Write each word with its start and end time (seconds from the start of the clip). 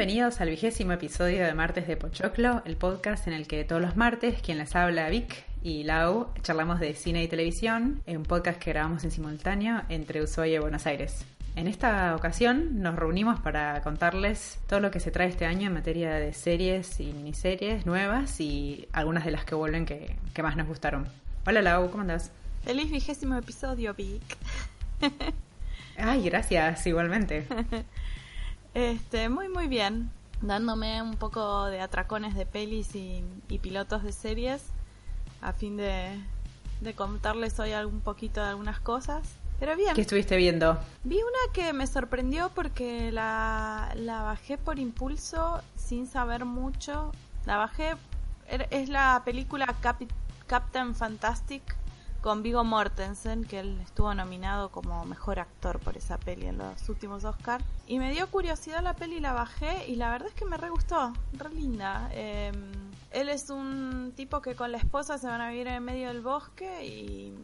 Bienvenidos 0.00 0.40
al 0.40 0.48
vigésimo 0.48 0.92
episodio 0.92 1.44
de 1.44 1.52
Martes 1.52 1.86
de 1.86 1.94
Pochoclo, 1.94 2.62
el 2.64 2.78
podcast 2.78 3.26
en 3.26 3.34
el 3.34 3.46
que 3.46 3.64
todos 3.64 3.82
los 3.82 3.96
martes 3.96 4.40
quien 4.40 4.56
les 4.56 4.74
habla 4.74 5.10
Vic 5.10 5.44
y 5.62 5.84
Lau 5.84 6.28
charlamos 6.40 6.80
de 6.80 6.94
cine 6.94 7.22
y 7.22 7.28
televisión, 7.28 8.00
en 8.06 8.16
un 8.16 8.22
podcast 8.22 8.58
que 8.58 8.70
grabamos 8.70 9.04
en 9.04 9.10
simultáneo 9.10 9.82
entre 9.90 10.22
Ushuaia 10.22 10.56
y 10.56 10.58
Buenos 10.58 10.86
Aires. 10.86 11.26
En 11.54 11.68
esta 11.68 12.16
ocasión 12.16 12.80
nos 12.80 12.96
reunimos 12.96 13.40
para 13.40 13.82
contarles 13.82 14.58
todo 14.70 14.80
lo 14.80 14.90
que 14.90 15.00
se 15.00 15.10
trae 15.10 15.28
este 15.28 15.44
año 15.44 15.66
en 15.66 15.74
materia 15.74 16.14
de 16.14 16.32
series 16.32 16.98
y 16.98 17.12
miniseries 17.12 17.84
nuevas 17.84 18.40
y 18.40 18.88
algunas 18.92 19.26
de 19.26 19.32
las 19.32 19.44
que 19.44 19.54
vuelven 19.54 19.84
que, 19.84 20.16
que 20.32 20.42
más 20.42 20.56
nos 20.56 20.66
gustaron. 20.66 21.08
Hola 21.44 21.60
Lau, 21.60 21.90
¿cómo 21.90 22.00
andás? 22.00 22.30
Feliz 22.64 22.90
vigésimo 22.90 23.36
episodio, 23.36 23.92
Vic. 23.92 24.22
Ay, 25.98 26.22
gracias, 26.22 26.86
igualmente. 26.86 27.46
Este, 28.74 29.28
muy 29.28 29.48
muy 29.48 29.66
bien. 29.66 30.10
Dándome 30.42 31.02
un 31.02 31.16
poco 31.16 31.66
de 31.66 31.80
atracones 31.80 32.34
de 32.34 32.46
pelis 32.46 32.94
y, 32.94 33.24
pilotos 33.62 34.02
de 34.02 34.12
series 34.12 34.62
a 35.42 35.52
fin 35.52 35.76
de, 35.76 36.18
de 36.80 36.94
contarles 36.94 37.58
hoy 37.58 37.72
un 37.74 38.00
poquito 38.00 38.40
de 38.40 38.48
algunas 38.48 38.80
cosas. 38.80 39.22
Pero 39.58 39.76
bien. 39.76 39.94
¿Qué 39.94 40.00
estuviste 40.00 40.36
viendo? 40.36 40.78
Vi 41.04 41.16
una 41.16 41.52
que 41.52 41.72
me 41.74 41.86
sorprendió 41.86 42.50
porque 42.54 43.12
la, 43.12 43.92
la 43.94 44.22
bajé 44.22 44.56
por 44.56 44.78
impulso 44.78 45.60
sin 45.76 46.06
saber 46.06 46.46
mucho. 46.46 47.12
La 47.44 47.58
bajé. 47.58 47.96
Er, 48.48 48.66
es 48.70 48.88
la 48.88 49.22
película 49.24 49.76
Captain 50.46 50.94
Fantastic 50.94 51.62
con 52.20 52.42
Vigo 52.42 52.64
Mortensen, 52.64 53.44
que 53.44 53.60
él 53.60 53.80
estuvo 53.80 54.12
nominado 54.14 54.70
como 54.70 55.04
mejor 55.04 55.38
actor 55.38 55.78
por 55.78 55.96
esa 55.96 56.18
peli 56.18 56.46
en 56.46 56.58
los 56.58 56.88
últimos 56.88 57.24
Oscar. 57.24 57.62
Y 57.86 57.98
me 57.98 58.12
dio 58.12 58.30
curiosidad 58.30 58.82
la 58.82 58.94
peli, 58.94 59.20
la 59.20 59.32
bajé 59.32 59.88
y 59.88 59.96
la 59.96 60.10
verdad 60.10 60.28
es 60.28 60.34
que 60.34 60.44
me 60.44 60.56
re 60.56 60.68
gustó, 60.68 61.12
re 61.32 61.50
linda. 61.50 62.10
Em, 62.12 62.72
él 63.10 63.28
es 63.28 63.48
un 63.48 64.12
tipo 64.16 64.42
que 64.42 64.54
con 64.54 64.70
la 64.70 64.78
esposa 64.78 65.18
se 65.18 65.26
van 65.26 65.40
a 65.40 65.50
vivir 65.50 65.68
en 65.68 65.82
medio 65.82 66.08
del 66.08 66.20
bosque 66.20 66.86
y 66.86 67.34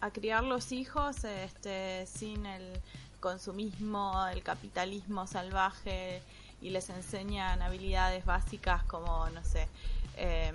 a 0.00 0.10
criar 0.10 0.44
los 0.44 0.72
hijos 0.72 1.24
este, 1.24 2.06
sin 2.06 2.46
el 2.46 2.80
consumismo, 3.20 4.26
el 4.28 4.42
capitalismo 4.42 5.26
salvaje 5.26 6.22
y 6.60 6.70
les 6.70 6.88
enseñan 6.90 7.60
habilidades 7.60 8.24
básicas 8.24 8.82
como, 8.84 9.28
no 9.30 9.44
sé, 9.44 9.68
eh, 10.16 10.52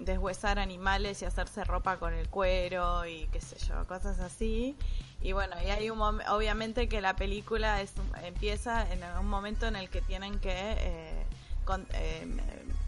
deshuesar 0.00 0.58
animales 0.58 1.22
y 1.22 1.24
hacerse 1.24 1.64
ropa 1.64 1.98
con 1.98 2.14
el 2.14 2.28
cuero 2.28 3.06
y 3.06 3.26
qué 3.32 3.40
sé 3.40 3.56
yo, 3.66 3.86
cosas 3.86 4.20
así. 4.20 4.76
Y 5.20 5.32
bueno, 5.32 5.56
y 5.62 5.70
hay 5.70 5.90
un 5.90 6.00
obviamente 6.00 6.88
que 6.88 7.00
la 7.00 7.16
película 7.16 7.80
es, 7.80 7.92
empieza 8.22 8.90
en 8.92 9.02
un 9.18 9.28
momento 9.28 9.66
en 9.66 9.76
el 9.76 9.88
que 9.88 10.00
tienen 10.00 10.38
que 10.38 10.52
eh, 10.52 11.26
eh, 11.94 12.26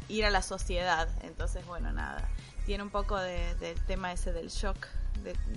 ir 0.09 0.25
a 0.25 0.31
la 0.31 0.43
sociedad. 0.43 1.09
Entonces, 1.23 1.67
bueno, 1.67 1.93
nada, 1.93 2.29
tiene 2.67 2.83
un 2.83 2.91
poco 2.91 3.17
del 3.17 3.81
tema 3.87 4.13
ese 4.13 4.33
del 4.33 4.49
shock, 4.49 4.87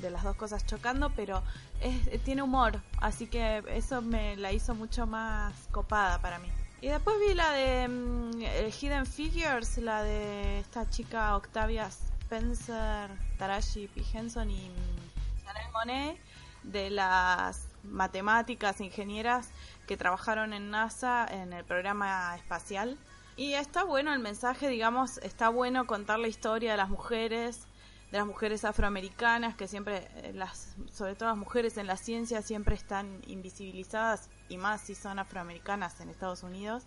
de, 0.02 0.10
las 0.10 0.24
dos 0.24 0.36
cosas 0.36 0.66
chocando, 0.66 1.12
pero 1.16 1.44
es, 1.82 2.24
tiene 2.24 2.42
humor, 2.42 2.80
así 3.00 3.28
que 3.28 3.64
eso 3.68 4.02
me 4.02 4.36
la 4.38 4.52
hizo 4.52 4.74
mucho 4.76 5.06
más 5.06 5.54
copada 5.72 6.20
para 6.20 6.40
mí. 6.40 6.48
Y 6.82 6.88
después 6.88 7.16
vi 7.20 7.36
la 7.36 7.52
de 7.52 7.88
mm, 7.88 8.42
Hidden 8.82 9.06
Figures, 9.06 9.78
la 9.78 10.02
de 10.02 10.60
esta 10.60 10.90
chica 10.90 11.36
Octavia 11.38 11.86
Spencer, 11.86 13.08
Taraji 13.38 13.88
P. 13.88 14.02
Henson 14.12 14.50
y 14.50 14.68
mm, 14.68 15.46
Chanel 15.46 15.72
Monet, 15.74 16.18
de 16.64 16.90
las 16.90 17.68
matemáticas, 17.84 18.82
ingenieras 18.82 19.50
que 19.86 19.96
trabajaron 19.96 20.54
en 20.54 20.72
NASA 20.72 21.28
en 21.30 21.54
el 21.54 21.64
programa 21.66 22.36
espacial. 22.36 22.98
Y 23.38 23.54
está 23.54 23.84
bueno 23.84 24.12
el 24.12 24.20
mensaje, 24.20 24.68
digamos, 24.68 25.20
está 25.20 25.50
bueno 25.50 25.86
contar 25.86 26.18
la 26.18 26.30
historia 26.30 26.72
de 26.72 26.78
las 26.78 26.90
mujeres, 26.90 27.68
de 28.12 28.18
las 28.18 28.26
mujeres 28.26 28.66
afroamericanas, 28.66 29.56
que 29.56 29.68
siempre, 29.68 30.08
eh, 30.16 30.32
las, 30.34 30.76
sobre 30.92 31.14
todo 31.14 31.30
las 31.30 31.38
mujeres 31.38 31.78
en 31.78 31.86
la 31.86 31.98
ciencia, 31.98 32.42
siempre 32.42 32.74
están 32.74 33.22
invisibilizadas 33.28 34.30
y 34.52 34.58
más 34.58 34.82
si 34.82 34.96
son 34.96 35.18
afroamericanas 35.18 36.00
en 36.02 36.10
Estados 36.10 36.44
Unidos. 36.44 36.84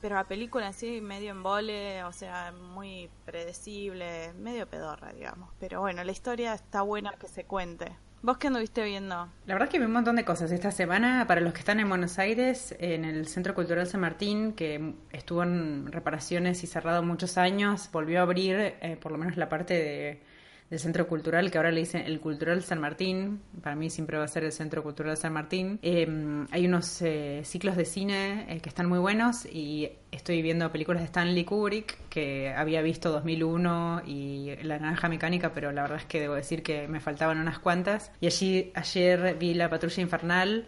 Pero 0.00 0.14
la 0.14 0.24
película 0.24 0.66
en 0.68 0.74
sí, 0.74 1.00
medio 1.00 1.30
en 1.30 1.42
vole, 1.42 2.04
o 2.04 2.12
sea, 2.12 2.52
muy 2.52 3.10
predecible, 3.24 4.32
medio 4.34 4.66
pedorra, 4.66 5.12
digamos. 5.12 5.50
Pero 5.58 5.80
bueno, 5.80 6.04
la 6.04 6.12
historia 6.12 6.54
está 6.54 6.82
buena 6.82 7.12
que 7.12 7.26
se 7.26 7.44
cuente. 7.44 7.96
¿Vos 8.20 8.38
qué 8.38 8.48
anduviste 8.48 8.82
viendo? 8.84 9.28
La 9.46 9.54
verdad 9.54 9.68
que 9.68 9.78
vi 9.78 9.84
un 9.84 9.92
montón 9.92 10.16
de 10.16 10.24
cosas. 10.24 10.50
Esta 10.50 10.72
semana, 10.72 11.24
para 11.28 11.40
los 11.40 11.52
que 11.52 11.60
están 11.60 11.78
en 11.78 11.88
Buenos 11.88 12.18
Aires, 12.18 12.74
en 12.80 13.04
el 13.04 13.28
Centro 13.28 13.54
Cultural 13.54 13.86
San 13.86 14.00
Martín, 14.00 14.54
que 14.54 14.94
estuvo 15.12 15.44
en 15.44 15.90
reparaciones 15.90 16.62
y 16.64 16.66
cerrado 16.66 17.02
muchos 17.04 17.38
años, 17.38 17.88
volvió 17.92 18.18
a 18.18 18.22
abrir 18.22 18.56
eh, 18.58 18.98
por 19.00 19.12
lo 19.12 19.18
menos 19.18 19.36
la 19.36 19.48
parte 19.48 19.74
de 19.74 20.22
del 20.70 20.78
Centro 20.78 21.06
Cultural, 21.06 21.50
que 21.50 21.58
ahora 21.58 21.70
le 21.70 21.80
dicen 21.80 22.02
el 22.04 22.20
Cultural 22.20 22.62
San 22.62 22.80
Martín, 22.80 23.40
para 23.62 23.74
mí 23.74 23.88
siempre 23.88 24.18
va 24.18 24.24
a 24.24 24.28
ser 24.28 24.44
el 24.44 24.52
Centro 24.52 24.82
Cultural 24.82 25.16
San 25.16 25.32
Martín. 25.32 25.78
Em, 25.82 26.46
hay 26.50 26.66
unos 26.66 27.00
eh, 27.02 27.40
ciclos 27.44 27.76
de 27.76 27.84
cine 27.84 28.46
eh, 28.48 28.60
que 28.60 28.68
están 28.68 28.86
muy 28.86 28.98
buenos 28.98 29.46
y 29.46 29.90
estoy 30.10 30.42
viendo 30.42 30.70
películas 30.70 31.00
de 31.00 31.06
Stanley 31.06 31.44
Kubrick, 31.44 31.96
que 32.10 32.52
había 32.52 32.82
visto 32.82 33.10
2001 33.10 34.02
y 34.06 34.56
La 34.62 34.78
Naranja 34.78 35.08
Mecánica, 35.08 35.52
pero 35.52 35.72
la 35.72 35.82
verdad 35.82 35.98
es 35.98 36.04
que 36.04 36.20
debo 36.20 36.34
decir 36.34 36.62
que 36.62 36.86
me 36.86 37.00
faltaban 37.00 37.38
unas 37.38 37.58
cuantas. 37.58 38.12
Y 38.20 38.26
allí 38.26 38.72
ayer 38.74 39.36
vi 39.38 39.54
La 39.54 39.70
Patrulla 39.70 40.02
Infernal, 40.02 40.66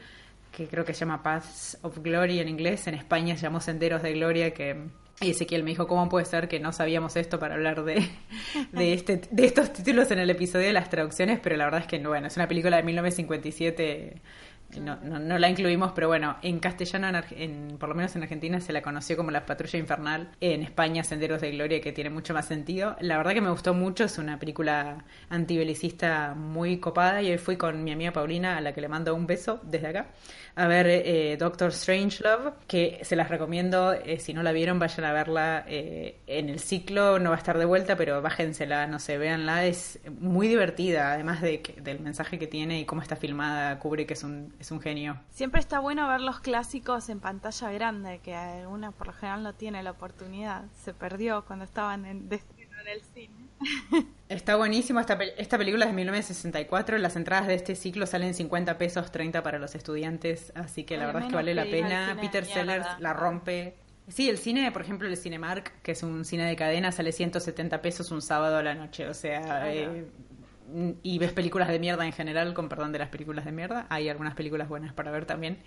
que 0.51 0.67
creo 0.67 0.85
que 0.85 0.95
se 0.95 1.01
llama 1.01 1.23
Paths 1.23 1.79
of 1.83 1.99
Glory 1.99 2.41
en 2.41 2.49
inglés, 2.49 2.87
en 2.87 2.95
España 2.95 3.37
se 3.37 3.43
llamó 3.43 3.61
Senderos 3.61 4.03
de 4.03 4.13
Gloria, 4.15 4.53
que 4.53 4.89
y 5.21 5.31
Ezequiel 5.31 5.63
me 5.63 5.71
dijo, 5.71 5.87
¿cómo 5.87 6.09
puede 6.09 6.25
ser 6.25 6.49
que 6.49 6.61
no 6.61 6.73
sabíamos 6.73 7.15
esto 7.17 7.39
para 7.39 7.55
hablar 7.55 7.85
de, 7.85 8.09
de, 8.73 8.93
este, 8.95 9.21
de 9.31 9.45
estos 9.45 9.73
títulos 9.73 10.11
en 10.11 10.19
el 10.19 10.31
episodio 10.31 10.67
de 10.67 10.73
las 10.73 10.89
traducciones? 10.89 11.41
Pero 11.41 11.57
la 11.57 11.65
verdad 11.65 11.81
es 11.81 11.87
que, 11.87 11.99
bueno, 11.99 12.27
es 12.27 12.37
una 12.37 12.49
película 12.49 12.79
de 12.79 12.83
1957 12.85 14.21
no, 14.79 14.97
no, 15.03 15.19
no, 15.19 15.39
la 15.39 15.49
incluimos, 15.49 15.93
pero 15.93 16.07
bueno, 16.07 16.37
en 16.43 16.61
castellano, 16.61 17.21
en, 17.33 17.77
por 17.79 17.89
lo 17.89 17.95
menos 17.95 18.15
en 18.15 18.23
Argentina, 18.23 18.61
se 18.61 18.73
la 18.73 18.83
conoció 18.83 19.17
como 19.17 19.31
La 19.31 19.45
Patrulla 19.45 19.79
Infernal. 19.79 20.31
En 20.41 20.63
España, 20.63 21.03
Senderos 21.03 21.41
de 21.41 21.51
Gloria, 21.51 21.81
que 21.81 21.93
tiene 21.93 22.11
mucho 22.11 22.35
más 22.35 22.47
sentido. 22.47 22.97
La 23.01 23.17
verdad 23.17 23.33
que 23.33 23.41
me 23.41 23.51
gustó 23.51 23.75
mucho, 23.75 24.05
es 24.05 24.19
una 24.19 24.39
película 24.39 25.05
antibelicista 25.29 26.35
muy 26.37 26.79
copada. 26.79 27.21
Y 27.23 27.33
hoy 27.33 27.39
fui 27.39 27.57
con 27.57 27.83
mi 27.83 27.91
amiga 27.91 28.13
Paulina, 28.13 28.57
a 28.59 28.61
la 28.61 28.73
que 28.73 28.81
le 28.81 28.89
mando 28.89 29.15
un 29.15 29.27
beso 29.27 29.61
desde 29.65 29.89
acá, 29.89 30.11
a 30.55 30.67
ver 30.67 30.87
eh, 30.89 31.37
Doctor 31.39 31.73
Strangelove, 31.73 32.53
que 32.67 33.01
se 33.03 33.17
las 33.17 33.29
recomiendo. 33.29 33.93
Eh, 33.93 34.19
si 34.19 34.35
no 34.35 34.43
la 34.43 34.53
vieron, 34.53 34.79
vayan 34.79 35.05
a 35.05 35.13
verla 35.13 35.65
eh, 35.67 36.21
en 36.27 36.49
el 36.49 36.61
ciclo. 36.61 37.19
No 37.19 37.31
va 37.31 37.37
a 37.37 37.39
estar 37.39 37.59
de 37.59 37.65
vuelta, 37.65 37.97
pero 37.97 38.21
bájensela, 38.23 38.87
no 38.87 38.99
sé, 38.99 39.19
véanla. 39.19 39.67
Es 39.67 40.01
muy 40.21 40.49
divertida, 40.49 41.13
además 41.13 41.41
de 41.41 41.61
del 41.83 42.01
mensaje 42.01 42.39
que 42.39 42.47
tiene 42.47 42.81
y 42.81 42.85
cómo 42.85 43.03
está 43.03 43.17
filmada. 43.17 43.79
Cubre 43.79 44.07
que 44.07 44.15
es 44.15 44.25
un 44.25 44.55
es 44.59 44.71
un 44.71 44.81
genio. 44.81 45.21
Siempre 45.31 45.61
está 45.61 45.79
bueno 45.79 46.09
ver 46.09 46.21
los 46.21 46.41
clásicos 46.41 47.09
en 47.09 47.21
pantalla 47.21 47.71
grande, 47.73 48.21
que 48.23 48.35
una 48.69 48.93
por 48.93 49.09
lo 49.09 49.13
general 49.13 49.43
no 49.43 49.55
tiene 49.55 49.83
la 49.83 49.93
oportunidad. 49.93 50.65
Se 50.85 50.95
perdió 50.95 51.45
cuando 51.45 51.65
estaban 51.65 52.05
en, 52.05 52.29
en 52.31 52.89
el 52.89 53.03
cine. 53.15 53.40
Está 54.29 54.55
buenísimo 54.55 55.01
esta, 55.01 55.19
esta 55.39 55.59
película 55.59 55.87
es 55.87 55.91
de 55.91 55.97
1964. 55.97 56.99
Las 56.99 57.17
entradas 57.17 57.49
de 57.49 57.55
este 57.55 57.75
ciclo 57.75 58.07
salen 58.07 58.33
50 58.33 58.79
pesos, 58.79 59.11
30 59.11 59.43
para 59.43 59.59
los 59.59 59.75
estudiantes. 59.75 60.53
Así 60.55 60.85
que 60.85 60.97
la 60.97 61.07
verdad 61.07 61.23
es 61.23 61.29
que 61.29 61.35
vale 61.35 61.53
la 61.53 61.65
pena. 61.65 62.17
Peter 62.21 62.45
Sellers 62.45 62.87
la 63.01 63.13
rompe. 63.13 63.75
Sí, 64.07 64.29
el 64.29 64.39
cine, 64.39 64.71
por 64.71 64.83
ejemplo, 64.83 65.09
el 65.09 65.17
Cinemark, 65.17 65.83
que 65.83 65.93
es 65.93 66.03
un 66.03 66.25
cine 66.25 66.45
de 66.45 66.57
cadena, 66.57 66.91
sale 66.93 67.13
170 67.13 67.83
pesos 67.83 68.11
un 68.13 68.23
sábado 68.23 68.57
a 68.57 68.63
la 68.63 68.75
noche. 68.75 69.09
O 69.09 69.15
sea, 69.15 69.73
eh, 69.73 70.07
y 71.03 71.19
ves 71.19 71.33
películas 71.33 71.69
de 71.69 71.81
mierda 71.81 72.07
en 72.07 72.13
general, 72.13 72.55
con 72.55 72.69
perdón 72.69 72.93
de 72.93 73.01
las 73.01 73.09
películas 73.09 73.45
de 73.45 73.53
mierda. 73.53 73.87
Hay 73.89 74.09
algunas 74.09 74.35
películas 74.35 74.69
buenas 74.69 74.93
para 74.93 75.11
ver 75.11 75.27
también. 75.27 75.59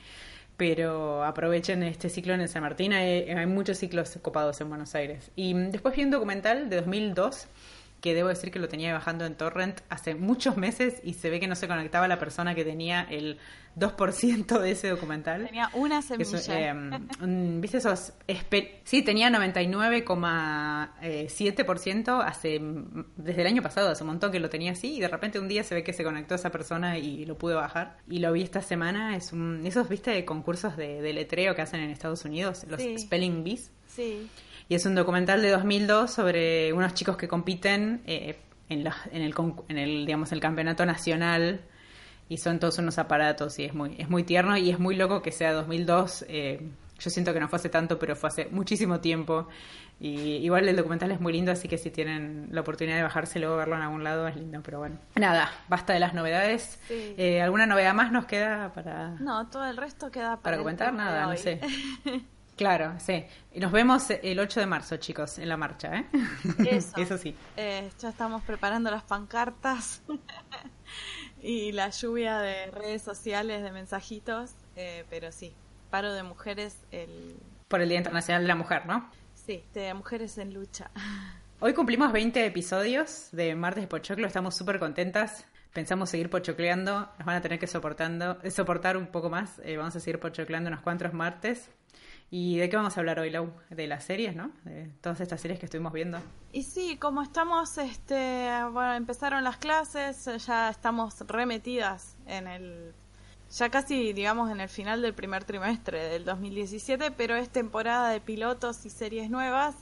Pero 0.56 1.24
aprovechen 1.26 1.84
este 1.84 2.10
ciclo 2.10 2.34
en 2.34 2.40
el 2.40 2.48
San 2.48 2.62
Martín. 2.62 2.94
Hay, 2.94 3.30
hay 3.30 3.46
muchos 3.46 3.78
ciclos 3.78 4.18
copados 4.22 4.62
en 4.62 4.70
Buenos 4.70 4.96
Aires. 4.96 5.32
Y 5.36 5.54
después 5.54 5.96
vi 5.96 6.04
un 6.04 6.12
documental 6.12 6.70
de 6.70 6.78
2002 6.78 7.48
que 8.04 8.14
debo 8.14 8.28
decir 8.28 8.52
que 8.52 8.60
lo 8.60 8.68
tenía 8.68 8.92
bajando 8.92 9.26
en 9.26 9.36
torrent 9.36 9.80
hace 9.88 10.14
muchos 10.14 10.58
meses 10.58 11.00
y 11.06 11.14
se 11.14 11.30
ve 11.30 11.40
que 11.40 11.48
no 11.48 11.56
se 11.56 11.70
conectaba 11.70 12.06
la 12.10 12.20
persona 12.20 12.54
que 12.54 12.66
tenía 12.66 13.08
el 13.10 13.38
2% 13.78 14.60
de 14.60 14.72
ese 14.72 14.90
documental. 14.90 15.46
Tenía 15.46 15.70
una 15.74 16.02
semilla. 16.02 16.70
Em, 16.70 17.62
¿Viste 17.62 17.78
esos? 17.78 18.12
Sí, 18.84 19.04
tenía 19.04 19.30
99,7% 19.30 22.22
hace 22.22 22.60
desde 23.16 23.40
el 23.40 23.48
año 23.48 23.62
pasado, 23.62 23.92
hace 23.92 24.04
un 24.04 24.10
montón 24.10 24.34
que 24.34 24.42
lo 24.42 24.50
tenía 24.50 24.74
así 24.74 24.98
y 24.98 25.00
de 25.00 25.08
repente 25.08 25.40
un 25.40 25.48
día 25.48 25.64
se 25.64 25.74
ve 25.74 25.82
que 25.82 25.94
se 25.94 26.04
conectó 26.04 26.36
esa 26.36 26.52
persona 26.52 26.98
y 26.98 27.24
lo 27.24 27.38
pude 27.38 27.56
bajar. 27.56 28.00
Y 28.10 28.20
lo 28.20 28.34
vi 28.34 28.42
esta 28.42 28.62
semana, 28.62 29.16
es 29.16 29.32
un, 29.32 29.66
esos, 29.66 29.88
¿viste? 29.88 30.26
Concursos 30.26 30.76
de, 30.76 31.02
de 31.02 31.14
letreo 31.14 31.56
que 31.56 31.62
hacen 31.62 31.80
en 31.80 31.90
Estados 31.90 32.26
Unidos, 32.26 32.66
los 32.68 32.82
Spelling 32.82 33.46
Bees. 33.46 33.72
Sí 33.88 34.30
y 34.70 34.76
es 34.76 34.86
un 34.86 34.96
documental 34.96 35.42
de 35.42 35.50
2002 35.50 36.12
sobre 36.12 36.74
unos 36.74 36.94
chicos 36.94 37.18
que 37.18 37.28
compiten 37.28 38.02
eh, 38.06 38.38
en, 38.70 38.88
en, 39.12 39.22
el, 39.22 39.34
en 39.68 39.78
el, 39.78 40.06
digamos, 40.06 40.32
el 40.32 40.40
campeonato 40.40 40.86
nacional 40.86 41.62
y 42.30 42.38
son 42.38 42.60
todos 42.60 42.78
unos 42.80 42.98
aparatos 42.98 43.60
y 43.60 43.66
es 43.66 43.74
muy, 43.74 43.96
es 43.98 44.10
muy 44.10 44.24
tierno 44.24 44.58
y 44.58 44.70
es 44.70 44.80
muy 44.80 44.96
loco 44.96 45.22
que 45.22 45.32
sea 45.32 45.54
2002 45.54 46.26
eh, 46.30 46.62
Yo 47.00 47.10
siento 47.10 47.34
que 47.34 47.40
no 47.40 47.48
fue 47.48 47.58
hace 47.58 47.70
tanto, 47.70 48.00
pero 48.00 48.16
fue 48.16 48.30
hace 48.30 48.46
muchísimo 48.46 49.00
tiempo. 49.00 49.48
Y 50.00 50.38
igual 50.38 50.68
el 50.68 50.76
documental 50.76 51.12
es 51.12 51.22
muy 51.22 51.32
lindo, 51.32 51.52
así 51.52 51.68
que 51.68 51.78
si 51.78 51.92
tienen 51.92 52.50
la 52.52 52.62
oportunidad 52.62 52.98
de 52.98 53.04
bajárselo 53.04 53.54
o 53.54 53.58
verlo 53.58 53.76
en 53.76 53.84
algún 53.84 54.04
lado, 54.04 54.28
es 54.28 54.36
lindo. 54.36 54.62
Pero 54.64 54.80
bueno, 54.80 54.98
nada, 55.16 55.52
basta 55.70 55.94
de 55.94 56.00
las 56.00 56.14
novedades. 56.14 56.80
Eh, 56.90 57.42
¿Alguna 57.42 57.68
novedad 57.68 57.94
más 57.94 58.12
nos 58.12 58.26
queda 58.26 58.74
para.? 58.74 59.12
No, 59.20 59.48
todo 59.48 59.66
el 59.66 59.78
resto 59.78 60.10
queda 60.10 60.32
para. 60.32 60.42
Para 60.42 60.58
comentar, 60.58 60.94
nada, 60.94 61.28
no 61.28 61.38
sé. 61.38 61.60
Claro, 62.56 62.94
sí. 63.00 63.26
Y 63.52 63.60
nos 63.60 63.72
vemos 63.72 64.10
el 64.10 64.40
8 64.40 64.60
de 64.60 64.66
marzo, 64.66 64.98
chicos, 64.98 65.40
en 65.40 65.50
la 65.50 65.58
marcha, 65.58 65.96
¿eh? 65.96 66.06
Eso. 66.70 66.98
Eso 66.98 67.18
sí. 67.18 67.36
Eh, 67.58 67.90
ya 68.00 68.10
estamos 68.10 68.44
preparando 68.44 68.92
las 68.92 69.04
pancartas 69.04 70.04
y 71.42 71.72
la 71.72 71.90
lluvia 71.90 72.38
de 72.40 72.70
redes 72.72 73.02
sociales, 73.02 73.64
de 73.64 73.72
mensajitos, 73.72 74.52
eh, 74.76 75.06
pero 75.10 75.32
sí, 75.32 75.54
paro 75.90 76.14
de 76.14 76.24
mujeres 76.24 76.78
el... 76.92 77.36
Por 77.68 77.82
el 77.82 77.90
Día 77.90 77.98
Internacional 77.98 78.44
de 78.44 78.48
la 78.48 78.56
Mujer, 78.56 78.86
¿no? 78.86 79.10
Sí, 79.34 79.64
de 79.74 79.94
mujeres 79.94 80.38
en 80.38 80.54
lucha. 80.54 80.92
Hoy 81.60 81.74
cumplimos 81.74 82.12
20 82.12 82.46
episodios 82.46 83.30
de 83.32 83.56
Martes 83.56 83.84
de 83.84 83.88
Pochoclo, 83.88 84.28
estamos 84.28 84.56
súper 84.56 84.80
contentas. 84.80 85.46
Pensamos 85.74 86.12
seguir 86.12 86.30
pochocleando, 86.30 87.10
nos 87.18 87.26
van 87.26 87.38
a 87.38 87.42
tener 87.42 87.58
que 87.58 87.66
soportando, 87.66 88.38
soportar 88.52 88.96
un 88.96 89.08
poco 89.08 89.32
más. 89.32 89.60
Eh, 89.64 89.76
vamos 89.76 89.96
a 89.96 90.00
seguir 90.00 90.20
pochocleando 90.20 90.68
unos 90.68 90.82
cuantos 90.82 91.14
martes. 91.14 91.72
¿Y 92.30 92.58
de 92.58 92.70
qué 92.70 92.76
vamos 92.76 92.98
a 92.98 93.00
hablar 93.00 93.20
hoy, 93.20 93.30
Lau? 93.30 93.54
De 93.70 93.88
las 93.88 94.04
series, 94.04 94.36
¿no? 94.36 94.52
De 94.64 94.90
todas 95.02 95.22
estas 95.22 95.40
series 95.40 95.60
que 95.60 95.66
estuvimos 95.66 95.94
viendo. 95.94 96.20
Y 96.52 96.64
sí, 96.64 96.98
como 96.98 97.22
estamos, 97.22 97.78
este, 97.78 98.50
bueno, 98.72 98.94
empezaron 98.96 99.44
las 99.44 99.58
clases, 99.58 100.26
ya 100.46 100.70
estamos 100.70 101.20
remetidas 101.28 102.16
en 102.26 102.48
el, 102.48 102.94
ya 103.56 103.70
casi, 103.70 104.14
digamos, 104.14 104.50
en 104.50 104.62
el 104.62 104.70
final 104.70 105.02
del 105.02 105.14
primer 105.14 105.44
trimestre 105.44 106.04
del 106.06 106.26
2017, 106.26 107.12
pero 107.12 107.36
es 107.36 107.50
temporada 107.50 108.10
de 108.10 108.20
pilotos 108.20 108.84
y 108.86 108.90
series 108.90 109.30
nuevas, 109.30 109.76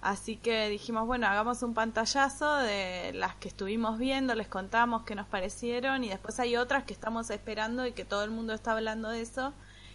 así 0.00 0.36
que 0.36 0.68
dijimos, 0.68 1.06
bueno, 1.06 1.26
hagamos 1.26 1.62
un 1.64 1.74
pantallazo 1.74 2.56
de 2.58 3.12
las 3.14 3.34
que 3.34 3.48
estuvimos 3.48 3.98
viendo, 3.98 4.34
les 4.36 4.46
contamos 4.46 5.02
qué 5.02 5.16
nos 5.16 5.26
parecieron 5.26 6.04
y 6.04 6.08
después 6.08 6.38
hay 6.38 6.56
otras 6.56 6.84
que 6.84 6.92
estamos 6.92 7.30
esperando 7.30 7.84
y 7.84 7.92
que 7.92 8.04
todo 8.04 8.22
el 8.22 8.30
mundo 8.30 8.52
está 8.52 8.72
hablando 8.72 9.08
de 9.08 9.22
eso 9.22 9.52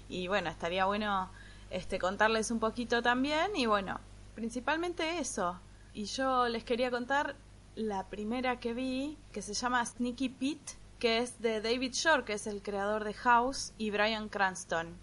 y 0.09 0.27
bueno, 0.27 0.49
estaría 0.49 0.83
bueno 0.85 1.29
este, 1.71 1.97
contarles 1.97 2.51
un 2.51 2.59
poquito 2.59 3.01
también 3.01 3.55
y 3.55 3.65
bueno, 3.65 3.99
principalmente 4.35 5.19
eso. 5.19 5.59
Y 5.93 6.05
yo 6.05 6.47
les 6.47 6.63
quería 6.63 6.91
contar 6.91 7.35
la 7.75 8.07
primera 8.07 8.59
que 8.59 8.73
vi, 8.73 9.17
que 9.31 9.41
se 9.41 9.53
llama 9.53 9.85
Sneaky 9.85 10.29
Pete, 10.29 10.73
que 10.99 11.19
es 11.19 11.41
de 11.41 11.61
David 11.61 11.93
Shore, 11.93 12.23
que 12.23 12.33
es 12.33 12.45
el 12.45 12.61
creador 12.61 13.03
de 13.03 13.13
House, 13.13 13.73
y 13.77 13.89
Brian 13.89 14.29
Cranston. 14.29 14.97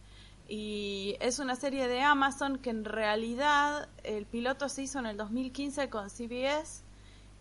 Y 0.47 1.17
es 1.21 1.39
una 1.41 1.57
serie 1.57 1.89
de 1.89 2.01
Amazon 2.01 2.59
que 2.59 2.71
en 2.71 2.85
realidad 2.85 3.89
el 4.05 4.25
piloto 4.25 4.69
se 4.69 4.83
hizo 4.83 4.99
en 4.99 5.07
el 5.07 5.17
2015 5.17 5.91
con 5.91 6.09
CBS 6.09 6.85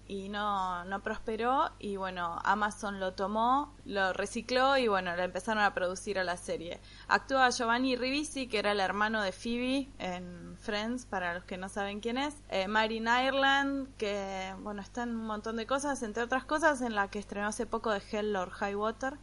y 0.07 0.29
no, 0.29 0.85
no 0.85 1.01
prosperó 1.01 1.71
y 1.79 1.97
bueno, 1.97 2.39
Amazon 2.43 2.99
lo 2.99 3.13
tomó, 3.13 3.73
lo 3.85 4.13
recicló 4.13 4.77
y 4.77 4.87
bueno, 4.87 5.15
la 5.15 5.25
empezaron 5.25 5.63
a 5.63 5.73
producir 5.73 6.17
a 6.17 6.23
la 6.23 6.37
serie. 6.37 6.79
Actúa 7.07 7.49
Giovanni 7.49 7.95
Ribisi, 7.95 8.47
que 8.47 8.59
era 8.59 8.71
el 8.71 8.79
hermano 8.79 9.21
de 9.21 9.31
Phoebe 9.31 9.89
en 9.99 10.57
Friends, 10.57 11.05
para 11.05 11.33
los 11.33 11.43
que 11.43 11.57
no 11.57 11.69
saben 11.69 11.99
quién 11.99 12.17
es. 12.17 12.35
Eh, 12.49 12.67
Marine 12.67 13.27
Ireland, 13.27 13.89
que 13.97 14.55
bueno, 14.59 14.81
está 14.81 15.03
en 15.03 15.09
un 15.09 15.27
montón 15.27 15.57
de 15.57 15.65
cosas, 15.65 16.01
entre 16.03 16.23
otras 16.23 16.45
cosas 16.45 16.81
en 16.81 16.95
la 16.95 17.09
que 17.09 17.19
estrenó 17.19 17.47
hace 17.47 17.65
poco 17.65 17.91
de 17.91 18.01
Hell 18.11 18.35
or 18.35 18.49
High 18.51 18.75
Water. 18.75 19.17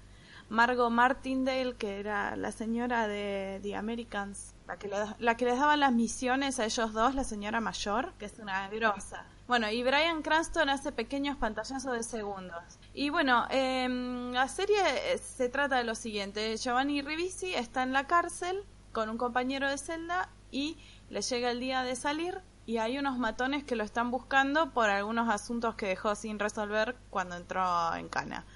Margot 0.51 0.91
Martindale, 0.91 1.75
que 1.77 1.99
era 1.99 2.37
la 2.37 2.53
señora 2.53 3.09
de 3.09 3.61
The 3.63 3.77
Americans, 3.77 4.55
la 4.69 4.79
que, 4.79 4.91
la 5.19 5.37
que 5.37 5.45
les 5.47 5.59
daba 5.59 5.77
las 5.79 5.93
misiones 5.93 6.61
a 6.61 6.67
ellos 6.67 6.93
dos, 6.93 7.15
la 7.15 7.25
señora 7.25 7.61
mayor, 7.61 8.13
que 8.19 8.27
es 8.27 8.39
una 8.39 8.69
grosa. 8.69 9.25
Bueno, 9.47 9.71
y 9.71 9.83
Brian 9.83 10.23
Cranston 10.23 10.71
hace 10.71 10.91
pequeños 10.91 11.37
pantallazos 11.37 11.93
de 11.93 12.03
segundos. 12.03 12.63
Y 12.95 13.11
bueno, 13.11 13.47
em, 13.51 14.33
la 14.33 14.49
serie 14.49 14.79
eh, 15.13 15.19
se 15.19 15.51
trata 15.51 15.77
de 15.77 15.85
lo 15.85 15.95
siguiente. 15.95 16.57
Giovanni 16.57 17.03
Ribisi 17.03 17.55
está 17.55 17.83
en 17.83 17.93
la 17.93 18.07
cárcel 18.07 18.65
con 18.93 19.11
un 19.11 19.19
compañero 19.19 19.69
de 19.69 19.77
celda 19.77 20.31
y 20.51 20.79
le 21.11 21.21
llega 21.21 21.51
el 21.51 21.61
día 21.61 21.83
de 21.83 21.95
salir 21.95 22.41
y 22.65 22.79
hay 22.79 22.97
unos 22.97 23.19
matones 23.19 23.65
que 23.65 23.77
lo 23.77 23.85
están 23.85 24.11
buscando 24.11 24.71
por 24.71 24.89
algunos 24.89 25.29
asuntos 25.29 25.75
que 25.75 25.87
dejó 25.89 26.15
sin 26.15 26.39
resolver 26.39 26.97
cuando 27.11 27.37
entró 27.37 27.95
en 27.97 28.09
cana. 28.09 28.47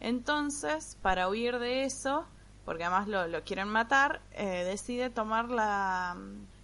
Entonces, 0.00 0.96
para 1.02 1.28
huir 1.28 1.58
de 1.58 1.84
eso, 1.84 2.24
porque 2.64 2.84
además 2.84 3.06
lo, 3.08 3.26
lo 3.26 3.44
quieren 3.44 3.68
matar, 3.68 4.22
eh, 4.32 4.64
decide 4.64 5.10
tomar 5.10 5.50
la 5.50 6.16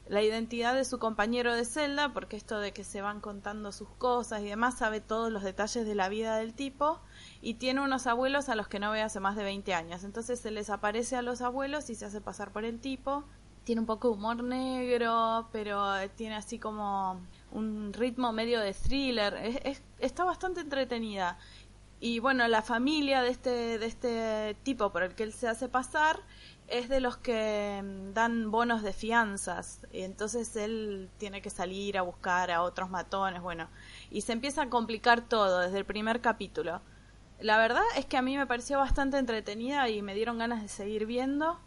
la 0.07 0.23
identidad 0.23 0.75
de 0.75 0.85
su 0.85 0.99
compañero 0.99 1.55
de 1.55 1.65
celda, 1.65 2.13
porque 2.13 2.37
esto 2.37 2.59
de 2.59 2.73
que 2.73 2.85
se 2.85 3.01
van 3.01 3.21
contando 3.21 3.73
sus 3.73 3.89
cosas 3.89 4.43
y 4.43 4.47
demás, 4.47 4.79
sabe 4.79 5.01
todos 5.01 5.33
los 5.33 5.43
detalles 5.43 5.87
de 5.87 5.95
la 5.95 6.09
vida 6.09 6.37
del 6.37 6.53
tipo, 6.53 7.01
y 7.41 7.55
tiene 7.55 7.81
unos 7.81 8.07
abuelos 8.07 8.49
a 8.49 8.55
los 8.55 8.69
que 8.69 8.79
no 8.79 8.91
ve 8.91 9.03
hace 9.03 9.21
más 9.21 9.37
de 9.37 9.45
20 9.45 9.73
años. 9.73 10.05
Entonces 10.05 10.41
se 10.41 10.51
les 10.51 10.71
aparece 10.71 11.17
a 11.17 11.23
los 11.23 11.41
abuelos 11.41 11.89
y 11.91 11.95
se 11.95 12.05
hace 12.05 12.21
pasar 12.21 12.53
por 12.53 12.65
el 12.65 12.81
tipo. 12.81 13.25
Tiene 13.65 13.81
un 13.81 13.87
poco 13.87 14.09
de 14.09 14.15
humor 14.15 14.43
negro, 14.43 15.49
pero 15.53 15.95
tiene 16.17 16.37
así 16.37 16.59
como 16.59 17.23
un 17.51 17.93
ritmo 17.95 18.33
medio 18.33 18.61
de 18.61 18.75
thriller. 18.75 19.35
Es, 19.65 19.83
está 19.99 20.25
bastante 20.25 20.61
entretenida. 20.61 21.39
Y 22.01 22.19
bueno, 22.19 22.47
la 22.49 22.61
familia 22.61 23.23
de 23.23 23.31
este, 23.31 23.79
de 23.79 23.87
este 23.87 24.57
tipo 24.63 24.91
por 24.91 25.03
el 25.03 25.15
que 25.15 25.23
él 25.23 25.33
se 25.33 25.49
hace 25.49 25.69
pasar 25.69 26.21
es 26.69 26.89
de 26.89 27.01
los 27.01 27.17
que 27.17 27.83
mm, 27.83 28.15
dan 28.15 28.51
bonos 28.51 28.83
de 28.83 28.93
fianzas 28.93 29.81
y 29.93 30.03
entonces 30.03 30.57
él 30.57 31.11
tiene 31.19 31.43
que 31.43 31.51
salir 31.51 31.99
a 31.99 32.03
buscar 32.03 32.51
a 32.51 32.63
otros 32.63 32.91
matones, 32.91 33.43
bueno, 33.43 33.69
y 34.11 34.23
se 34.23 34.33
empieza 34.33 34.63
a 34.63 34.71
complicar 34.71 35.23
todo 35.23 35.61
desde 35.61 35.79
el 35.79 35.85
primer 35.85 36.21
capítulo. 36.21 36.81
La 37.41 37.59
verdad 37.59 37.83
es 37.97 38.07
que 38.07 38.17
a 38.17 38.23
mí 38.23 38.37
me 38.37 38.47
pareció 38.47 38.79
bastante 38.79 39.19
entretenida 39.19 39.89
y 39.89 40.03
me 40.03 40.15
dieron 40.15 40.39
ganas 40.39 40.63
de 40.63 40.69
seguir 40.69 41.05
viendo. 41.07 41.59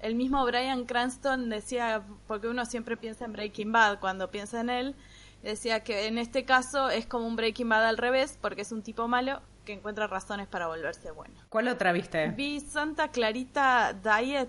El 0.00 0.14
mismo 0.14 0.44
Brian 0.44 0.84
Cranston 0.84 1.48
decía, 1.48 2.02
porque 2.26 2.48
uno 2.48 2.66
siempre 2.66 2.96
piensa 2.96 3.24
en 3.24 3.32
Breaking 3.32 3.72
Bad 3.72 3.98
cuando 3.98 4.30
piensa 4.30 4.60
en 4.60 4.70
él, 4.70 4.94
decía 5.42 5.82
que 5.82 6.06
en 6.06 6.18
este 6.18 6.44
caso 6.44 6.90
es 6.90 7.06
como 7.06 7.26
un 7.26 7.36
Breaking 7.36 7.68
Bad 7.68 7.86
al 7.86 7.96
revés, 7.96 8.38
porque 8.40 8.62
es 8.62 8.72
un 8.72 8.82
tipo 8.82 9.08
malo 9.08 9.40
que 9.66 9.74
encuentra 9.74 10.06
razones 10.06 10.46
para 10.46 10.68
volverse 10.68 11.10
bueno. 11.10 11.34
¿Cuál 11.50 11.68
otra 11.68 11.92
viste? 11.92 12.28
Vi 12.30 12.60
Santa 12.60 13.08
Clarita 13.08 13.92
Diet, 13.92 14.48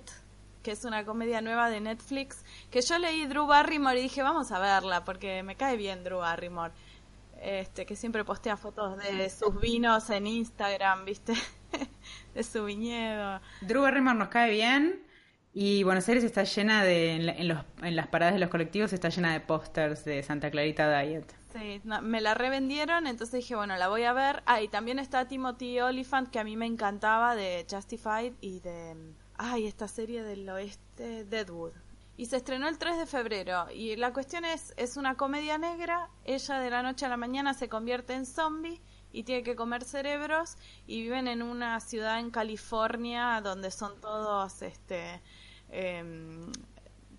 que 0.64 0.72
es 0.72 0.86
una 0.86 1.04
comedia 1.04 1.42
nueva 1.42 1.70
de 1.70 1.82
Netflix, 1.82 2.46
que 2.72 2.82
yo 2.82 2.98
leí 2.98 3.26
Drew 3.26 3.48
Barrymore 3.48 4.00
y 4.00 4.04
dije, 4.04 4.24
vamos 4.24 4.54
a 4.54 4.60
verla, 4.60 5.04
porque 5.04 5.44
me 5.44 5.58
cae 5.58 5.76
bien 5.76 6.06
Drew 6.06 6.20
Barrymore. 6.20 6.72
Este, 7.42 7.86
que 7.86 7.96
siempre 7.96 8.24
postea 8.24 8.58
fotos 8.58 8.98
de 8.98 9.30
sus 9.30 9.60
vinos 9.60 10.10
en 10.10 10.26
Instagram, 10.26 11.06
¿viste? 11.06 11.34
de 12.34 12.44
su 12.44 12.66
viñedo. 12.66 13.42
Drew 13.62 13.82
Barrymore 13.82 14.18
nos 14.18 14.30
cae 14.30 14.52
bien. 14.52 15.04
Y 15.54 15.82
Buenos 15.82 16.08
Aires 16.08 16.24
está 16.24 16.44
llena 16.44 16.84
de, 16.84 17.16
en, 17.16 17.48
los, 17.48 17.66
en 17.82 17.96
las 17.96 18.08
paradas 18.08 18.36
de 18.36 18.40
los 18.40 18.50
colectivos 18.50 18.94
está 18.94 19.10
llena 19.10 19.34
de 19.34 19.40
pósters 19.40 20.06
de 20.06 20.22
Santa 20.22 20.52
Clarita 20.52 21.00
Diet. 21.02 21.37
Sí, 21.54 21.82
me 22.02 22.20
la 22.20 22.34
revendieron, 22.34 23.08
entonces 23.08 23.42
dije, 23.42 23.56
bueno, 23.56 23.78
la 23.78 23.88
voy 23.88 24.04
a 24.04 24.14
ver. 24.14 24.44
Ah, 24.46 24.60
también 24.70 25.00
está 25.00 25.28
Timothy 25.28 25.80
Oliphant, 25.80 26.30
que 26.30 26.40
a 26.40 26.44
mí 26.44 26.58
me 26.58 26.66
encantaba, 26.66 27.36
de 27.36 27.66
Justified 27.70 28.34
y 28.42 28.60
de... 28.60 29.14
Ay, 29.38 29.66
esta 29.66 29.88
serie 29.88 30.24
del 30.24 30.50
oeste, 30.50 31.24
Deadwood. 31.26 31.74
Y 32.18 32.26
se 32.26 32.38
estrenó 32.38 32.68
el 32.68 32.78
3 32.78 32.98
de 32.98 33.06
febrero. 33.06 33.68
Y 33.72 33.96
la 33.96 34.12
cuestión 34.12 34.44
es, 34.44 34.74
es 34.76 34.98
una 34.98 35.16
comedia 35.16 35.58
negra. 35.58 36.10
Ella 36.26 36.60
de 36.60 36.70
la 36.70 36.82
noche 36.82 37.06
a 37.06 37.10
la 37.10 37.18
mañana 37.18 37.54
se 37.54 37.70
convierte 37.70 38.14
en 38.14 38.26
zombie 38.26 38.82
y 39.14 39.24
tiene 39.24 39.44
que 39.44 39.56
comer 39.56 39.84
cerebros. 39.84 40.58
Y 40.86 41.04
viven 41.04 41.28
en 41.28 41.44
una 41.44 41.80
ciudad 41.80 42.20
en 42.20 42.32
California 42.32 43.40
donde 43.42 43.72
son 43.72 44.02
todos, 44.02 44.62
este... 44.64 45.22
Eh, 45.70 46.50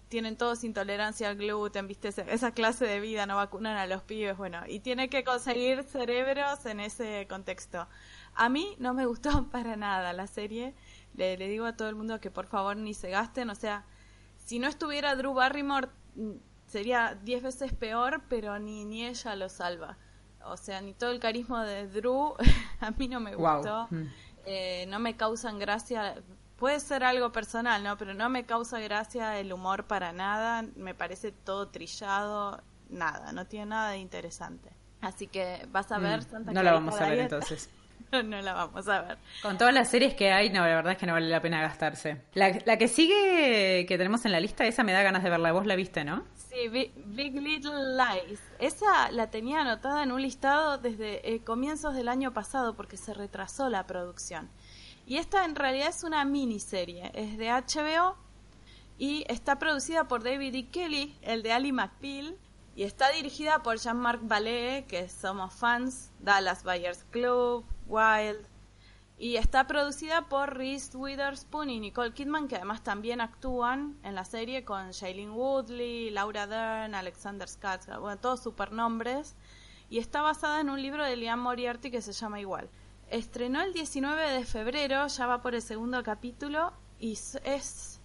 tienen 0.09 0.37
todos 0.37 0.65
intolerancia 0.65 1.29
al 1.29 1.37
gluten, 1.37 1.87
viste, 1.87 2.09
esa 2.09 2.53
clase 2.53 2.87
de 2.87 3.01
vida, 3.01 3.27
no 3.27 3.37
vacunan 3.37 3.77
a 3.77 3.87
los 3.87 4.03
pibes, 4.03 4.37
bueno, 4.37 4.63
y 4.67 4.81
tiene 4.81 5.09
que 5.09 5.25
conseguir 5.25 5.83
cerebros 5.85 6.65
en 6.67 6.81
ese 6.81 7.27
contexto. 7.29 7.87
A 8.35 8.49
mí 8.49 8.75
no 8.79 8.95
me 8.95 9.07
gustó 9.07 9.31
para 9.51 9.77
nada 9.77 10.13
la 10.13 10.27
serie, 10.27 10.75
le, 11.15 11.37
digo 11.37 11.67
a 11.67 11.77
todo 11.77 11.89
el 11.89 11.95
mundo 11.95 12.21
que 12.21 12.31
por 12.31 12.47
favor 12.47 12.77
ni 12.77 12.95
se 12.95 13.11
gasten, 13.11 13.51
o 13.51 13.55
sea, 13.55 13.85
si 14.37 14.59
no 14.59 14.69
estuviera 14.69 15.15
Drew 15.17 15.35
Barrymore 15.35 15.89
mm, 16.15 16.33
sería 16.67 17.15
diez 17.23 17.43
veces 17.43 17.73
peor, 17.73 18.23
pero 18.29 18.59
ni, 18.59 18.85
ni 18.85 19.05
ella 19.07 19.37
lo 19.37 19.49
salva. 19.49 19.99
O 20.45 20.57
sea, 20.57 20.81
ni 20.81 20.95
todo 20.95 21.11
el 21.11 21.19
carisma 21.19 21.67
de 21.67 21.89
Drew, 21.89 22.35
a 22.81 22.91
mí 22.93 23.09
no 23.09 23.21
me 23.21 23.35
gustó. 23.35 23.89
Mm. 23.91 24.07
Eh, 24.47 24.87
no 24.89 24.99
me 24.99 25.15
causan 25.17 25.59
gracia 25.59 26.23
puede 26.59 26.81
ser 26.81 27.05
algo 27.05 27.33
personal, 27.33 27.83
¿no? 27.83 27.97
Pero 27.97 28.15
no 28.15 28.29
me 28.29 28.45
causa 28.45 28.81
gracia 28.81 29.39
el 29.39 29.53
humor 29.53 29.85
para 29.85 30.13
nada, 30.13 30.65
me 30.77 30.95
parece 30.95 31.33
todo 31.33 31.69
trillado, 31.69 32.63
nada, 32.91 33.33
no 33.33 33.47
tiene 33.47 33.67
nada 33.67 33.91
de 33.91 33.99
interesante. 33.99 34.71
Así 35.01 35.29
que 35.29 35.67
vas 35.71 35.93
a 35.93 35.99
ver 35.99 36.21
mm, 36.21 36.53
No 36.53 36.63
la 36.63 36.73
vamos 36.73 37.01
a 37.01 37.09
ver 37.09 37.21
entonces. 37.21 37.71
no, 38.25 38.43
la 38.43 38.55
vamos 38.55 38.89
a 38.89 39.03
ver. 39.03 39.19
Con 39.43 39.59
todas 39.59 39.73
las 39.73 39.89
series 39.89 40.15
que 40.15 40.33
hay, 40.33 40.51
no, 40.51 40.61
la 40.61 40.75
verdad 40.75 40.93
es 40.93 40.99
que 40.99 41.07
no 41.07 41.13
vale 41.13 41.29
la 41.29 41.41
pena 41.41 41.61
gastarse. 41.61 42.23
La, 42.35 42.59
la 42.65 42.77
que 42.77 42.89
sigue, 42.89 43.87
que 43.87 43.99
tenemos 43.99 44.25
en 44.25 44.33
la 44.33 44.41
lista, 44.41 44.65
esa 44.67 44.83
me 44.83 44.93
da 44.93 45.03
ganas 45.03 45.23
de 45.23 45.31
verla. 45.31 45.53
Vos 45.53 45.67
la 45.67 45.77
viste, 45.77 46.05
¿no? 46.05 46.25
Sí, 46.35 46.69
Big, 46.69 47.35
Little 47.35 47.97
Lies. 47.97 48.41
Esa 48.59 49.11
la 49.13 49.31
tenía 49.31 49.61
anotada 49.61 50.03
en 50.03 50.13
un 50.13 50.23
listado 50.23 50.79
desde 50.79 51.35
eh, 51.35 51.45
comienzos 51.45 51.95
del 51.95 52.09
año 52.09 52.33
pasado 52.33 52.75
porque 52.75 52.97
se 52.97 53.15
retrasó 53.15 53.69
la 53.69 53.87
producción. 53.87 54.49
Y 55.09 55.17
esta 55.17 55.47
en 55.47 55.55
realidad 55.57 55.89
es 55.89 56.05
una 56.05 56.23
miniserie, 56.27 57.11
es 57.15 57.39
de 57.39 57.51
HBO 57.51 58.15
y 58.99 59.25
está 59.29 59.59
producida 59.59 60.07
por 60.07 60.23
David 60.23 60.55
E. 60.55 60.69
Kelly, 60.69 61.17
el 61.23 61.43
de 61.43 61.51
Ali 61.51 61.73
McBeal, 61.73 62.37
y 62.77 62.83
está 62.83 63.11
dirigida 63.13 63.63
por 63.63 63.79
Jean-Marc 63.79 64.21
Vallée, 64.29 64.85
que 64.85 65.09
somos 65.09 65.55
fans, 65.55 66.13
Dallas 66.19 66.63
Buyers 66.63 67.05
Club, 67.11 67.65
Wild, 67.87 68.47
y 69.17 69.37
está 69.37 69.67
producida 69.67 70.29
por 70.29 70.59
Reese 70.59 70.95
Witherspoon 70.95 71.71
y 71.71 71.81
Nicole 71.81 72.13
Kidman, 72.13 72.47
que 72.47 72.57
además 72.57 72.85
también 72.85 73.23
actúan 73.23 73.97
en 74.03 74.15
la 74.15 74.27
serie 74.27 74.67
con 74.67 74.91
Shailene 74.91 75.33
Woodley, 75.33 76.11
Laura 76.11 76.47
Dern, 76.47 76.95
Alexander 76.95 77.49
Skarsgård, 77.49 78.01
bueno, 78.01 78.21
todos 78.21 78.43
supernombres. 78.43 79.37
Y 79.89 80.01
está 80.01 80.21
basada 80.21 80.61
en 80.61 80.69
un 80.69 80.83
libro 80.83 81.03
de 81.03 81.17
Liam 81.17 81.41
Moriarty 81.41 81.91
que 81.91 82.03
se 82.03 82.13
llama 82.13 82.41
igual. 82.41 82.69
Estrenó 83.11 83.63
el 83.63 83.73
19 83.73 84.31
de 84.33 84.45
febrero, 84.45 85.07
ya 85.07 85.27
va 85.27 85.41
por 85.41 85.55
el 85.55 85.63
segundo 85.63 86.03
capítulo 86.03 86.75
y 87.01 87.13
es 87.13 88.01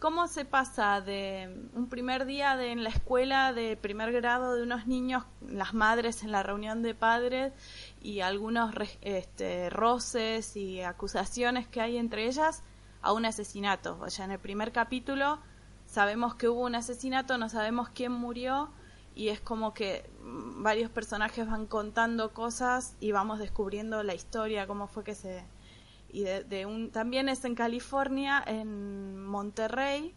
cómo 0.00 0.26
se 0.26 0.44
pasa 0.44 1.00
de 1.00 1.68
un 1.74 1.88
primer 1.88 2.26
día 2.26 2.56
de, 2.56 2.72
en 2.72 2.82
la 2.82 2.88
escuela 2.88 3.52
de 3.52 3.76
primer 3.76 4.10
grado 4.10 4.54
de 4.56 4.64
unos 4.64 4.88
niños, 4.88 5.24
las 5.48 5.74
madres 5.74 6.24
en 6.24 6.32
la 6.32 6.42
reunión 6.42 6.82
de 6.82 6.92
padres 6.96 7.52
y 8.00 8.18
algunos 8.18 8.74
este, 9.02 9.70
roces 9.70 10.56
y 10.56 10.80
acusaciones 10.80 11.68
que 11.68 11.80
hay 11.80 11.96
entre 11.96 12.26
ellas 12.26 12.64
a 13.00 13.12
un 13.12 13.24
asesinato. 13.26 13.96
O 14.00 14.10
sea, 14.10 14.24
en 14.24 14.32
el 14.32 14.40
primer 14.40 14.72
capítulo 14.72 15.38
sabemos 15.86 16.34
que 16.34 16.48
hubo 16.48 16.62
un 16.62 16.74
asesinato, 16.74 17.38
no 17.38 17.48
sabemos 17.48 17.90
quién 17.90 18.10
murió 18.10 18.72
y 19.14 19.28
es 19.28 19.40
como 19.40 19.74
que 19.74 20.08
varios 20.20 20.90
personajes 20.90 21.46
van 21.46 21.66
contando 21.66 22.32
cosas 22.32 22.96
y 23.00 23.12
vamos 23.12 23.38
descubriendo 23.38 24.02
la 24.02 24.14
historia, 24.14 24.66
cómo 24.66 24.86
fue 24.86 25.04
que 25.04 25.14
se 25.14 25.44
y 26.12 26.24
de, 26.24 26.66
un 26.66 26.90
también 26.90 27.30
es 27.30 27.42
en 27.46 27.54
California, 27.54 28.44
en 28.46 29.24
Monterrey, 29.24 30.14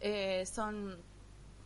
eh, 0.00 0.44
son 0.44 0.98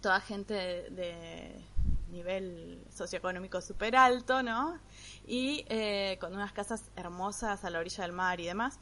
toda 0.00 0.20
gente 0.20 0.54
de, 0.54 1.64
nivel 2.12 2.82
socioeconómico 2.88 3.60
súper 3.60 3.96
alto, 3.96 4.42
¿no? 4.42 4.78
Y 5.26 5.66
eh, 5.68 6.16
con 6.20 6.32
unas 6.32 6.52
casas 6.52 6.90
hermosas 6.96 7.64
a 7.64 7.70
la 7.70 7.80
orilla 7.80 8.04
del 8.04 8.12
mar 8.12 8.40
y 8.40 8.46
demás. 8.46 8.78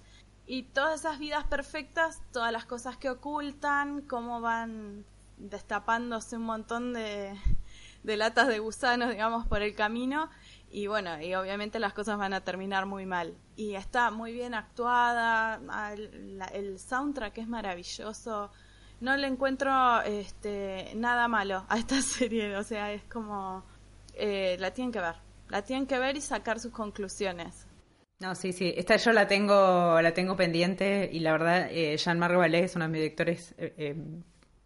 Y 0.47 0.65
todas 0.65 1.01
esas 1.01 1.19
vidas 1.19 1.45
perfectas, 1.45 2.21
todas 2.31 2.53
las 2.53 2.67
cosas 2.67 2.99
que 2.99 3.11
ocultan, 3.11 4.03
cómo 4.03 4.41
van 4.41 5.05
destapándose 5.39 6.37
un 6.37 6.45
montón 6.45 6.93
de, 6.93 7.35
de 8.07 8.17
latas 8.17 8.47
de 8.47 8.61
gusanos, 8.61 9.11
digamos, 9.11 9.47
por 9.49 9.63
el 9.63 9.75
camino 9.75 10.31
y 10.71 10.87
bueno, 10.87 11.21
y 11.21 11.35
obviamente 11.35 11.81
las 11.81 11.93
cosas 11.93 12.19
van 12.19 12.33
a 12.33 12.43
terminar 12.43 12.87
muy 12.87 13.05
mal. 13.05 13.37
Y 13.57 13.75
está 13.75 14.11
muy 14.11 14.33
bien 14.33 14.55
actuada, 14.55 15.61
el, 16.53 16.79
soundtrack 16.79 17.39
es 17.39 17.49
maravilloso. 17.49 18.51
No 19.01 19.17
le 19.17 19.27
encuentro 19.27 20.03
este, 20.03 20.93
nada 20.95 21.27
malo 21.29 21.67
a 21.69 21.79
esta 21.79 22.01
serie, 22.03 22.57
o 22.57 22.63
sea, 22.63 22.93
es 22.93 23.03
como... 23.05 23.65
Eh, 24.15 24.57
la 24.61 24.71
tienen 24.73 24.93
que 24.93 25.01
ver, 25.01 25.17
la 25.49 25.63
tienen 25.63 25.87
que 25.87 25.99
ver 25.99 26.17
y 26.17 26.21
sacar 26.21 26.59
sus 26.59 26.73
conclusiones. 26.73 27.67
No, 28.21 28.35
sí, 28.35 28.53
sí, 28.53 28.73
esta 28.77 28.97
yo 28.97 29.13
la 29.13 29.27
tengo, 29.27 30.01
la 30.01 30.15
tengo 30.15 30.37
pendiente 30.37 31.11
y 31.13 31.19
la 31.19 31.33
verdad, 31.33 31.69
eh, 31.71 31.97
Jean-Marc 31.99 32.37
Vallée 32.37 32.65
es 32.65 32.77
uno 32.77 32.87
de 32.87 32.91
mis 32.91 33.01
directores 33.01 33.55
eh, 33.59 33.75
eh 33.77 33.97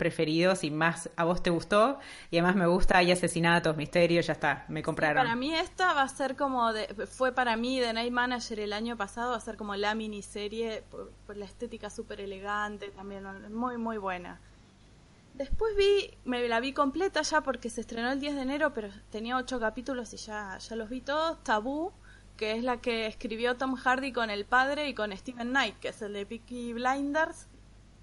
preferidos 0.00 0.64
y 0.64 0.70
más 0.70 1.10
a 1.14 1.24
vos 1.24 1.42
te 1.42 1.50
gustó 1.50 1.98
y 2.30 2.38
además 2.38 2.56
me 2.56 2.66
gusta 2.66 2.96
hay 2.96 3.12
asesinatos 3.12 3.76
misterios 3.76 4.26
ya 4.26 4.32
está 4.32 4.64
me 4.68 4.82
compraron. 4.82 5.22
para 5.22 5.36
mí 5.36 5.54
esta 5.54 5.92
va 5.92 6.02
a 6.02 6.08
ser 6.08 6.36
como 6.36 6.72
de, 6.72 6.86
fue 7.06 7.32
para 7.32 7.54
mí 7.58 7.78
de 7.78 7.92
Night 7.92 8.10
Manager 8.10 8.60
el 8.60 8.72
año 8.72 8.96
pasado 8.96 9.32
va 9.32 9.36
a 9.36 9.40
ser 9.40 9.58
como 9.58 9.76
la 9.76 9.94
miniserie 9.94 10.82
por, 10.90 11.10
por 11.26 11.36
la 11.36 11.44
estética 11.44 11.90
súper 11.90 12.22
elegante 12.22 12.88
también 12.88 13.24
muy 13.52 13.76
muy 13.76 13.98
buena. 13.98 14.40
Después 15.34 15.76
vi 15.76 16.16
me 16.24 16.48
la 16.48 16.60
vi 16.60 16.72
completa 16.72 17.20
ya 17.20 17.42
porque 17.42 17.68
se 17.68 17.82
estrenó 17.82 18.10
el 18.10 18.20
10 18.20 18.36
de 18.36 18.42
enero 18.42 18.72
pero 18.72 18.88
tenía 19.10 19.36
ocho 19.36 19.60
capítulos 19.60 20.14
y 20.14 20.16
ya 20.16 20.56
ya 20.56 20.76
los 20.76 20.88
vi 20.88 21.02
todos. 21.02 21.44
Tabú 21.44 21.92
que 22.38 22.52
es 22.52 22.64
la 22.64 22.78
que 22.78 23.06
escribió 23.06 23.58
Tom 23.58 23.74
Hardy 23.74 24.12
con 24.12 24.30
el 24.30 24.46
padre 24.46 24.88
y 24.88 24.94
con 24.94 25.14
Steven 25.14 25.50
Knight 25.50 25.78
que 25.78 25.88
es 25.88 26.00
el 26.00 26.14
de 26.14 26.24
Peaky 26.24 26.72
Blinders 26.72 27.49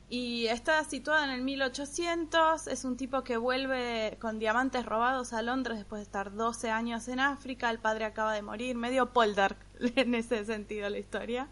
y 0.09 0.47
está 0.47 0.83
situada 0.85 1.25
en 1.25 1.31
el 1.31 1.41
1800, 1.41 2.67
es 2.67 2.85
un 2.85 2.95
tipo 2.95 3.23
que 3.23 3.35
vuelve 3.35 4.17
con 4.21 4.39
diamantes 4.39 4.85
robados 4.85 5.33
a 5.33 5.41
Londres 5.41 5.77
después 5.77 5.99
de 5.99 6.03
estar 6.03 6.33
12 6.33 6.69
años 6.69 7.07
en 7.09 7.19
África, 7.19 7.69
el 7.69 7.79
padre 7.79 8.05
acaba 8.05 8.33
de 8.33 8.41
morir, 8.41 8.77
medio 8.77 9.11
Poldark 9.11 9.57
en 9.95 10.15
ese 10.15 10.45
sentido 10.45 10.89
la 10.89 10.97
historia. 10.97 11.49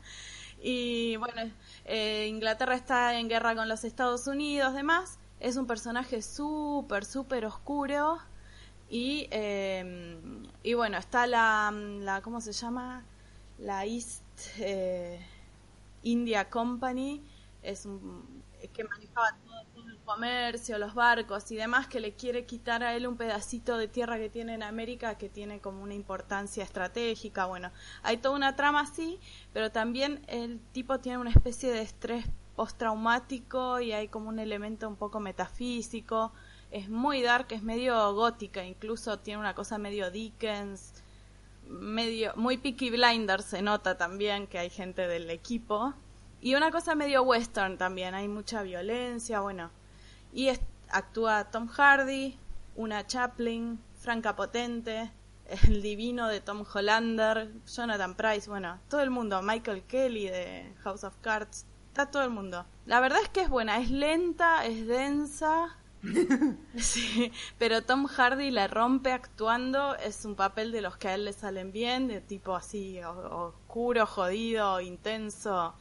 Y 0.62 1.18
bueno, 1.18 1.52
eh, 1.86 2.28
Inglaterra 2.28 2.76
está 2.76 3.20
en 3.20 3.30
guerra 3.30 3.56
con 3.56 3.70
los 3.70 3.84
Estados 3.84 4.26
Unidos, 4.26 4.74
demás. 4.74 5.20
Es 5.40 5.58
un 5.58 5.68
personaje 5.68 6.22
súper, 6.22 7.06
súper 7.06 7.46
oscuro. 7.46 8.18
Y, 8.90 9.28
eh, 9.32 10.18
y 10.64 10.74
bueno, 10.74 10.98
está 10.98 11.28
la, 11.28 11.72
la, 11.72 12.22
¿cómo 12.22 12.42
se 12.42 12.52
llama? 12.52 13.04
La 13.60 13.86
East 13.86 14.24
eh, 14.58 15.20
India 16.04 16.50
Company. 16.50 17.22
Es 17.66 17.86
un 17.86 18.44
que 18.74 18.84
manejaba 18.84 19.38
todo, 19.44 19.88
el 19.88 19.98
comercio, 20.00 20.78
los 20.78 20.94
barcos 20.94 21.52
y 21.52 21.56
demás, 21.56 21.88
que 21.88 22.00
le 22.00 22.14
quiere 22.14 22.46
quitar 22.46 22.84
a 22.84 22.96
él 22.96 23.08
un 23.08 23.18
pedacito 23.18 23.78
de 23.78 23.88
tierra 23.88 24.18
que 24.18 24.30
tiene 24.30 24.54
en 24.54 24.64
América 24.64 25.18
que 25.18 25.30
tiene 25.30 25.60
como 25.60 25.84
una 25.84 25.94
importancia 25.94 26.64
estratégica. 26.64 27.46
Bueno, 27.46 27.72
hay 28.04 28.18
toda 28.18 28.36
una 28.36 28.56
trama 28.56 28.82
así, 28.82 29.20
pero 29.54 29.72
también 29.72 30.24
el 30.28 30.60
tipo 30.72 31.00
tiene 31.00 31.18
una 31.18 31.30
especie 31.30 31.72
de 31.72 31.82
estrés 31.82 32.26
postraumático 32.56 33.80
y 33.82 33.92
hay 33.92 34.08
como 34.08 34.30
un 34.30 34.40
elemento 34.40 34.88
un 34.88 34.96
poco 34.96 35.20
metafísico. 35.20 36.32
Es 36.72 36.90
muy 36.90 37.22
dark, 37.22 37.48
es 37.52 37.64
medio 37.64 38.14
gótica, 38.14 38.64
incluso 38.64 39.20
tiene 39.20 39.40
una 39.40 39.56
cosa 39.56 39.78
medio 39.78 40.12
Dickens, 40.12 41.04
medio 41.68 42.34
muy 42.36 42.58
Peaky 42.58 42.92
Blinders 42.92 43.46
se 43.46 43.62
nota 43.62 43.98
también 43.98 44.46
que 44.46 44.60
hay 44.60 44.70
gente 44.70 45.08
del 45.08 45.30
equipo 45.32 45.96
y 46.46 46.54
una 46.54 46.70
cosa 46.70 46.94
medio 46.94 47.24
western 47.24 47.76
también, 47.76 48.14
hay 48.14 48.28
mucha 48.28 48.62
violencia, 48.62 49.40
bueno. 49.40 49.72
Y 50.32 50.52
actúa 50.92 51.46
Tom 51.46 51.68
Hardy, 51.68 52.38
una 52.76 53.08
Chaplin, 53.08 53.80
Franca 53.98 54.36
Potente, 54.36 55.12
el 55.68 55.82
divino 55.82 56.28
de 56.28 56.42
Tom 56.42 56.64
Hollander, 56.72 57.52
Jonathan 57.66 58.14
Price, 58.14 58.48
bueno, 58.48 58.80
todo 58.92 59.02
el 59.02 59.10
mundo, 59.10 59.42
Michael 59.42 59.86
Kelly 59.88 60.28
de 60.28 60.72
House 60.84 61.04
of 61.04 61.16
Cards, 61.22 61.66
está 61.88 62.12
todo 62.12 62.22
el 62.22 62.30
mundo. 62.30 62.64
La 62.86 63.00
verdad 63.00 63.22
es 63.24 63.30
que 63.30 63.42
es 63.42 63.50
buena, 63.50 63.80
es 63.80 63.90
lenta, 63.90 64.68
es 64.68 64.86
densa, 64.86 65.76
sí, 66.78 67.32
pero 67.58 67.82
Tom 67.82 68.06
Hardy 68.06 68.52
la 68.52 68.68
rompe 68.68 69.12
actuando, 69.12 69.96
es 69.96 70.24
un 70.26 70.36
papel 70.36 70.72
de 70.72 70.82
los 70.82 70.96
que 70.98 71.08
a 71.08 71.16
él 71.16 71.26
le 71.26 71.34
salen 71.34 71.72
bien, 71.72 72.08
de 72.08 72.22
tipo 72.22 72.56
así 72.56 73.02
oscuro, 73.02 74.06
jodido, 74.06 74.80
intenso, 74.80 75.74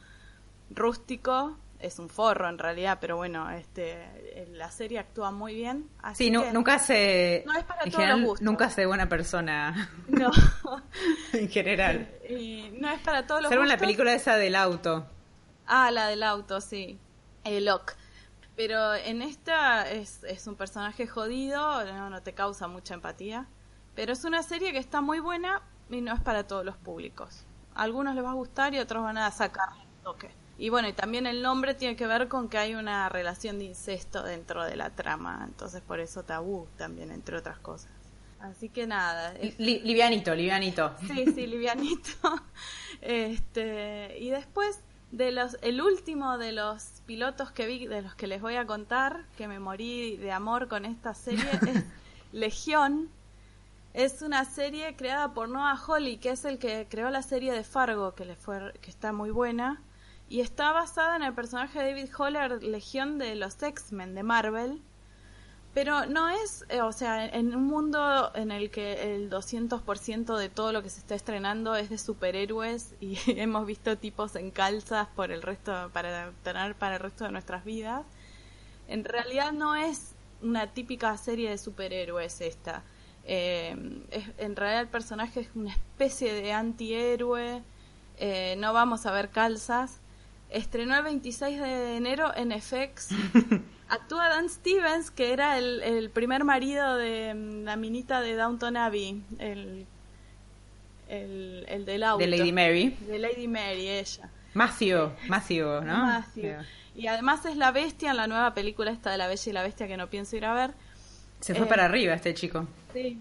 rústico, 0.69 1.57
es 1.79 1.99
un 1.99 2.09
forro 2.09 2.49
en 2.49 2.57
realidad, 2.57 2.97
pero 2.99 3.17
bueno, 3.17 3.49
este, 3.51 4.47
la 4.51 4.71
serie 4.71 4.99
actúa 4.99 5.31
muy 5.31 5.55
bien. 5.55 5.89
Así 6.01 6.25
sí, 6.25 6.31
nunca 6.31 6.79
se. 6.79 7.43
No 7.45 7.53
es 7.57 7.63
para 7.63 7.83
todos 7.83 8.41
Nunca 8.41 8.69
se 8.69 8.85
buena 8.85 9.07
persona. 9.07 9.91
No. 10.07 10.31
en 11.33 11.49
general. 11.49 12.09
no 12.79 12.89
es 12.89 13.01
para 13.01 13.27
todos 13.27 13.41
los 13.41 13.49
Salvo 13.49 13.65
la 13.65 13.77
película 13.77 14.13
esa 14.13 14.35
del 14.37 14.55
auto. 14.55 15.05
Ah, 15.67 15.91
la 15.91 16.07
del 16.07 16.23
auto, 16.23 16.61
sí. 16.61 16.99
El 17.43 17.65
Locke. 17.65 17.93
Pero 18.55 18.93
en 18.93 19.21
esta 19.21 19.89
es, 19.89 20.23
es 20.23 20.47
un 20.47 20.55
personaje 20.55 21.07
jodido, 21.07 21.83
no, 21.85 22.09
no 22.09 22.21
te 22.21 22.33
causa 22.33 22.67
mucha 22.67 22.93
empatía. 22.93 23.47
Pero 23.95 24.13
es 24.13 24.23
una 24.23 24.43
serie 24.43 24.71
que 24.71 24.77
está 24.77 25.01
muy 25.01 25.19
buena 25.19 25.61
y 25.89 26.01
no 26.01 26.13
es 26.13 26.21
para 26.21 26.47
todos 26.47 26.63
los 26.63 26.77
públicos. 26.77 27.45
A 27.73 27.83
algunos 27.83 28.15
les 28.15 28.23
va 28.23 28.31
a 28.31 28.35
gustar 28.35 28.73
y 28.73 28.79
otros 28.79 29.03
van 29.03 29.17
a 29.17 29.29
sacar 29.31 29.69
toque. 30.03 30.31
Y 30.57 30.69
bueno, 30.69 30.87
y 30.87 30.93
también 30.93 31.27
el 31.27 31.41
nombre 31.41 31.73
tiene 31.73 31.95
que 31.95 32.07
ver 32.07 32.27
con 32.27 32.47
que 32.47 32.57
hay 32.57 32.75
una 32.75 33.09
relación 33.09 33.59
de 33.59 33.65
incesto 33.65 34.23
dentro 34.23 34.63
de 34.63 34.75
la 34.77 34.89
trama, 34.89 35.43
entonces 35.45 35.81
por 35.81 35.99
eso 35.99 36.23
tabú 36.23 36.67
también, 36.77 37.11
entre 37.11 37.37
otras 37.37 37.59
cosas. 37.59 37.89
Así 38.39 38.69
que 38.69 38.85
nada. 38.87 39.33
livianito, 39.57 40.33
livianito. 40.35 40.95
Sí, 41.07 41.25
sí, 41.33 41.47
livianito. 41.47 42.11
Este, 43.01 44.17
y 44.19 44.29
después 44.29 44.79
de 45.11 45.31
los, 45.31 45.57
el 45.61 45.81
último 45.81 46.37
de 46.37 46.53
los 46.53 47.01
pilotos 47.05 47.51
que 47.51 47.67
vi, 47.67 47.85
de 47.85 48.01
los 48.01 48.15
que 48.15 48.25
les 48.25 48.41
voy 48.41 48.55
a 48.55 48.65
contar, 48.65 49.25
que 49.37 49.47
me 49.47 49.59
morí 49.59 50.17
de 50.17 50.31
amor 50.31 50.67
con 50.67 50.85
esta 50.85 51.13
serie, 51.13 51.45
es 51.67 51.83
Legión, 52.31 53.09
Es 53.93 54.21
una 54.21 54.45
serie 54.45 54.95
creada 54.95 55.33
por 55.33 55.49
Noah 55.49 55.75
Hawley, 55.75 56.17
que 56.17 56.31
es 56.31 56.45
el 56.45 56.57
que 56.57 56.87
creó 56.89 57.09
la 57.09 57.21
serie 57.21 57.51
de 57.51 57.63
Fargo, 57.63 58.15
que 58.15 58.25
le 58.25 58.35
fue 58.35 58.73
que 58.81 58.89
está 58.89 59.11
muy 59.11 59.29
buena 59.29 59.81
y 60.29 60.41
está 60.41 60.71
basada 60.71 61.15
en 61.15 61.23
el 61.23 61.33
personaje 61.33 61.79
de 61.79 61.89
David 61.89 62.09
Holler, 62.17 62.63
Legión 62.63 63.17
de 63.17 63.35
los 63.35 63.61
X-Men 63.61 64.15
de 64.15 64.23
Marvel. 64.23 64.81
Pero 65.73 66.05
no 66.05 66.29
es, 66.29 66.63
eh, 66.69 66.81
o 66.81 66.93
sea, 66.93 67.25
en 67.25 67.53
un 67.53 67.65
mundo 67.65 68.31
en 68.33 68.51
el 68.51 68.71
que 68.71 69.13
el 69.13 69.29
200% 69.29 70.37
de 70.37 70.47
todo 70.47 70.71
lo 70.71 70.81
que 70.81 70.89
se 70.89 70.99
está 70.99 71.15
estrenando 71.15 71.75
es 71.75 71.89
de 71.89 71.97
superhéroes 71.97 72.95
y 73.01 73.17
hemos 73.27 73.67
visto 73.67 73.97
tipos 73.97 74.35
en 74.37 74.51
calzas 74.51 75.09
por 75.15 75.31
el 75.31 75.41
resto 75.41 75.89
para 75.91 76.31
tener 76.43 76.75
para 76.75 76.95
el 76.95 77.01
resto 77.01 77.25
de 77.25 77.31
nuestras 77.31 77.65
vidas. 77.65 78.05
En 78.87 79.03
realidad 79.03 79.51
no 79.51 79.75
es 79.75 80.13
una 80.41 80.67
típica 80.67 81.17
serie 81.17 81.49
de 81.49 81.57
superhéroes 81.57 82.39
esta. 82.39 82.83
Eh, 83.25 83.71
en 84.37 84.55
realidad 84.55 84.81
el 84.81 84.87
personaje 84.87 85.41
es 85.41 85.49
una 85.55 85.71
especie 85.71 86.33
de 86.33 86.53
antihéroe. 86.53 87.63
Eh, 88.17 88.55
no 88.59 88.71
vamos 88.71 89.05
a 89.05 89.11
ver 89.11 89.29
calzas. 89.29 89.99
Estrenó 90.55 90.95
el 90.95 91.03
26 91.03 91.59
de 91.59 91.97
enero 91.97 92.31
en 92.33 92.51
FX. 92.51 93.09
Actúa 93.89 94.29
Dan 94.29 94.49
Stevens, 94.49 95.11
que 95.11 95.33
era 95.33 95.57
el, 95.57 96.09
primer 96.11 96.45
marido 96.45 96.95
de 96.95 97.33
mm, 97.33 97.63
la 97.65 97.75
minita 97.75 98.21
de 98.21 98.35
Downton 98.35 98.77
Abbey, 98.77 99.21
el, 99.37 99.85
el, 101.09 101.85
del 101.85 102.03
auto. 102.03 102.25
De 102.25 102.27
Lady 102.27 102.53
Mary. 102.53 102.97
De 103.01 103.19
Lady 103.19 103.49
Mary, 103.49 103.89
ella. 103.89 104.29
Matthew, 104.53 105.11
Matthew, 105.27 105.65
¿no? 105.81 106.05
Matthew. 106.05 106.55
Y 106.95 107.07
además 107.07 107.45
es 107.45 107.57
la 107.57 107.71
bestia 107.71 108.11
en 108.11 108.17
la 108.17 108.27
nueva 108.27 108.53
película 108.53 108.91
esta 108.91 109.11
de 109.11 109.17
la 109.17 109.27
Bella 109.27 109.49
y 109.49 109.51
la 109.51 109.61
Bestia 109.61 109.87
que 109.87 109.97
no 109.97 110.09
pienso 110.09 110.37
ir 110.37 110.45
a 110.45 110.53
ver. 110.53 110.73
Se 111.41 111.53
fue 111.53 111.65
para 111.65 111.83
eh, 111.83 111.87
arriba 111.87 112.13
este 112.13 112.33
chico. 112.33 112.65
Sí. 112.93 113.19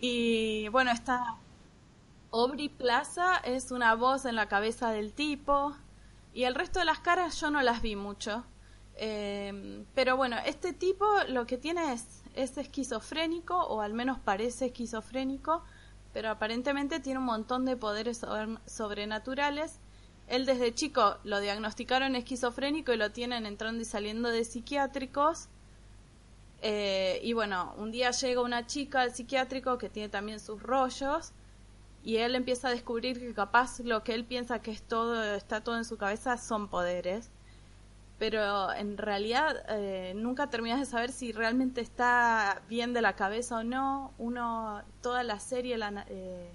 Y 0.00 0.68
bueno, 0.68 0.92
esta 0.92 1.34
Aubrey 2.30 2.68
Plaza 2.68 3.38
es 3.38 3.72
una 3.72 3.96
voz 3.96 4.24
en 4.24 4.36
la 4.36 4.46
cabeza 4.46 4.92
del 4.92 5.12
tipo. 5.12 5.74
Y 6.32 6.44
el 6.44 6.54
resto 6.54 6.78
de 6.78 6.84
las 6.84 7.00
caras 7.00 7.40
yo 7.40 7.50
no 7.50 7.62
las 7.62 7.82
vi 7.82 7.96
mucho. 7.96 8.44
Eh, 8.96 9.84
pero 9.94 10.16
bueno, 10.16 10.36
este 10.44 10.72
tipo 10.72 11.06
lo 11.28 11.46
que 11.46 11.56
tiene 11.56 11.92
es, 11.92 12.22
es 12.34 12.58
esquizofrénico, 12.58 13.56
o 13.56 13.80
al 13.80 13.94
menos 13.94 14.18
parece 14.18 14.66
esquizofrénico, 14.66 15.62
pero 16.12 16.30
aparentemente 16.30 17.00
tiene 17.00 17.18
un 17.18 17.24
montón 17.26 17.64
de 17.64 17.76
poderes 17.76 18.20
sobrenaturales 18.66 19.80
él 20.30 20.46
desde 20.46 20.72
chico 20.72 21.18
lo 21.24 21.40
diagnosticaron 21.40 22.14
esquizofrénico 22.14 22.92
y 22.92 22.96
lo 22.96 23.10
tienen 23.10 23.46
entrando 23.46 23.82
y 23.82 23.84
saliendo 23.84 24.28
de 24.28 24.44
psiquiátricos. 24.44 25.48
Eh, 26.62 27.20
y 27.24 27.32
bueno, 27.32 27.74
un 27.78 27.90
día 27.90 28.12
llega 28.12 28.40
una 28.40 28.64
chica 28.64 29.00
al 29.00 29.12
psiquiátrico 29.12 29.76
que 29.76 29.88
tiene 29.88 30.08
también 30.08 30.38
sus 30.38 30.62
rollos 30.62 31.32
y 32.02 32.16
él 32.16 32.34
empieza 32.34 32.68
a 32.68 32.70
descubrir 32.70 33.18
que 33.18 33.34
capaz 33.34 33.80
lo 33.80 34.02
que 34.02 34.14
él 34.14 34.24
piensa 34.24 34.60
que 34.60 34.70
es 34.70 34.82
todo, 34.82 35.22
está 35.34 35.60
todo 35.62 35.76
en 35.76 35.84
su 35.84 35.96
cabeza 35.96 36.38
son 36.38 36.68
poderes. 36.68 37.30
Pero 38.18 38.72
en 38.74 38.98
realidad 38.98 39.64
eh, 39.68 40.12
nunca 40.14 40.48
terminas 40.48 40.80
de 40.80 40.86
saber 40.86 41.10
si 41.10 41.32
realmente 41.32 41.80
está 41.80 42.60
bien 42.68 42.92
de 42.92 43.00
la 43.02 43.14
cabeza 43.16 43.58
o 43.58 43.64
no. 43.64 44.12
Uno, 44.18 44.82
toda 45.00 45.22
la 45.22 45.40
serie 45.40 45.78
la, 45.78 46.04
eh, 46.08 46.50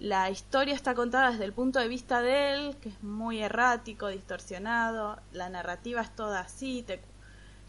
la 0.00 0.30
historia 0.30 0.74
está 0.74 0.94
contada 0.94 1.30
desde 1.32 1.44
el 1.44 1.52
punto 1.52 1.78
de 1.80 1.88
vista 1.88 2.22
de 2.22 2.52
él, 2.52 2.76
que 2.80 2.90
es 2.90 3.02
muy 3.02 3.40
errático, 3.40 4.08
distorsionado, 4.08 5.18
la 5.32 5.48
narrativa 5.48 6.00
es 6.02 6.14
toda 6.14 6.40
así. 6.40 6.84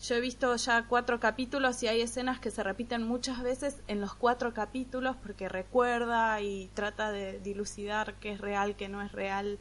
Yo 0.01 0.15
he 0.15 0.21
visto 0.21 0.55
ya 0.55 0.85
cuatro 0.87 1.19
capítulos 1.19 1.83
y 1.83 1.87
hay 1.87 2.01
escenas 2.01 2.39
que 2.39 2.51
se 2.51 2.63
repiten 2.63 3.03
muchas 3.03 3.43
veces 3.43 3.81
en 3.87 3.99
los 3.99 4.13
cuatro 4.13 4.53
capítulos 4.53 5.17
porque 5.21 5.49
recuerda 5.49 6.39
y 6.41 6.69
trata 6.73 7.11
de 7.11 7.39
dilucidar 7.39 8.13
qué 8.15 8.31
es 8.31 8.39
real, 8.39 8.77
qué 8.77 8.87
no 8.87 9.01
es 9.01 9.11
real. 9.11 9.59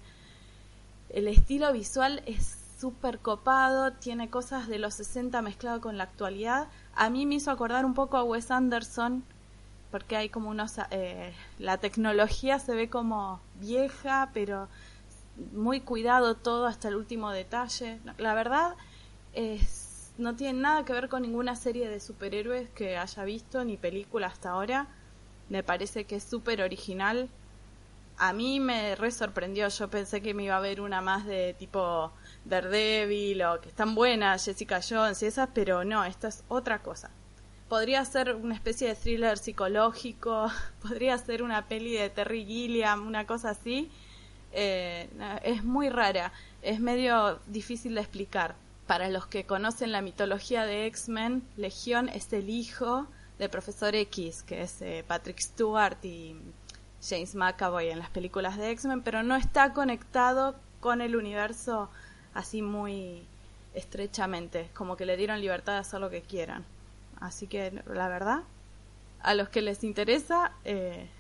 El 1.09 1.27
estilo 1.27 1.73
visual 1.73 2.23
es 2.27 2.57
súper 2.79 3.19
copado, 3.19 3.93
tiene 3.95 4.31
cosas 4.31 4.69
de 4.69 4.79
los 4.79 4.95
60 4.95 5.43
mezclado 5.43 5.81
con 5.81 5.99
la 5.99 6.05
actualidad. 6.05 6.69
A 6.95 7.11
mí 7.11 7.27
me 7.27 7.37
hizo 7.37 7.51
acordar 7.51 7.85
un 7.85 7.95
poco 7.95 8.17
a 8.17 8.23
Wes 8.23 8.53
Anderson, 8.53 9.25
porque 9.91 10.17
hay 10.17 10.29
como 10.29 10.51
unos... 10.51 10.75
Eh, 10.93 11.35
la 11.59 11.79
tecnología 11.79 12.61
se 12.61 12.77
ve 12.77 12.89
como 12.89 13.41
vieja, 13.57 14.31
pero 14.33 14.69
muy 15.53 15.81
cuidado 15.81 16.37
todo 16.37 16.67
hasta 16.67 16.87
el 16.87 16.95
último 16.95 17.31
detalle. 17.33 17.99
La 18.19 18.35
verdad 18.35 18.77
es, 19.33 19.78
no 20.19 20.37
tiene 20.37 20.61
nada 20.61 20.85
que 20.85 20.93
ver 20.93 21.09
con 21.09 21.23
ninguna 21.23 21.57
serie 21.57 21.89
de 21.89 22.01
superhéroes 22.01 22.69
que 22.71 22.97
haya 22.99 23.25
visto 23.25 23.65
ni 23.65 23.77
película 23.77 24.27
hasta 24.27 24.51
ahora. 24.51 24.89
Me 25.49 25.63
parece 25.63 26.05
que 26.05 26.17
es 26.17 26.25
súper 26.25 26.61
original. 26.63 27.29
A 28.19 28.33
mí 28.33 28.61
me 28.61 28.97
re 28.97 29.11
sorprendió. 29.11 29.69
Yo 29.69 29.89
pensé 29.89 30.21
que 30.21 30.35
me 30.35 30.45
iba 30.45 30.57
a 30.57 30.61
ver 30.61 30.81
una 30.81 31.01
más 31.01 31.25
de 31.25 31.55
tipo 31.59 32.13
Daredevil 32.45 33.43
o 33.45 33.61
que 33.61 33.69
están 33.69 33.95
buenas, 33.95 34.45
Jessica 34.45 34.81
Jones 34.87 35.23
y 35.23 35.27
esas, 35.27 35.49
pero 35.55 35.85
no, 35.85 36.05
esta 36.05 36.29
es 36.29 36.45
otra 36.49 36.83
cosa 36.83 37.11
podría 37.69 38.05
ser 38.05 38.35
una 38.35 38.55
especie 38.55 38.89
de 38.89 38.95
thriller 38.95 39.39
psicológico, 39.39 40.51
podría 40.83 41.17
ser 41.19 41.43
una 41.43 41.67
peli 41.69 41.93
de 41.95 42.11
Terry 42.11 42.45
Gilliam, 42.45 43.07
una 43.07 43.27
cosa 43.27 43.51
así. 43.51 43.91
Eh, 44.53 45.09
es 45.43 45.63
muy 45.63 45.91
rara, 45.91 46.33
es 46.63 46.81
medio 46.81 47.39
difícil 47.47 47.95
de 47.95 48.01
explicar. 48.01 48.55
Para 48.89 49.11
los 49.11 49.27
que 49.27 49.45
conocen 49.45 49.93
la 49.93 50.01
mitología 50.01 50.65
de 50.65 50.87
X-Men, 50.87 51.47
Legión 51.59 52.09
es 52.09 52.33
el 52.33 52.49
hijo 52.49 53.07
de 53.39 53.51
Profesor 53.51 53.95
X, 53.95 54.43
que 54.43 54.63
es 54.63 54.81
eh, 54.81 55.05
Patrick 55.07 55.39
Stewart 55.41 56.03
y 56.03 56.35
James 57.07 57.35
McAvoy 57.35 57.91
en 57.91 57.99
las 57.99 58.09
películas 58.09 58.57
de 58.57 58.71
X-Men, 58.71 59.03
pero 59.03 59.23
no 59.23 59.37
está 59.37 59.75
conectado 59.75 60.55
con 60.81 61.03
el 61.03 61.17
universo 61.17 61.91
así 62.33 62.63
muy 62.63 63.27
estrechamente, 63.75 64.71
como 64.73 64.97
que 64.97 65.05
le 65.05 65.19
dieron 65.19 65.43
libertad 65.43 65.75
de 65.75 65.81
hacer 65.81 66.01
lo 66.01 66.09
que 66.09 66.23
quieran. 66.23 66.65
Así 67.21 67.47
que 67.47 67.83
la 67.93 68.09
verdad, 68.09 68.45
a 69.21 69.35
los 69.35 69.51
que 69.51 69.61
les 69.61 69.85
interesa, 69.85 70.53
eh, 70.65 71.11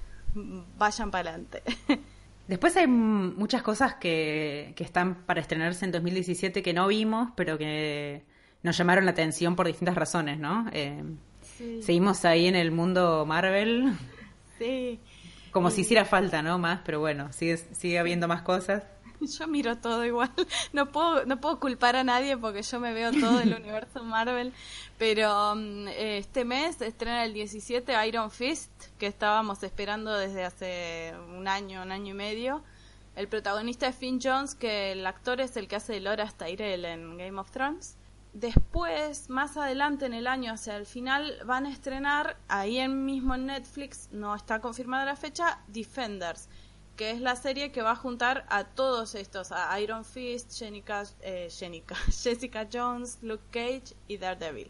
vayan 0.79 1.11
para 1.11 1.33
adelante. 1.33 1.63
Después 2.49 2.77
hay 2.79 2.87
muchas 2.87 3.63
cosas 3.63 3.95
que, 3.97 4.73
que 4.75 4.83
están 4.83 5.27
para 5.27 5.41
estrenarse 5.41 5.85
en 5.85 5.93
2017 5.93 6.63
que 6.63 6.73
no 6.73 6.89
vimos, 6.89 7.29
pero 7.37 7.59
que 7.59 8.25
nos 8.63 8.77
llamaron 8.77 9.05
la 9.05 9.13
atención 9.13 9.55
por 9.55 9.67
distintas 9.67 9.95
razones, 9.95 10.39
¿no? 10.39 10.67
Eh, 10.73 11.05
seguimos 11.83 12.25
ahí 12.25 12.47
en 12.47 12.57
el 12.57 12.71
mundo 12.71 13.25
Marvel. 13.27 13.93
Sí. 14.59 14.99
Como 15.53 15.71
si 15.71 15.83
hiciera 15.83 16.05
falta, 16.05 16.43
¿no? 16.43 16.59
Más, 16.59 16.81
pero 16.85 17.01
bueno, 17.01 17.33
sigue, 17.33 17.57
sigue 17.57 17.99
habiendo 17.99 18.29
más 18.29 18.43
cosas. 18.43 18.83
Yo 19.39 19.47
miro 19.47 19.77
todo 19.79 20.05
igual. 20.05 20.31
No 20.73 20.91
puedo, 20.91 21.25
no 21.27 21.41
puedo 21.41 21.59
culpar 21.61 21.97
a 21.97 22.05
nadie 22.05 22.37
porque 22.37 22.63
yo 22.63 22.79
me 22.81 22.93
veo 22.93 23.11
todo 23.13 23.41
el 23.41 23.55
universo 23.61 24.03
Marvel. 24.05 24.53
Pero 24.99 25.55
mm, 25.57 25.89
este 25.89 26.45
mes 26.45 26.81
estrena 26.81 27.25
el 27.25 27.33
17 27.33 28.07
Iron 28.07 28.31
Fist, 28.31 28.71
que 28.99 29.07
estábamos 29.07 29.63
esperando 29.63 30.17
desde 30.17 30.45
hace 30.45 31.15
un 31.37 31.49
año, 31.49 31.83
un 31.83 31.93
año 31.93 32.13
y 32.13 32.17
medio. 32.17 32.63
El 33.17 33.29
protagonista 33.29 33.89
es 33.89 33.97
Finn 33.97 34.21
Jones, 34.23 34.55
que 34.55 34.93
el 34.93 35.07
actor 35.07 35.41
es 35.41 35.57
el 35.57 35.67
que 35.67 35.77
hace 35.77 35.95
de 35.95 36.01
Loras 36.01 36.37
Tyrell 36.37 36.85
en 36.85 37.17
Game 37.17 37.41
of 37.41 37.51
Thrones. 37.51 37.97
Después, 38.33 39.29
más 39.31 39.57
adelante 39.57 40.07
en 40.07 40.13
el 40.13 40.27
año, 40.27 40.53
hacia 40.53 40.77
el 40.77 40.87
final, 40.87 41.39
van 41.45 41.67
a 41.67 41.73
estrenar, 41.73 42.37
ahí 42.47 42.79
en 42.79 43.05
mismo 43.05 43.35
en 43.35 43.47
Netflix, 43.47 44.09
no 44.13 44.35
está 44.35 44.61
confirmada 44.61 45.05
la 45.05 45.17
fecha, 45.17 45.59
Defenders 45.67 46.49
que 46.99 47.13
es 47.13 47.21
la 47.21 47.37
serie 47.37 47.71
que 47.71 47.81
va 47.81 47.93
a 47.93 47.97
juntar 47.97 48.45
a 48.51 48.65
todos 48.65 49.15
estos, 49.15 49.53
a 49.53 49.81
Iron 49.81 50.05
Fist, 50.05 50.53
Jessica, 50.53 51.05
eh, 51.23 51.49
Jessica 52.11 52.69
Jones, 52.71 53.19
Luke 53.23 53.45
Cage 53.53 53.95
y 54.09 54.19
Daredevil. 54.19 54.69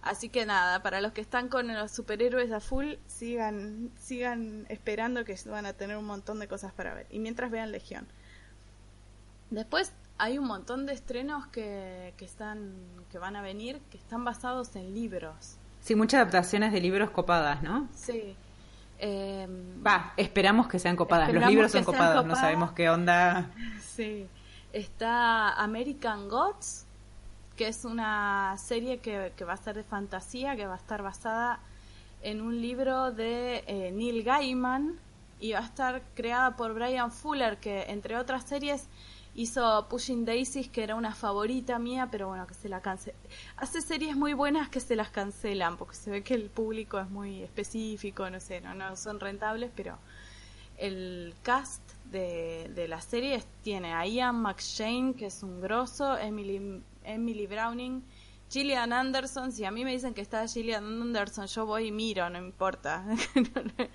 Así 0.00 0.28
que 0.28 0.46
nada, 0.46 0.80
para 0.84 1.00
los 1.00 1.10
que 1.10 1.20
están 1.20 1.48
con 1.48 1.66
los 1.66 1.90
superhéroes 1.90 2.52
a 2.52 2.60
full, 2.60 2.94
sigan, 3.08 3.90
sigan 3.98 4.66
esperando 4.68 5.24
que 5.24 5.36
van 5.46 5.66
a 5.66 5.72
tener 5.72 5.96
un 5.96 6.04
montón 6.04 6.38
de 6.38 6.46
cosas 6.46 6.72
para 6.72 6.94
ver. 6.94 7.08
Y 7.10 7.18
mientras 7.18 7.50
vean 7.50 7.72
Legión. 7.72 8.06
Después 9.50 9.92
hay 10.18 10.38
un 10.38 10.46
montón 10.46 10.86
de 10.86 10.92
estrenos 10.92 11.48
que, 11.48 12.14
que 12.16 12.24
están, 12.24 12.74
que 13.10 13.18
van 13.18 13.34
a 13.34 13.42
venir, 13.42 13.80
que 13.90 13.98
están 13.98 14.24
basados 14.24 14.76
en 14.76 14.94
libros. 14.94 15.56
Sí, 15.80 15.96
muchas 15.96 16.20
adaptaciones 16.20 16.72
de 16.72 16.80
libros 16.80 17.10
copadas, 17.10 17.64
¿no? 17.64 17.88
Sí. 17.92 18.36
Eh, 18.98 19.46
Va, 19.84 20.12
esperamos 20.16 20.68
que 20.68 20.78
sean 20.78 20.96
copadas. 20.96 21.32
Los 21.32 21.46
libros 21.46 21.72
son 21.72 21.84
copados, 21.84 22.24
no 22.24 22.34
sabemos 22.36 22.72
qué 22.72 22.88
onda. 22.88 23.50
Sí. 23.80 24.26
Está 24.72 25.52
American 25.54 26.28
Gods, 26.28 26.86
que 27.56 27.68
es 27.68 27.84
una 27.84 28.56
serie 28.58 28.98
que, 28.98 29.32
va 29.44 29.54
a 29.54 29.56
ser 29.56 29.76
de 29.76 29.82
fantasía, 29.82 30.56
que 30.56 30.66
va 30.66 30.74
a 30.74 30.78
estar 30.78 31.02
basada 31.02 31.60
en 32.22 32.40
un 32.40 32.60
libro 32.60 33.12
de 33.12 33.64
eh, 33.66 33.92
Neil 33.92 34.22
Gaiman 34.22 34.98
y 35.40 35.52
va 35.52 35.60
a 35.60 35.64
estar 35.64 36.02
creada 36.14 36.56
por 36.56 36.74
Brian 36.74 37.12
Fuller, 37.12 37.58
que 37.58 37.84
entre 37.88 38.16
otras 38.16 38.44
series 38.44 38.88
Hizo 39.36 39.86
Pushing 39.90 40.24
Daisies, 40.24 40.68
que 40.68 40.82
era 40.82 40.94
una 40.94 41.14
favorita 41.14 41.78
mía, 41.78 42.08
pero 42.10 42.28
bueno, 42.28 42.46
que 42.46 42.54
se 42.54 42.70
la 42.70 42.80
cancela. 42.80 43.16
Hace 43.58 43.82
series 43.82 44.16
muy 44.16 44.32
buenas 44.32 44.70
que 44.70 44.80
se 44.80 44.96
las 44.96 45.10
cancelan, 45.10 45.76
porque 45.76 45.94
se 45.94 46.10
ve 46.10 46.22
que 46.22 46.34
el 46.34 46.48
público 46.48 46.98
es 46.98 47.10
muy 47.10 47.42
específico, 47.42 48.30
no 48.30 48.40
sé, 48.40 48.62
no, 48.62 48.74
no 48.74 48.96
son 48.96 49.20
rentables, 49.20 49.70
pero 49.76 49.98
el 50.78 51.34
cast 51.42 51.82
de, 52.06 52.70
de 52.74 52.88
la 52.88 53.00
serie 53.02 53.42
tiene 53.62 53.92
a 53.92 54.06
Ian 54.06 54.40
McShane, 54.40 55.14
que 55.14 55.26
es 55.26 55.42
un 55.42 55.60
grosso, 55.60 56.16
Emily, 56.16 56.82
Emily 57.04 57.46
Browning, 57.46 58.02
Gillian 58.50 58.92
Anderson. 58.92 59.52
Si 59.52 59.64
a 59.64 59.70
mí 59.70 59.84
me 59.84 59.92
dicen 59.92 60.14
que 60.14 60.20
está 60.20 60.46
Gillian 60.46 60.84
Anderson, 60.84 61.46
yo 61.46 61.66
voy 61.66 61.88
y 61.88 61.92
miro, 61.92 62.28
no 62.30 62.38
importa. 62.38 63.04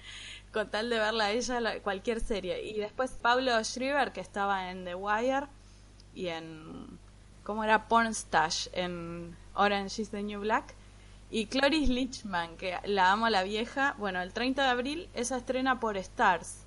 Con 0.51 0.69
tal 0.69 0.89
de 0.89 0.99
verla 0.99 1.25
a 1.25 1.31
ella, 1.31 1.81
cualquier 1.81 2.19
serie. 2.19 2.63
Y 2.63 2.79
después 2.79 3.11
Pablo 3.11 3.63
Schreiber, 3.63 4.11
que 4.11 4.21
estaba 4.21 4.69
en 4.69 4.83
The 4.83 4.95
Wire 4.95 5.47
y 6.13 6.27
en. 6.27 6.99
¿Cómo 7.43 7.63
era? 7.63 7.87
Pornstash 7.87 8.67
en 8.73 9.35
Orange 9.55 10.01
is 10.01 10.09
the 10.09 10.21
New 10.21 10.41
Black. 10.41 10.75
Y 11.29 11.45
Cloris 11.45 11.87
Lichman, 11.87 12.57
que 12.57 12.77
la 12.83 13.11
amo 13.11 13.27
a 13.27 13.29
la 13.29 13.43
vieja. 13.43 13.95
Bueno, 13.97 14.21
el 14.21 14.33
30 14.33 14.63
de 14.63 14.69
abril 14.69 15.09
ella 15.13 15.37
estrena 15.37 15.79
por 15.79 15.95
Stars. 15.97 16.65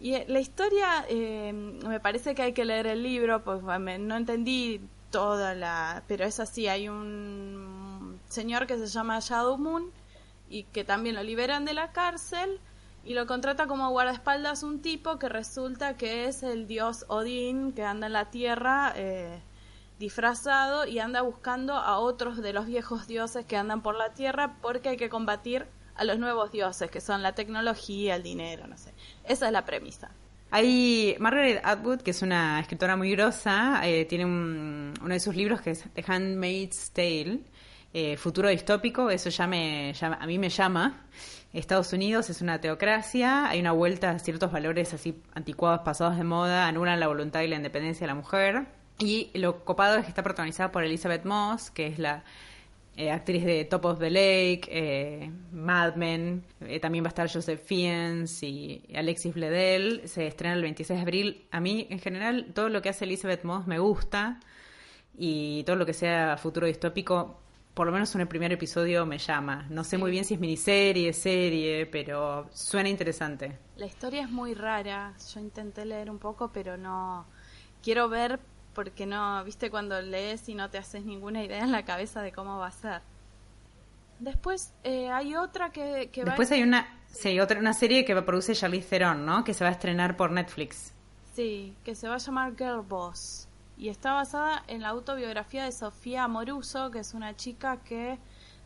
Y 0.00 0.14
eh, 0.14 0.24
la 0.28 0.40
historia, 0.40 1.04
eh, 1.08 1.52
me 1.52 2.00
parece 2.00 2.34
que 2.34 2.42
hay 2.42 2.52
que 2.52 2.64
leer 2.64 2.86
el 2.86 3.02
libro, 3.02 3.44
pues 3.44 3.62
no 3.62 4.16
entendí 4.16 4.80
toda 5.10 5.54
la... 5.54 6.02
Pero 6.08 6.24
es 6.24 6.40
así, 6.40 6.66
hay 6.66 6.88
un 6.88 8.18
señor 8.28 8.66
que 8.66 8.76
se 8.76 8.86
llama 8.86 9.20
Shadow 9.20 9.56
Moon 9.58 9.90
y 10.48 10.64
que 10.64 10.84
también 10.84 11.14
lo 11.14 11.22
liberan 11.22 11.64
de 11.64 11.74
la 11.74 11.92
cárcel 11.92 12.60
y 13.04 13.14
lo 13.14 13.26
contrata 13.26 13.66
como 13.66 13.90
guardaespaldas 13.90 14.62
un 14.62 14.80
tipo 14.80 15.18
que 15.18 15.28
resulta 15.28 15.96
que 15.96 16.26
es 16.26 16.42
el 16.42 16.66
dios 16.66 17.04
Odín 17.08 17.72
que 17.72 17.84
anda 17.84 18.06
en 18.06 18.12
la 18.12 18.30
tierra 18.30 18.92
eh, 18.96 19.40
disfrazado 19.98 20.86
y 20.86 20.98
anda 20.98 21.22
buscando 21.22 21.74
a 21.74 21.98
otros 21.98 22.42
de 22.42 22.52
los 22.52 22.66
viejos 22.66 23.06
dioses 23.06 23.44
que 23.44 23.56
andan 23.56 23.82
por 23.82 23.96
la 23.96 24.14
tierra 24.14 24.56
porque 24.60 24.90
hay 24.90 24.96
que 24.96 25.08
combatir 25.08 25.66
a 25.96 26.04
los 26.04 26.18
nuevos 26.18 26.50
dioses, 26.50 26.90
que 26.90 27.00
son 27.00 27.22
la 27.22 27.34
tecnología, 27.34 28.16
el 28.16 28.22
dinero, 28.22 28.66
no 28.66 28.76
sé. 28.76 28.92
Esa 29.24 29.46
es 29.46 29.52
la 29.52 29.64
premisa. 29.64 30.10
Hay 30.50 31.16
Margaret 31.18 31.60
Atwood, 31.64 32.00
que 32.00 32.10
es 32.10 32.22
una 32.22 32.60
escritora 32.60 32.96
muy 32.96 33.10
grosa, 33.10 33.80
eh, 33.84 34.04
tiene 34.04 34.24
uno 34.24 35.08
de 35.08 35.20
sus 35.20 35.34
libros 35.34 35.60
que 35.60 35.70
es 35.70 35.84
The 35.94 36.04
Handmaid's 36.06 36.90
Tale, 36.92 37.40
eh, 37.92 38.16
futuro 38.16 38.48
distópico, 38.48 39.10
eso 39.10 39.30
ya 39.30 39.46
me 39.46 39.94
a 40.00 40.26
mí 40.26 40.38
me 40.38 40.48
llama. 40.48 41.06
Estados 41.54 41.92
Unidos 41.92 42.30
es 42.30 42.42
una 42.42 42.60
teocracia, 42.60 43.48
hay 43.48 43.60
una 43.60 43.70
vuelta 43.70 44.10
a 44.10 44.18
ciertos 44.18 44.50
valores 44.50 44.92
así 44.92 45.22
anticuados, 45.34 45.80
pasados 45.84 46.16
de 46.16 46.24
moda, 46.24 46.66
anulan 46.66 46.98
la 46.98 47.06
voluntad 47.06 47.42
y 47.42 47.46
la 47.46 47.56
independencia 47.56 48.06
de 48.06 48.08
la 48.08 48.16
mujer. 48.16 48.66
Y 48.98 49.30
lo 49.34 49.64
copado 49.64 49.96
es 49.96 50.02
que 50.02 50.08
está 50.08 50.24
protagonizada 50.24 50.72
por 50.72 50.82
Elizabeth 50.82 51.24
Moss, 51.24 51.70
que 51.70 51.86
es 51.86 52.00
la 52.00 52.24
eh, 52.96 53.10
actriz 53.10 53.44
de 53.44 53.64
Top 53.64 53.84
of 53.84 54.00
the 54.00 54.10
Lake, 54.10 54.62
eh, 54.68 55.30
Mad 55.52 55.94
Men, 55.94 56.44
eh, 56.60 56.80
también 56.80 57.04
va 57.04 57.08
a 57.08 57.10
estar 57.10 57.32
Joseph 57.32 57.60
Fiennes 57.64 58.42
y 58.42 58.82
Alexis 58.94 59.34
Bledel, 59.34 60.08
se 60.08 60.26
estrena 60.26 60.54
el 60.56 60.62
26 60.62 60.98
de 60.98 61.02
abril. 61.02 61.46
A 61.52 61.60
mí, 61.60 61.86
en 61.88 62.00
general, 62.00 62.52
todo 62.52 62.68
lo 62.68 62.82
que 62.82 62.88
hace 62.88 63.04
Elizabeth 63.04 63.44
Moss 63.44 63.66
me 63.68 63.78
gusta 63.78 64.40
y 65.16 65.62
todo 65.64 65.76
lo 65.76 65.86
que 65.86 65.92
sea 65.92 66.36
futuro 66.36 66.66
distópico, 66.66 67.40
por 67.74 67.86
lo 67.86 67.92
menos 67.92 68.14
en 68.14 68.20
el 68.20 68.28
primer 68.28 68.52
episodio 68.52 69.04
me 69.04 69.18
llama. 69.18 69.66
No 69.68 69.82
sé 69.82 69.98
muy 69.98 70.10
bien 70.10 70.24
si 70.24 70.34
es 70.34 70.40
miniserie, 70.40 71.12
serie, 71.12 71.86
pero 71.86 72.48
suena 72.52 72.88
interesante. 72.88 73.58
La 73.76 73.86
historia 73.86 74.22
es 74.22 74.30
muy 74.30 74.54
rara, 74.54 75.12
yo 75.34 75.40
intenté 75.40 75.84
leer 75.84 76.10
un 76.10 76.18
poco, 76.18 76.50
pero 76.52 76.76
no... 76.76 77.26
Quiero 77.82 78.08
ver 78.08 78.40
porque 78.74 79.06
no, 79.06 79.42
viste 79.44 79.70
cuando 79.70 80.00
lees 80.00 80.48
y 80.48 80.54
no 80.54 80.70
te 80.70 80.78
haces 80.78 81.04
ninguna 81.04 81.42
idea 81.42 81.60
en 81.60 81.72
la 81.72 81.84
cabeza 81.84 82.22
de 82.22 82.32
cómo 82.32 82.58
va 82.58 82.68
a 82.68 82.72
ser. 82.72 83.02
Después 84.18 84.72
eh, 84.84 85.10
hay 85.10 85.34
otra 85.34 85.70
que, 85.70 86.10
que 86.12 86.24
Después 86.24 86.50
hay 86.52 86.62
una, 86.62 87.00
sí, 87.06 87.38
otra, 87.40 87.58
una 87.58 87.72
serie 87.72 88.04
que 88.04 88.14
produce 88.22 88.54
Charlize 88.54 88.88
Theron, 88.88 89.26
¿no? 89.26 89.44
Que 89.44 89.52
se 89.52 89.64
va 89.64 89.70
a 89.70 89.72
estrenar 89.72 90.16
por 90.16 90.30
Netflix. 90.30 90.94
Sí, 91.34 91.76
que 91.84 91.94
se 91.94 92.08
va 92.08 92.14
a 92.14 92.18
llamar 92.18 92.54
Girl 92.56 92.82
Boss. 92.82 93.48
Y 93.76 93.88
está 93.88 94.14
basada 94.14 94.62
en 94.68 94.82
la 94.82 94.88
autobiografía 94.88 95.64
de 95.64 95.72
Sofía 95.72 96.28
Moruso, 96.28 96.90
que 96.90 97.00
es 97.00 97.14
una 97.14 97.36
chica 97.36 97.78
que 97.78 98.18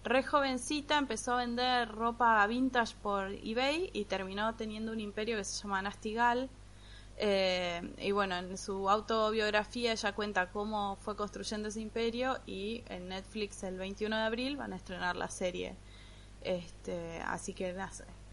re 0.05 0.23
jovencita 0.23 0.99
empezó 0.99 1.35
a 1.35 1.38
vender 1.38 1.88
ropa 1.88 2.47
vintage 2.47 2.94
por 3.03 3.33
eBay 3.33 3.90
y 3.92 4.05
terminó 4.05 4.55
teniendo 4.55 4.92
un 4.92 5.01
imperio 5.01 5.37
que 5.37 5.44
se 5.44 5.62
llama 5.62 5.83
Nastigal 5.83 6.51
eh, 7.21 7.83
y 7.99 8.12
bueno, 8.12 8.37
en 8.37 8.57
su 8.57 8.88
autobiografía 8.88 9.90
ella 9.90 10.12
cuenta 10.12 10.51
cómo 10.51 10.97
fue 11.01 11.16
construyendo 11.16 11.68
ese 11.68 11.81
imperio 11.81 12.38
y 12.47 12.85
en 12.88 13.09
Netflix 13.09 13.64
el 13.64 13.77
21 13.77 14.16
de 14.16 14.23
abril 14.23 14.57
van 14.57 14.73
a 14.73 14.77
estrenar 14.77 15.16
la 15.16 15.29
serie. 15.29 15.75
Este, 16.42 17.21
así 17.27 17.55
que 17.55 17.75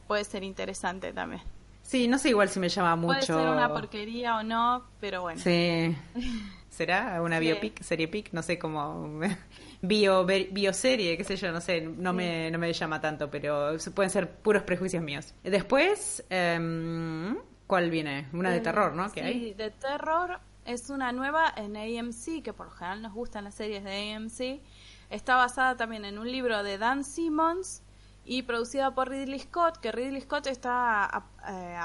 puede 0.08 0.24
ser 0.24 0.44
interesante 0.44 1.12
también. 1.14 1.42
Sí, 1.82 2.08
no 2.08 2.20
sé 2.20 2.30
igual 2.30 2.50
si 2.50 2.60
me 2.60 2.70
llama 2.70 2.96
mucho. 2.96 3.14
Puede 3.14 3.22
ser 3.24 3.50
una 3.50 3.70
porquería 3.70 4.38
o 4.38 4.44
no, 4.44 4.86
pero 5.00 5.24
bueno. 5.24 5.42
Sí. 5.42 5.96
¿Será 6.76 7.22
una 7.22 7.40
biopic, 7.40 7.82
serie 7.82 8.08
pic? 8.10 8.34
No 8.34 8.42
sé 8.42 8.60
cómo. 8.60 9.20
Bio, 9.82 10.26
bioserie, 10.26 11.16
qué 11.16 11.24
sé 11.24 11.38
yo, 11.38 11.52
no 11.52 11.62
sé, 11.62 11.82
no, 11.82 12.12
me, 12.12 12.52
no 12.52 12.58
me 12.58 12.74
llama 12.74 13.00
tanto, 13.00 13.30
pero 13.30 13.78
pueden 13.94 14.10
ser 14.10 14.30
puros 14.30 14.64
prejuicios 14.64 15.04
míos. 15.04 15.34
Después, 15.44 16.24
eh, 16.30 17.36
¿Cuál 17.68 17.90
viene? 17.90 18.28
Una 18.34 18.52
de 18.52 18.60
terror, 18.60 18.94
¿no? 18.94 19.10
sí, 19.10 19.20
hay? 19.20 19.54
de 19.54 19.72
terror 19.72 20.40
es 20.66 20.90
una 20.90 21.12
nueva 21.12 21.52
en 21.56 21.76
AMC, 21.76 22.44
que 22.44 22.54
por 22.54 22.68
lo 22.68 22.72
general 22.72 23.02
nos 23.02 23.14
gustan 23.14 23.44
las 23.44 23.56
series 23.56 23.84
de 23.84 24.14
AMC. 24.14 24.62
Está 25.10 25.36
basada 25.36 25.76
también 25.76 26.06
en 26.06 26.20
un 26.20 26.32
libro 26.32 26.62
de 26.64 26.78
Dan 26.78 27.04
Simmons 27.04 27.82
y 28.24 28.44
producida 28.44 28.94
por 28.94 29.10
Ridley 29.10 29.40
Scott, 29.40 29.78
que 29.78 29.92
Ridley 29.92 30.22
Scott 30.22 30.48
está 30.48 31.26
eh, 31.48 31.78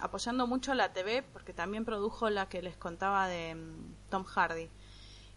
apoyando 0.00 0.46
mucho 0.46 0.74
la 0.74 0.92
TV 0.92 1.22
porque 1.22 1.52
también 1.52 1.84
produjo 1.84 2.30
la 2.30 2.48
que 2.48 2.62
les 2.62 2.76
contaba 2.76 3.28
de 3.28 3.54
mm, 3.54 3.94
Tom 4.10 4.24
Hardy. 4.24 4.70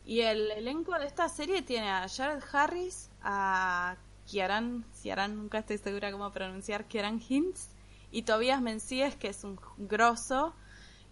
Y 0.06 0.22
el 0.22 0.52
elenco 0.52 0.98
de 0.98 1.06
esta 1.06 1.28
serie 1.30 1.62
tiene 1.62 1.90
a 1.90 2.08
Jared 2.08 2.42
Harris, 2.52 3.10
a 3.22 3.98
Kieran, 4.26 4.86
Kieran 5.02 5.36
nunca 5.36 5.58
estoy 5.60 5.78
segura 5.78 6.12
cómo 6.12 6.32
pronunciar, 6.32 6.86
Kieran 6.86 7.22
Hintz, 7.28 7.70
y 8.12 8.24
Tobías 8.24 8.62
Mencíes, 8.62 9.16
que 9.16 9.28
es 9.28 9.44
un 9.44 9.60
grosso, 9.78 10.54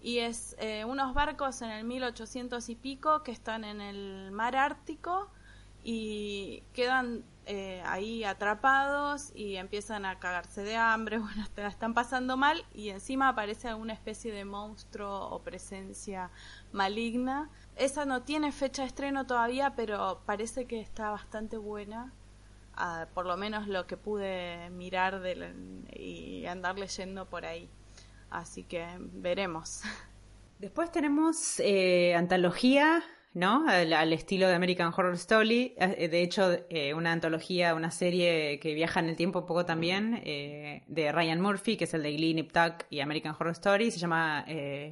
y 0.02 0.20
es 0.20 0.56
eh, 0.60 0.86
unos 0.86 1.14
barcos 1.14 1.62
en 1.62 1.72
el 1.72 1.84
1800 1.84 2.70
y 2.70 2.76
pico 2.76 3.24
que 3.24 3.32
están 3.32 3.64
en 3.64 3.82
el 3.82 4.32
mar 4.32 4.56
Ártico 4.56 5.30
y 5.88 6.64
quedan 6.74 7.24
eh, 7.46 7.84
ahí 7.86 8.24
atrapados 8.24 9.32
y 9.36 9.58
empiezan 9.58 10.04
a 10.04 10.18
cagarse 10.18 10.64
de 10.64 10.76
hambre, 10.76 11.20
bueno, 11.20 11.46
te 11.54 11.62
la 11.62 11.70
están 11.70 11.94
pasando 11.94 12.36
mal 12.38 12.66
y 12.74 12.90
encima 12.90 13.30
aparece 13.30 13.70
alguna 13.70 13.94
especie 13.94 14.34
de 14.34 14.46
monstruo 14.46 15.30
o 15.30 15.44
presencia 15.44 16.32
maligna. 16.72 17.52
Esa 17.76 18.06
no 18.06 18.24
tiene 18.24 18.52
fecha 18.52 18.82
de 18.82 18.88
estreno 18.88 19.28
todavía, 19.28 19.76
pero 19.76 20.22
parece 20.26 20.66
que 20.66 20.82
está 20.82 21.12
bastante 21.12 21.58
buena 21.58 22.12
por 23.14 23.26
lo 23.26 23.38
menos 23.38 23.68
lo 23.68 23.88
que 23.88 23.98
pude 23.98 24.70
mirar 24.72 25.22
y 25.94 26.46
andar 26.46 26.78
leyendo 26.78 27.26
por 27.26 27.46
ahí. 27.46 27.70
Así 28.30 28.64
que 28.64 28.86
veremos. 29.00 29.82
Después 30.60 30.92
tenemos 30.92 31.60
eh, 31.60 32.16
antología, 32.16 33.04
¿no? 33.36 33.68
Al, 33.68 34.12
estilo 34.12 34.48
de 34.48 34.56
American 34.56 34.92
Horror 34.96 35.14
Story. 35.14 35.76
Eh, 35.78 36.08
de 36.08 36.22
hecho, 36.24 36.58
eh, 36.70 36.96
una 36.96 37.12
antología, 37.12 37.76
una 37.76 37.92
serie 37.92 38.60
que 38.60 38.74
viaja 38.74 39.00
en 39.00 39.10
el 39.10 39.16
tiempo 39.16 39.42
un 39.42 39.46
poco 39.46 39.66
también, 39.66 40.22
de 40.24 41.12
Ryan 41.12 41.40
Murphy, 41.40 41.78
que 41.78 41.84
es 41.84 41.94
el 41.94 42.02
de 42.02 42.14
Glee, 42.14 42.34
Nip 42.34 42.52
Tuck 42.52 42.86
y 42.90 43.02
American 43.02 43.36
Horror 43.38 43.52
Story. 43.52 43.92
Se 43.92 44.00
llama 44.00 44.44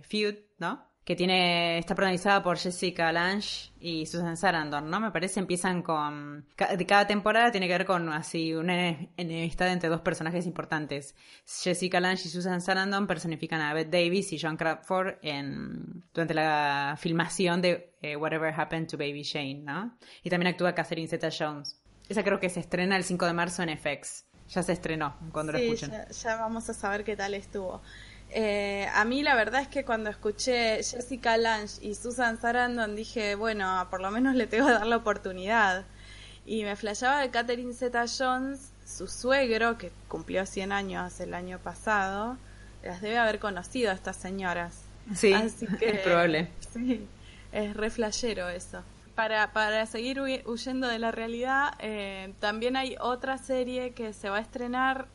Feud, 0.03 0.35
¿no? 0.59 0.92
Que 1.03 1.15
tiene 1.15 1.77
está 1.79 1.95
protagonizada 1.95 2.41
por 2.41 2.57
Jessica 2.57 3.11
Lange 3.11 3.71
y 3.79 4.05
Susan 4.05 4.37
Sarandon, 4.37 4.89
¿no? 4.89 4.99
Me 5.01 5.11
parece 5.11 5.39
empiezan 5.41 5.81
con 5.81 6.45
de 6.57 6.85
cada 6.85 7.05
temporada 7.07 7.51
tiene 7.51 7.67
que 7.67 7.73
ver 7.73 7.85
con 7.85 8.07
así 8.09 8.53
una 8.53 8.97
enemistad 9.17 9.71
entre 9.71 9.89
dos 9.89 10.01
personajes 10.01 10.45
importantes. 10.45 11.15
Jessica 11.45 11.99
Lange 11.99 12.27
y 12.27 12.31
Susan 12.31 12.61
Sarandon 12.61 13.05
personifican 13.05 13.59
a 13.59 13.73
Bette 13.73 13.91
Davis 13.91 14.31
y 14.31 14.39
John 14.39 14.55
Crawford 14.55 15.15
en 15.21 16.03
durante 16.13 16.33
la 16.33 16.95
filmación 16.97 17.61
de 17.61 17.93
eh, 18.01 18.15
Whatever 18.15 18.53
Happened 18.57 18.87
to 18.87 18.97
Baby 18.97 19.23
Shane, 19.23 19.61
¿no? 19.63 19.97
Y 20.23 20.29
también 20.29 20.53
actúa 20.53 20.73
Catherine 20.73 21.07
Zeta-Jones. 21.07 21.81
Esa 22.07 22.23
creo 22.23 22.39
que 22.39 22.49
se 22.49 22.61
estrena 22.61 22.95
el 22.95 23.03
5 23.03 23.25
de 23.25 23.33
marzo 23.33 23.63
en 23.63 23.77
FX. 23.77 24.25
Ya 24.49 24.61
se 24.61 24.73
estrenó 24.73 25.17
cuando 25.31 25.53
lo 25.53 25.57
escuchen. 25.57 25.91
Ya, 25.91 26.07
ya 26.09 26.35
vamos 26.35 26.69
a 26.69 26.73
saber 26.73 27.03
qué 27.03 27.15
tal 27.15 27.33
estuvo. 27.33 27.81
Eh, 28.35 28.87
a 28.91 29.05
mí 29.05 29.21
la 29.21 29.35
verdad 29.35 29.61
es 29.61 29.67
que 29.67 29.85
cuando 29.85 30.09
escuché 30.09 30.77
Jessica 30.77 31.37
Lange 31.37 31.85
y 31.85 31.93
Susan 31.93 32.41
Sarandon 32.41 32.95
dije, 32.95 33.35
bueno, 33.35 33.87
por 33.91 34.01
lo 34.01 34.09
menos 34.09 34.33
le 34.33 34.47
tengo 34.47 34.65
que 34.65 34.73
dar 34.73 34.87
la 34.87 34.97
oportunidad. 34.97 35.85
Y 36.45 36.63
me 36.63 36.75
flashaba 36.75 37.21
de 37.21 37.29
Catherine 37.29 37.73
Zeta 37.73 38.05
Jones, 38.07 38.71
su 38.85 39.07
suegro, 39.07 39.77
que 39.77 39.91
cumplió 40.07 40.47
100 40.47 40.71
años 40.71 41.19
el 41.19 41.35
año 41.35 41.59
pasado, 41.59 42.37
las 42.83 43.01
debe 43.01 43.19
haber 43.19 43.37
conocido 43.37 43.91
a 43.91 43.93
estas 43.93 44.17
señoras. 44.17 44.81
Sí, 45.13 45.31
es 45.81 45.99
probable. 45.99 46.49
Sí, 46.73 47.07
es 47.51 47.75
re 47.77 47.91
flashero 47.91 48.49
eso. 48.49 48.81
Para, 49.13 49.53
para 49.53 49.85
seguir 49.85 50.19
huyendo 50.45 50.87
de 50.87 50.97
la 50.97 51.11
realidad, 51.11 51.75
eh, 51.77 52.33
también 52.39 52.75
hay 52.75 52.95
otra 52.99 53.37
serie 53.37 53.91
que 53.91 54.11
se 54.11 54.29
va 54.29 54.37
a 54.37 54.41
estrenar 54.41 55.07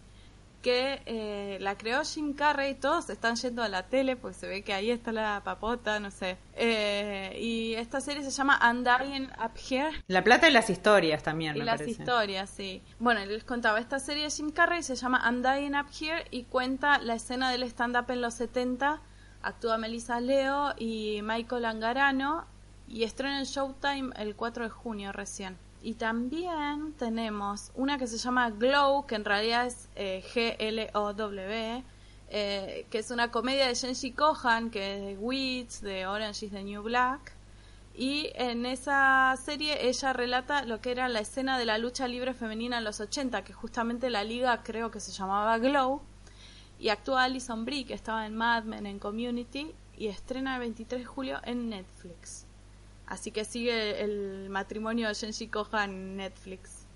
que 0.62 1.02
eh, 1.06 1.58
la 1.60 1.76
creó 1.76 2.02
Jim 2.04 2.34
Carrey, 2.34 2.74
todos 2.74 3.10
están 3.10 3.36
yendo 3.36 3.62
a 3.62 3.68
la 3.68 3.84
tele, 3.84 4.16
pues 4.16 4.36
se 4.36 4.48
ve 4.48 4.62
que 4.62 4.72
ahí 4.72 4.90
está 4.90 5.12
la 5.12 5.42
papota, 5.44 6.00
no 6.00 6.10
sé. 6.10 6.36
Eh, 6.54 7.38
y 7.40 7.74
esta 7.74 8.00
serie 8.00 8.22
se 8.24 8.30
llama 8.30 8.60
Undying 8.68 9.30
Up 9.44 9.52
Here. 9.70 9.90
La 10.08 10.24
plata 10.24 10.48
y 10.48 10.52
las 10.52 10.68
historias 10.68 11.22
también, 11.22 11.56
y 11.56 11.60
las 11.60 11.80
historias, 11.80 12.50
sí. 12.50 12.82
Bueno, 12.98 13.24
les 13.24 13.44
contaba, 13.44 13.78
esta 13.78 13.98
serie 13.98 14.24
de 14.24 14.30
Jim 14.30 14.50
Carrey 14.50 14.82
se 14.82 14.96
llama 14.96 15.28
Undying 15.28 15.76
Up 15.76 15.86
Here 15.98 16.24
y 16.30 16.44
cuenta 16.44 16.98
la 16.98 17.14
escena 17.14 17.50
del 17.50 17.62
stand-up 17.64 18.10
en 18.10 18.20
los 18.20 18.34
70. 18.34 19.00
Actúa 19.42 19.78
Melissa 19.78 20.20
Leo 20.20 20.74
y 20.76 21.20
Michael 21.22 21.64
Angarano 21.64 22.46
y 22.88 23.04
estrena 23.04 23.38
en 23.38 23.44
Showtime 23.44 24.10
el 24.16 24.34
4 24.34 24.64
de 24.64 24.70
junio 24.70 25.12
recién. 25.12 25.56
Y 25.88 25.94
también 25.94 26.92
tenemos 26.98 27.72
una 27.74 27.96
que 27.96 28.06
se 28.06 28.18
llama 28.18 28.50
Glow, 28.50 29.06
que 29.06 29.14
en 29.14 29.24
realidad 29.24 29.66
es 29.66 29.88
eh, 29.96 30.22
G-L-O-W, 30.34 31.82
eh, 32.28 32.86
que 32.90 32.98
es 32.98 33.10
una 33.10 33.30
comedia 33.30 33.66
de 33.66 33.74
Jenji 33.74 34.12
Kohan, 34.12 34.70
que 34.70 34.96
es 34.96 35.00
de 35.00 35.16
Wits, 35.16 35.80
de 35.80 36.06
Orange 36.06 36.44
is 36.44 36.52
the 36.52 36.62
New 36.62 36.82
Black. 36.82 37.32
Y 37.94 38.28
en 38.34 38.66
esa 38.66 39.34
serie 39.42 39.88
ella 39.88 40.12
relata 40.12 40.62
lo 40.66 40.82
que 40.82 40.90
era 40.90 41.08
la 41.08 41.20
escena 41.20 41.58
de 41.58 41.64
la 41.64 41.78
lucha 41.78 42.06
libre 42.06 42.34
femenina 42.34 42.76
en 42.76 42.84
los 42.84 43.00
80, 43.00 43.42
que 43.42 43.54
justamente 43.54 44.10
la 44.10 44.24
liga 44.24 44.62
creo 44.62 44.90
que 44.90 45.00
se 45.00 45.12
llamaba 45.12 45.56
Glow. 45.56 46.02
Y 46.78 46.90
actúa 46.90 47.24
Alison 47.24 47.64
Brie, 47.64 47.86
que 47.86 47.94
estaba 47.94 48.26
en 48.26 48.36
Mad 48.36 48.64
Men, 48.64 48.84
en 48.84 48.98
Community, 48.98 49.72
y 49.96 50.08
estrena 50.08 50.56
el 50.56 50.60
23 50.60 51.00
de 51.00 51.06
julio 51.06 51.40
en 51.44 51.70
Netflix. 51.70 52.47
Así 53.08 53.30
que 53.30 53.44
sigue 53.44 54.02
el 54.02 54.50
matrimonio 54.50 55.08
de 55.08 55.14
Genji 55.14 55.48
Kohan 55.48 55.90
en 55.90 56.16
Netflix. 56.18 56.86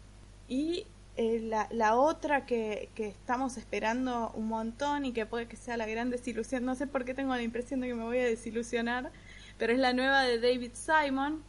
Y 0.46 0.86
eh, 1.16 1.40
la, 1.40 1.68
la, 1.70 1.96
otra 1.96 2.44
que, 2.44 2.90
que, 2.94 3.08
estamos 3.08 3.56
esperando 3.56 4.30
un 4.34 4.48
montón 4.48 5.06
y 5.06 5.12
que 5.12 5.24
puede 5.24 5.48
que 5.48 5.56
sea 5.56 5.78
la 5.78 5.86
gran 5.86 6.10
desilusión, 6.10 6.64
no 6.64 6.74
sé 6.74 6.86
por 6.86 7.06
qué 7.06 7.14
tengo 7.14 7.34
la 7.34 7.42
impresión 7.42 7.80
de 7.80 7.88
que 7.88 7.94
me 7.94 8.04
voy 8.04 8.18
a 8.18 8.24
desilusionar, 8.24 9.10
pero 9.58 9.72
es 9.72 9.78
la 9.78 9.94
nueva 9.94 10.22
de 10.22 10.38
David 10.38 10.72
Simon, 10.74 11.42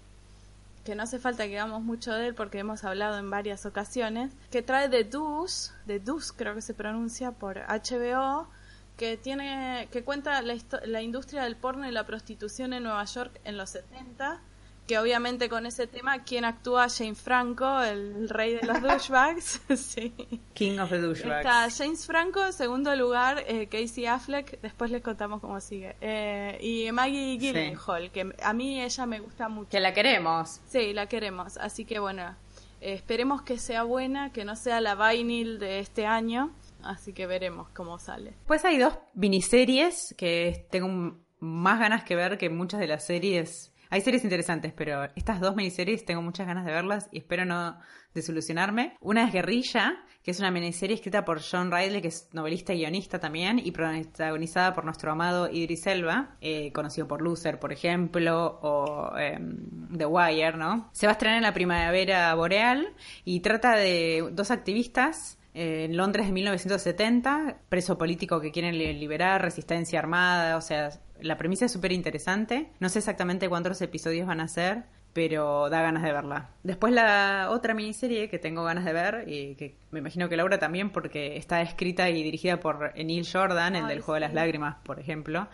que 0.86 0.96
no 0.96 1.04
hace 1.04 1.20
falta 1.20 1.46
que 1.48 1.60
hagamos 1.60 1.82
mucho 1.82 2.14
de 2.14 2.28
él 2.28 2.36
porque 2.36 2.60
hemos 2.60 2.86
hablado 2.86 3.18
en 3.18 3.30
varias 3.30 3.66
ocasiones, 3.66 4.32
que 4.50 4.62
trae 4.62 4.88
The 4.88 5.04
Deuce, 5.04 5.72
The 5.88 6.00
Deuce 6.00 6.34
creo 6.36 6.56
que 6.56 6.62
se 6.62 6.74
pronuncia 6.74 7.32
por 7.32 7.60
HBO, 7.60 8.48
que 8.96 9.18
tiene 9.18 9.90
que 9.92 10.04
cuenta 10.04 10.42
la, 10.42 10.56
la 10.86 11.02
industria 11.02 11.44
del 11.44 11.58
porno 11.58 11.88
y 11.88 11.92
la 11.92 12.06
prostitución 12.06 12.74
en 12.74 12.84
Nueva 12.84 13.04
York 13.06 13.40
en 13.44 13.58
los 13.58 13.72
70 13.72 14.42
que 14.88 14.98
obviamente 15.00 15.50
con 15.50 15.66
ese 15.66 15.88
tema, 15.88 16.24
¿quién 16.24 16.46
actúa? 16.46 16.88
James 16.90 17.22
Franco, 17.22 17.82
el 17.82 18.30
rey 18.30 18.56
de 18.56 18.68
los 18.68 18.82
douchebags. 18.82 19.62
sí. 19.76 20.14
King 20.54 20.80
of 20.80 20.90
the 20.90 21.00
douchebags. 21.00 21.46
Está 21.46 21.70
James 21.84 22.06
Franco, 22.06 22.46
en 22.46 22.54
segundo 22.54 22.96
lugar, 22.96 23.44
eh, 23.48 23.68
Casey 23.68 24.06
Affleck, 24.06 24.60
después 24.62 24.92
les 24.92 25.02
contamos 25.02 25.40
cómo 25.40 25.60
sigue. 25.60 25.96
Eh, 26.02 26.58
y 26.62 26.92
Maggie 26.92 27.38
Gyllenhaal, 27.38 28.12
que 28.12 28.34
a 28.42 28.54
mí 28.54 28.82
ella 28.82 29.06
me 29.06 29.20
gusta 29.20 29.48
mucho. 29.48 29.70
Que 29.70 29.80
la 29.80 29.94
queremos. 29.94 30.60
Sí, 30.68 30.94
la 30.94 31.08
queremos. 31.08 31.58
Así 31.58 31.86
que 31.86 32.00
bueno, 32.00 32.36
eh, 32.82 32.94
esperemos 32.94 33.42
que 33.42 33.58
sea 33.58 33.84
buena, 33.84 34.32
que 34.32 34.44
no 34.44 34.56
sea 34.56 34.82
la 34.82 34.96
Vinyl 34.96 35.60
de 35.60 35.80
este 35.80 36.06
año. 36.06 36.54
Así 36.84 37.14
que 37.14 37.26
veremos 37.28 37.70
cómo 37.70 37.98
sale. 37.98 38.34
Pues 38.46 38.66
hay 38.66 38.78
dos 38.78 38.94
miniseries 39.14 40.14
que 40.18 40.68
tengo 40.70 41.18
más 41.40 41.80
ganas 41.80 42.04
que 42.04 42.16
ver 42.16 42.38
que 42.38 42.50
muchas 42.50 42.82
de 42.82 42.88
las 42.88 43.06
series 43.06 43.73
hay 43.94 44.02
series 44.02 44.24
interesantes, 44.24 44.74
pero 44.76 45.04
estas 45.16 45.40
dos 45.40 45.56
miniseries 45.56 46.04
tengo 46.04 46.24
muchas 46.24 46.48
ganas 46.48 46.66
de 46.66 46.72
verlas 46.72 47.08
y 47.12 47.20
espero 47.20 47.46
no 47.46 47.78
desilusionarme. 48.16 48.98
Una 49.02 49.28
es 49.28 49.32
Guerrilla, 49.32 50.04
que 50.24 50.32
es 50.32 50.40
una 50.40 50.50
miniserie 50.50 50.96
escrita 50.96 51.24
por 51.24 51.42
John 51.44 51.72
Riley, 51.72 52.02
que 52.02 52.08
es 52.08 52.28
novelista 52.32 52.74
y 52.74 52.80
guionista 52.80 53.20
también, 53.20 53.60
y 53.60 53.70
protagonizada 53.70 54.74
por 54.74 54.84
nuestro 54.84 55.12
amado 55.12 55.48
Idris 55.48 55.86
Elba, 55.86 56.38
eh, 56.42 56.72
conocido 56.74 57.08
por 57.08 57.22
Loser, 57.22 57.60
por 57.60 57.72
ejemplo, 57.72 58.60
o 58.64 59.16
em, 59.16 59.96
The 59.96 60.08
Wire, 60.08 60.58
¿no? 60.58 60.90
Se 60.92 61.06
va 61.06 61.12
a 61.12 61.14
estrenar 61.14 61.38
en 61.38 61.44
la 61.44 61.54
primavera 61.54 62.34
boreal 62.34 62.96
y 63.26 63.42
trata 63.42 63.76
de 63.76 64.28
dos 64.32 64.50
activistas 64.50 65.38
eh, 65.54 65.86
en 65.86 65.98
Londres 65.98 66.26
de 66.26 66.32
1970, 66.32 67.58
preso 67.70 67.98
político 67.98 68.42
que 68.42 68.52
quieren 68.52 68.78
liberar, 68.78 69.42
resistencia 69.42 70.00
armada, 70.00 70.58
o 70.58 70.62
sea, 70.62 70.90
la 71.22 71.38
premisa 71.38 71.66
es 71.66 71.72
súper 71.72 71.92
interesante. 71.92 72.72
No 72.80 72.90
sé 72.90 73.00
exactamente 73.00 73.50
cuántos 73.50 73.82
episodios 73.82 74.28
van 74.28 74.40
a 74.40 74.48
ser, 74.48 74.84
pero 75.14 75.70
da 75.70 75.82
ganas 75.82 76.04
de 76.04 76.12
verla. 76.12 76.50
Después 76.64 76.92
la 76.94 77.50
otra 77.52 77.74
miniserie 77.74 78.30
que 78.30 78.40
tengo 78.40 78.64
ganas 78.64 78.84
de 78.84 78.94
ver, 78.94 79.26
y 79.28 79.56
que 79.56 79.78
me 79.92 80.00
imagino 80.00 80.28
que 80.28 80.38
Laura 80.38 80.58
también, 80.58 80.90
porque 80.90 81.38
está 81.38 81.62
escrita 81.62 82.10
y 82.10 82.24
dirigida 82.24 82.60
por 82.60 82.94
Neil 82.96 83.28
Jordan, 83.32 83.76
el 83.76 83.88
del 83.88 84.02
Juego 84.02 84.16
de 84.16 84.22
las 84.22 84.34
Lágrimas, 84.34 84.78
por 84.84 85.00
ejemplo. 85.00 85.48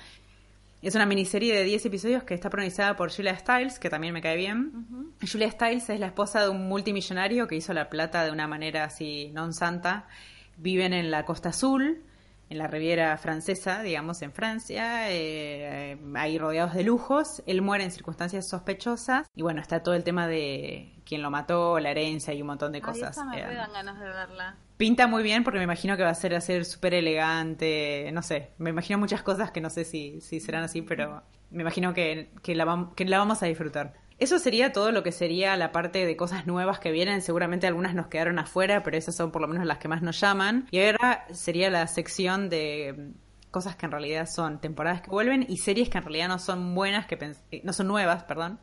Es 0.81 0.95
una 0.95 1.05
miniserie 1.05 1.53
de 1.53 1.65
10 1.65 1.87
episodios 1.87 2.23
que 2.23 2.33
está 2.33 2.49
protagonizada 2.49 2.95
por 2.95 3.11
Julia 3.11 3.37
Stiles, 3.37 3.79
que 3.79 3.89
también 3.89 4.13
me 4.13 4.21
cae 4.21 4.37
bien. 4.37 5.11
Julia 5.29 5.51
Stiles 5.51 5.89
es 5.89 5.99
la 5.99 6.07
esposa 6.07 6.41
de 6.41 6.49
un 6.49 6.69
multimillonario 6.69 7.47
que 7.47 7.57
hizo 7.57 7.73
la 7.73 7.89
plata 7.89 8.23
de 8.23 8.31
una 8.31 8.47
manera 8.47 8.85
así 8.85 9.29
non 9.33 9.51
santa. 9.53 10.07
Viven 10.55 10.93
en 10.93 11.11
la 11.11 11.25
Costa 11.25 11.49
Azul 11.49 12.01
en 12.49 12.57
la 12.57 12.67
Riviera 12.67 13.15
Francesa, 13.17 13.81
digamos, 13.83 14.21
en 14.23 14.31
Francia, 14.31 15.11
eh, 15.11 15.97
ahí 16.15 16.37
rodeados 16.39 16.73
de 16.73 16.83
lujos. 16.83 17.43
Él 17.45 17.61
muere 17.61 17.83
en 17.83 17.91
circunstancias 17.91 18.49
sospechosas 18.49 19.27
y 19.35 19.43
bueno, 19.43 19.61
está 19.61 19.83
todo 19.83 19.93
el 19.93 20.03
tema 20.03 20.27
de 20.27 20.99
quién 21.05 21.21
lo 21.21 21.29
mató, 21.29 21.79
la 21.79 21.91
herencia 21.91 22.33
y 22.33 22.41
un 22.41 22.47
montón 22.47 22.71
de 22.71 22.81
cosas. 22.81 23.17
Ay, 23.17 23.43
me 23.43 23.53
eh, 23.53 23.55
dan 23.55 23.71
ganas 23.71 23.99
de 23.99 24.05
verla. 24.05 24.55
Pinta 24.77 25.07
muy 25.07 25.21
bien 25.21 25.43
porque 25.43 25.59
me 25.59 25.65
imagino 25.65 25.95
que 25.95 26.03
va 26.03 26.09
a 26.09 26.15
ser 26.15 26.33
a 26.33 26.41
ser 26.41 26.65
súper 26.65 26.93
elegante, 26.95 28.09
no 28.13 28.23
sé, 28.23 28.51
me 28.57 28.69
imagino 28.69 28.97
muchas 28.97 29.21
cosas 29.21 29.51
que 29.51 29.61
no 29.61 29.69
sé 29.69 29.83
si, 29.83 30.21
si 30.21 30.39
serán 30.39 30.63
así, 30.63 30.81
pero 30.81 31.21
me 31.51 31.61
imagino 31.61 31.93
que, 31.93 32.31
que, 32.41 32.55
la, 32.55 32.89
que 32.95 33.05
la 33.05 33.19
vamos 33.19 33.43
a 33.43 33.45
disfrutar. 33.45 33.93
Eso 34.19 34.37
sería 34.37 34.73
todo 34.73 34.91
lo 34.91 35.01
que 35.01 35.13
sería 35.13 35.55
la 35.55 35.71
parte 35.71 36.05
de 36.05 36.17
cosas 36.17 36.45
nuevas 36.45 36.79
que 36.79 36.91
vienen. 36.91 37.21
Seguramente 37.21 37.67
algunas 37.67 37.95
nos 37.95 38.07
quedaron 38.07 38.37
afuera, 38.37 38.83
pero 38.83 38.97
esas 38.97 39.15
son 39.15 39.31
por 39.31 39.41
lo 39.41 39.47
menos 39.47 39.65
las 39.65 39.77
que 39.77 39.87
más 39.87 40.01
nos 40.01 40.19
llaman. 40.19 40.67
Y 40.71 40.81
ahora 40.81 41.25
sería 41.31 41.69
la 41.69 41.87
sección 41.87 42.49
de 42.49 42.95
mm, 42.97 43.49
cosas 43.51 43.77
que 43.77 43.85
en 43.85 43.91
realidad 43.93 44.27
son 44.27 44.59
temporadas 44.59 45.01
que 45.01 45.09
vuelven 45.09 45.45
y 45.47 45.57
series 45.57 45.89
que 45.89 45.97
en 45.97 46.03
realidad 46.03 46.27
no 46.27 46.37
son 46.37 46.75
buenas, 46.75 47.05
que 47.05 47.17
eh, 47.51 47.61
no 47.63 47.71
son 47.71 47.87
nuevas, 47.87 48.23
perdón, 48.23 48.59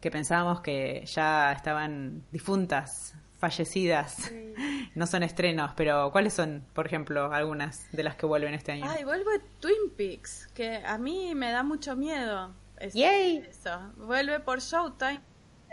que 0.00 0.10
pensábamos 0.10 0.60
que 0.60 1.04
ya 1.06 1.52
estaban 1.52 2.24
difuntas, 2.32 3.14
fallecidas, 3.38 4.32
no 4.94 5.06
son 5.06 5.22
estrenos, 5.22 5.72
pero 5.76 6.10
¿cuáles 6.10 6.34
son, 6.34 6.64
por 6.74 6.86
ejemplo, 6.86 7.32
algunas 7.32 7.90
de 7.92 8.02
las 8.02 8.16
que 8.16 8.26
vuelven 8.26 8.54
este 8.54 8.72
año? 8.72 8.86
Ay, 8.88 9.04
vuelve 9.04 9.40
Twin 9.60 9.90
Peaks, 9.96 10.48
que 10.54 10.76
a 10.84 10.98
mí 10.98 11.34
me 11.34 11.52
da 11.52 11.62
mucho 11.62 11.96
miedo. 11.96 12.52
¡Yay! 12.94 13.38
Eso. 13.48 13.78
Vuelve 13.96 14.40
por 14.40 14.60
Showtime 14.60 15.20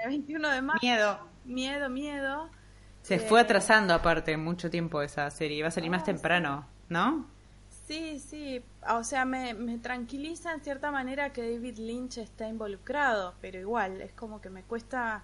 el 0.03 0.09
21 0.09 0.49
de 0.49 0.61
mayo. 0.61 0.79
Miedo. 0.81 1.19
Miedo, 1.45 1.89
miedo. 1.89 2.49
Se 3.01 3.15
eh, 3.15 3.19
fue 3.19 3.39
atrasando 3.39 3.93
aparte 3.93 4.35
mucho 4.35 4.69
tiempo 4.69 5.01
esa 5.01 5.29
serie. 5.31 5.61
Va 5.61 5.69
a 5.69 5.71
salir 5.71 5.89
más 5.89 6.03
temprano, 6.03 6.67
¿no? 6.89 7.25
Sí, 7.87 8.19
sí. 8.19 8.61
O 8.89 9.03
sea, 9.03 9.23
me, 9.23 9.53
me 9.53 9.77
tranquiliza 9.77 10.53
en 10.53 10.61
cierta 10.61 10.91
manera 10.91 11.31
que 11.31 11.53
David 11.53 11.77
Lynch 11.77 12.17
está 12.17 12.47
involucrado, 12.47 13.35
pero 13.39 13.59
igual, 13.59 14.01
es 14.01 14.11
como 14.11 14.41
que 14.41 14.49
me 14.49 14.63
cuesta, 14.63 15.23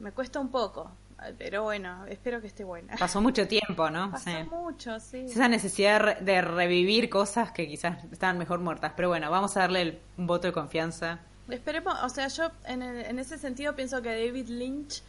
me 0.00 0.10
cuesta 0.10 0.40
un 0.40 0.50
poco. 0.50 0.90
Pero 1.38 1.62
bueno, 1.62 2.04
espero 2.06 2.40
que 2.40 2.46
esté 2.46 2.64
buena. 2.64 2.94
Pasó 2.96 3.20
mucho 3.20 3.48
tiempo, 3.48 3.90
¿no? 3.90 4.10
Pasó 4.10 4.30
mucho, 4.50 5.00
sí. 5.00 5.26
Esa 5.28 5.48
necesidad 5.48 6.18
de 6.18 6.42
revivir 6.42 7.08
cosas 7.08 7.52
que 7.52 7.66
quizás 7.66 8.04
estaban 8.12 8.38
mejor 8.38 8.60
muertas. 8.60 8.92
Pero 8.96 9.08
bueno, 9.08 9.30
vamos 9.30 9.56
a 9.56 9.60
darle 9.60 10.00
un 10.18 10.26
voto 10.26 10.46
de 10.46 10.52
confianza. 10.52 11.20
Esperemos, 11.48 11.96
o 12.02 12.08
sea, 12.08 12.28
yo 12.28 12.50
en, 12.66 12.82
en 12.82 13.18
ese 13.18 13.38
sentido 13.38 13.74
pienso 13.74 14.02
que 14.02 14.10
David 14.10 14.48
Lynch 14.48 15.02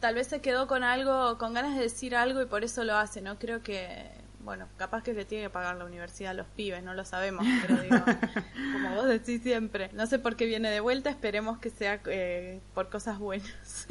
tal 0.00 0.14
vez 0.14 0.28
se 0.28 0.40
quedó 0.40 0.66
con 0.66 0.84
algo, 0.84 1.38
con 1.38 1.54
ganas 1.54 1.74
de 1.76 1.82
decir 1.82 2.14
algo 2.14 2.42
y 2.42 2.46
por 2.46 2.64
eso 2.64 2.84
lo 2.84 2.96
hace, 2.96 3.20
¿no? 3.20 3.38
Creo 3.38 3.62
que, 3.62 4.06
bueno, 4.40 4.68
capaz 4.76 5.02
que 5.02 5.12
le 5.12 5.24
tiene 5.24 5.44
que 5.44 5.50
pagar 5.50 5.76
la 5.76 5.84
universidad 5.84 6.32
a 6.32 6.34
los 6.34 6.46
pibes, 6.46 6.82
no 6.82 6.94
lo 6.94 7.04
sabemos, 7.04 7.46
pero 7.62 7.82
digo, 7.82 7.96
como 8.72 8.94
vos 8.94 9.06
decís 9.06 9.42
siempre, 9.42 9.90
no 9.94 10.06
sé 10.06 10.18
por 10.18 10.36
qué 10.36 10.46
viene 10.46 10.70
de 10.70 10.80
vuelta, 10.80 11.10
esperemos 11.10 11.58
que 11.58 11.70
sea 11.70 12.00
eh, 12.06 12.60
por 12.74 12.88
cosas 12.90 13.18
buenas. 13.18 13.88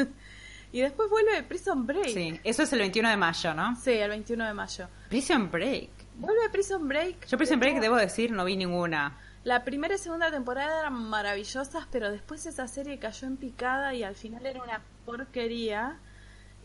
Y 0.75 0.81
después 0.81 1.09
vuelve 1.09 1.41
Prison 1.43 1.87
Break. 1.87 2.09
Sí, 2.09 2.37
eso 2.43 2.63
es 2.63 2.73
el 2.73 2.79
21 2.79 3.09
de 3.09 3.15
mayo, 3.15 3.53
¿no? 3.53 3.77
Sí, 3.77 3.91
el 3.91 4.09
21 4.09 4.45
de 4.45 4.53
mayo. 4.53 4.89
Prison 5.07 5.49
Break. 5.49 5.89
Vuelve 6.15 6.49
Prison 6.49 6.85
Break. 6.85 7.27
Yo 7.27 7.37
Prison 7.37 7.61
Break, 7.61 7.79
debo 7.79 7.95
decir, 7.95 8.33
no 8.33 8.43
vi 8.43 8.57
ninguna. 8.57 9.17
La 9.45 9.63
primera 9.63 9.95
y 9.95 9.97
segunda 9.97 10.31
temporada 10.31 10.81
eran 10.81 10.95
maravillosas, 10.95 11.87
pero 11.89 12.11
después 12.11 12.45
esa 12.45 12.67
serie 12.67 12.99
cayó 12.99 13.25
en 13.25 13.37
picada 13.37 13.93
y 13.93 14.03
al 14.03 14.15
final 14.15 14.45
era 14.45 14.61
una 14.61 14.81
porquería. 15.05 15.97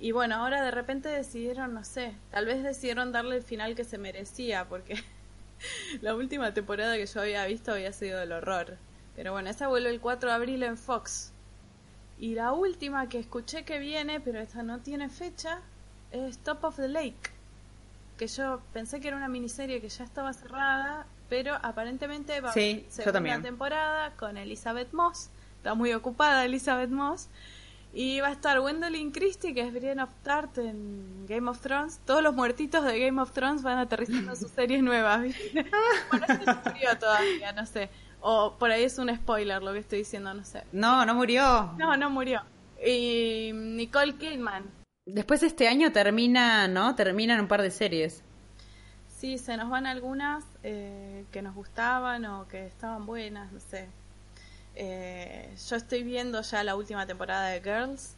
Y 0.00 0.10
bueno, 0.10 0.34
ahora 0.34 0.64
de 0.64 0.72
repente 0.72 1.08
decidieron, 1.08 1.72
no 1.72 1.84
sé, 1.84 2.16
tal 2.32 2.46
vez 2.46 2.64
decidieron 2.64 3.12
darle 3.12 3.36
el 3.36 3.44
final 3.44 3.76
que 3.76 3.84
se 3.84 3.96
merecía, 3.96 4.68
porque 4.68 5.04
la 6.00 6.16
última 6.16 6.52
temporada 6.52 6.96
que 6.96 7.06
yo 7.06 7.20
había 7.20 7.46
visto 7.46 7.70
había 7.70 7.92
sido 7.92 8.20
el 8.20 8.32
horror. 8.32 8.76
Pero 9.14 9.30
bueno, 9.30 9.50
esta 9.50 9.68
vuelve 9.68 9.90
el 9.90 10.00
4 10.00 10.30
de 10.30 10.34
abril 10.34 10.64
en 10.64 10.76
Fox. 10.76 11.32
Y 12.20 12.34
la 12.34 12.52
última 12.52 13.08
que 13.08 13.18
escuché 13.18 13.64
que 13.64 13.78
viene, 13.78 14.20
pero 14.20 14.38
esta 14.40 14.62
no 14.62 14.78
tiene 14.80 15.08
fecha, 15.08 15.58
es 16.12 16.38
Top 16.38 16.62
of 16.64 16.76
the 16.76 16.86
Lake. 16.88 17.30
Que 18.18 18.26
yo 18.26 18.60
pensé 18.74 19.00
que 19.00 19.08
era 19.08 19.16
una 19.16 19.28
miniserie 19.28 19.80
que 19.80 19.88
ya 19.88 20.04
estaba 20.04 20.32
cerrada, 20.34 21.06
pero 21.30 21.54
aparentemente 21.62 22.40
va 22.42 22.50
a 22.50 22.52
Sí, 22.52 22.84
ser 22.90 23.06
yo 23.06 23.12
también. 23.12 23.40
temporada 23.42 24.12
con 24.16 24.36
Elizabeth 24.36 24.92
Moss. 24.92 25.30
Está 25.56 25.74
muy 25.74 25.92
ocupada 25.94 26.44
Elizabeth 26.44 26.90
Moss. 26.90 27.28
Y 27.92 28.20
va 28.20 28.28
a 28.28 28.32
estar 28.32 28.60
Gwendolyn 28.60 29.10
Christie, 29.10 29.52
que 29.52 29.62
es 29.62 29.72
Brienne 29.72 30.02
of 30.02 30.10
Tart 30.22 30.58
en 30.58 31.26
Game 31.26 31.50
of 31.50 31.60
Thrones. 31.60 31.98
Todos 32.04 32.22
los 32.22 32.34
muertitos 32.34 32.84
de 32.84 33.00
Game 33.00 33.20
of 33.20 33.32
Thrones 33.32 33.62
van 33.62 33.78
aterrizando 33.78 34.30
a 34.32 34.36
sus 34.36 34.50
series 34.54 34.82
nuevas, 34.82 35.22
¿viste? 35.22 35.66
bueno, 36.10 36.26
no 36.46 36.60
murió 36.66 36.98
todavía, 36.98 37.52
no 37.52 37.66
sé. 37.66 37.88
O 38.20 38.56
por 38.58 38.70
ahí 38.70 38.84
es 38.84 38.98
un 38.98 39.14
spoiler 39.14 39.62
lo 39.62 39.72
que 39.72 39.78
estoy 39.80 40.00
diciendo, 40.00 40.32
no 40.34 40.44
sé. 40.44 40.64
No, 40.72 41.04
no 41.06 41.14
murió. 41.14 41.72
No, 41.78 41.96
no 41.96 42.10
murió. 42.10 42.42
Y 42.84 43.50
Nicole 43.54 44.14
Kidman. 44.16 44.64
Después 45.06 45.40
de 45.40 45.46
este 45.48 45.68
año 45.68 45.92
termina, 45.92 46.68
¿no? 46.68 46.94
Terminan 46.94 47.40
un 47.40 47.48
par 47.48 47.62
de 47.62 47.70
series. 47.70 48.22
Sí, 49.08 49.38
se 49.38 49.56
nos 49.56 49.68
van 49.68 49.86
algunas 49.86 50.44
eh, 50.62 51.24
que 51.30 51.42
nos 51.42 51.54
gustaban 51.54 52.24
o 52.26 52.48
que 52.48 52.66
estaban 52.66 53.04
buenas, 53.06 53.52
no 53.52 53.60
sé. 53.60 53.88
Eh, 54.74 55.54
yo 55.68 55.76
estoy 55.76 56.02
viendo 56.02 56.40
ya 56.42 56.62
la 56.64 56.74
última 56.76 57.06
temporada 57.06 57.48
de 57.48 57.60
Girls. 57.60 58.16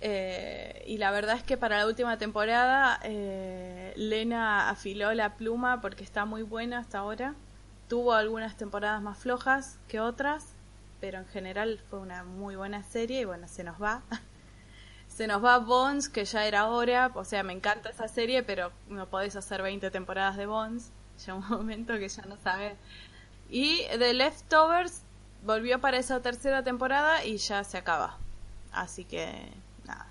eh, 0.00 0.82
y 0.86 0.98
la 0.98 1.10
verdad 1.10 1.36
es 1.36 1.42
que 1.42 1.56
para 1.56 1.78
la 1.78 1.86
última 1.86 2.18
temporada 2.18 3.00
eh, 3.04 3.92
Lena 3.96 4.68
afiló 4.68 5.14
la 5.14 5.36
pluma 5.36 5.80
porque 5.80 6.04
está 6.04 6.24
muy 6.26 6.42
buena 6.42 6.78
hasta 6.78 6.98
ahora. 6.98 7.34
Tuvo 7.88 8.12
algunas 8.14 8.56
temporadas 8.56 9.02
más 9.02 9.18
flojas 9.18 9.78
que 9.88 10.00
otras, 10.00 10.54
pero 11.00 11.18
en 11.18 11.26
general 11.26 11.80
fue 11.90 11.98
una 11.98 12.24
muy 12.24 12.56
buena 12.56 12.82
serie 12.82 13.20
y 13.20 13.24
bueno, 13.24 13.48
se 13.48 13.64
nos 13.64 13.80
va. 13.80 14.02
Se 15.06 15.28
nos 15.28 15.44
va 15.44 15.58
Bones, 15.58 16.08
que 16.08 16.24
ya 16.24 16.44
era 16.44 16.66
hora, 16.66 17.12
o 17.14 17.24
sea, 17.24 17.44
me 17.44 17.52
encanta 17.52 17.90
esa 17.90 18.08
serie, 18.08 18.42
pero 18.42 18.72
no 18.88 19.06
podés 19.06 19.36
hacer 19.36 19.62
20 19.62 19.92
temporadas 19.92 20.36
de 20.36 20.46
Bones. 20.46 20.90
Llega 21.24 21.34
un 21.34 21.48
momento 21.48 21.94
que 21.98 22.08
ya 22.08 22.24
no 22.24 22.36
sabes. 22.42 22.76
Y 23.48 23.82
The 23.96 24.12
Leftovers 24.12 25.02
volvió 25.44 25.80
para 25.80 25.98
esa 25.98 26.20
tercera 26.20 26.64
temporada 26.64 27.24
y 27.24 27.36
ya 27.36 27.62
se 27.62 27.78
acaba. 27.78 28.18
Así 28.72 29.04
que, 29.04 29.52
nada. 29.84 30.08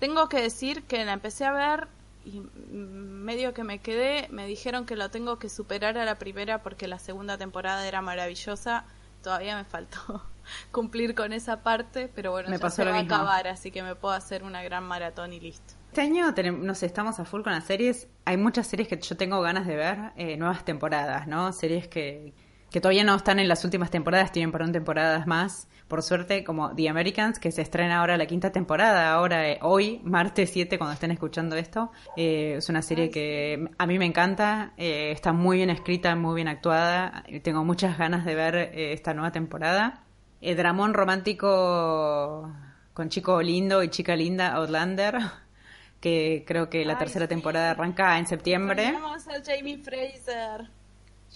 Tengo 0.00 0.28
que 0.28 0.42
decir 0.42 0.82
que 0.84 1.04
la 1.04 1.12
empecé 1.12 1.44
a 1.44 1.52
ver 1.52 1.88
y 2.24 2.40
medio 2.70 3.52
que 3.54 3.64
me 3.64 3.80
quedé, 3.80 4.28
me 4.30 4.46
dijeron 4.46 4.86
que 4.86 4.96
lo 4.96 5.10
tengo 5.10 5.38
que 5.38 5.48
superar 5.48 5.98
a 5.98 6.04
la 6.04 6.16
primera 6.18 6.62
porque 6.62 6.88
la 6.88 6.98
segunda 6.98 7.36
temporada 7.38 7.86
era 7.86 8.00
maravillosa. 8.02 8.84
Todavía 9.22 9.56
me 9.56 9.64
faltó 9.64 10.22
cumplir 10.72 11.14
con 11.14 11.32
esa 11.32 11.62
parte, 11.62 12.10
pero 12.14 12.32
bueno, 12.32 12.48
Me 12.50 12.56
ya 12.56 12.60
pasó 12.62 12.76
se 12.76 12.84
va 12.90 12.96
a 12.96 13.00
acabar, 13.00 13.48
así 13.48 13.70
que 13.70 13.82
me 13.82 13.94
puedo 13.94 14.14
hacer 14.14 14.42
una 14.42 14.62
gran 14.62 14.84
maratón 14.84 15.32
y 15.32 15.40
listo. 15.40 15.74
Este 15.88 16.00
año, 16.02 16.34
tenem- 16.34 16.58
no 16.58 16.74
sé, 16.74 16.86
estamos 16.86 17.20
a 17.20 17.24
full 17.24 17.42
con 17.42 17.52
las 17.52 17.64
series. 17.64 18.08
Hay 18.24 18.36
muchas 18.36 18.66
series 18.66 18.88
que 18.88 19.00
yo 19.00 19.16
tengo 19.16 19.40
ganas 19.40 19.66
de 19.66 19.76
ver, 19.76 19.98
eh, 20.16 20.36
nuevas 20.36 20.64
temporadas, 20.64 21.26
¿no? 21.28 21.52
Series 21.52 21.86
que, 21.88 22.34
que 22.70 22.80
todavía 22.80 23.04
no 23.04 23.14
están 23.14 23.38
en 23.38 23.48
las 23.48 23.64
últimas 23.64 23.90
temporadas, 23.90 24.32
tienen 24.32 24.50
por 24.50 24.62
un 24.62 24.72
temporadas 24.72 25.26
más. 25.26 25.68
Por 25.94 26.02
suerte, 26.02 26.42
como 26.42 26.74
The 26.74 26.88
Americans, 26.88 27.38
que 27.38 27.52
se 27.52 27.62
estrena 27.62 28.00
ahora 28.00 28.16
la 28.16 28.26
quinta 28.26 28.50
temporada, 28.50 29.12
ahora, 29.12 29.48
eh, 29.48 29.60
hoy, 29.62 30.00
martes 30.02 30.50
7, 30.50 30.76
cuando 30.76 30.94
estén 30.94 31.12
escuchando 31.12 31.54
esto. 31.54 31.92
Eh, 32.16 32.56
es 32.58 32.68
una 32.68 32.82
serie 32.82 33.10
que 33.10 33.68
a 33.78 33.86
mí 33.86 33.96
me 33.96 34.04
encanta, 34.04 34.72
eh, 34.76 35.12
está 35.12 35.32
muy 35.32 35.58
bien 35.58 35.70
escrita, 35.70 36.16
muy 36.16 36.34
bien 36.34 36.48
actuada. 36.48 37.22
Tengo 37.44 37.64
muchas 37.64 37.96
ganas 37.96 38.24
de 38.24 38.34
ver 38.34 38.56
esta 38.74 39.14
nueva 39.14 39.30
temporada. 39.30 40.02
Dramón 40.40 40.94
romántico 40.94 42.52
con 42.92 43.08
chico 43.08 43.40
lindo 43.40 43.80
y 43.84 43.88
chica 43.88 44.16
linda, 44.16 44.52
Outlander, 44.54 45.16
que 46.00 46.42
creo 46.44 46.68
que 46.68 46.84
la 46.84 46.94
Ay, 46.94 46.98
tercera 46.98 47.26
sí. 47.26 47.28
temporada 47.28 47.70
arranca 47.70 48.18
en 48.18 48.26
septiembre. 48.26 48.86
Tenemos 48.86 49.28
al 49.28 49.44
Jamie 49.44 49.78
Fraser. 49.78 50.68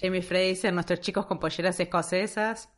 Jamie 0.00 0.22
Fraser, 0.22 0.72
nuestros 0.74 0.98
chicos 0.98 1.26
con 1.26 1.38
polleras 1.38 1.78
escocesas. 1.78 2.68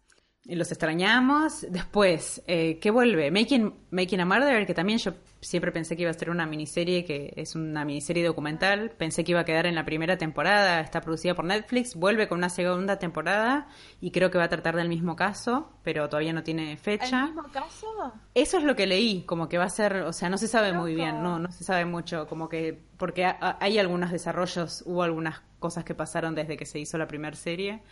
Los 0.47 0.73
extrañamos. 0.73 1.67
Después, 1.71 2.43
eh, 2.47 2.79
¿qué 2.81 2.91
vuelve? 2.91 3.31
Making, 3.31 3.75
Making 3.91 4.21
a 4.21 4.25
Murderer, 4.25 4.67
que 4.67 4.73
también 4.75 4.99
yo 4.99 5.13
siempre 5.41 5.71
pensé 5.71 5.97
que 5.97 6.03
iba 6.03 6.11
a 6.11 6.15
ser 6.15 6.31
una 6.31 6.47
miniserie, 6.47 7.05
que 7.05 7.33
es 7.37 7.55
una 7.55 7.85
miniserie 7.85 8.25
documental. 8.25 8.91
Pensé 8.91 9.23
que 9.23 9.33
iba 9.33 9.41
a 9.41 9.45
quedar 9.45 9.67
en 9.67 9.75
la 9.75 9.85
primera 9.85 10.17
temporada. 10.17 10.81
Está 10.81 11.03
producida 11.03 11.35
por 11.35 11.45
Netflix. 11.45 11.95
Vuelve 11.95 12.27
con 12.27 12.39
una 12.39 12.49
segunda 12.49 12.99
temporada. 12.99 13.69
Y 14.01 14.13
creo 14.13 14.31
que 14.31 14.39
va 14.39 14.45
a 14.45 14.49
tratar 14.49 14.77
del 14.77 14.89
mismo 14.89 15.15
caso, 15.15 15.73
pero 15.85 16.09
todavía 16.09 16.33
no 16.33 16.43
tiene 16.43 16.73
¿El 16.73 16.79
fecha. 16.79 17.27
mismo 17.27 17.45
caso? 17.53 17.87
Eso 18.35 18.57
es 18.59 18.65
lo 18.65 18.75
que 18.75 18.87
leí, 18.87 19.23
como 19.27 19.47
que 19.49 19.59
va 19.59 19.65
a 19.65 19.71
ser, 19.71 19.97
o 20.03 20.13
sea, 20.13 20.31
no 20.31 20.39
se 20.39 20.49
sabe 20.49 20.73
muy 20.73 20.95
bien, 20.95 21.23
no, 21.23 21.39
no 21.39 21.53
se 21.53 21.65
sabe 21.65 21.85
mucho, 21.85 22.27
como 22.27 22.49
que, 22.49 22.81
porque 22.97 23.27
ha- 23.27 23.59
hay 23.61 23.79
algunos 23.79 24.11
desarrollos, 24.11 24.83
hubo 24.87 25.03
algunas 25.03 25.43
cosas 25.59 25.85
que 25.85 25.95
pasaron 25.95 26.35
desde 26.35 26.57
que 26.57 26.65
se 26.65 26.79
hizo 26.79 26.97
la 26.97 27.07
primera 27.07 27.37
serie, 27.37 27.83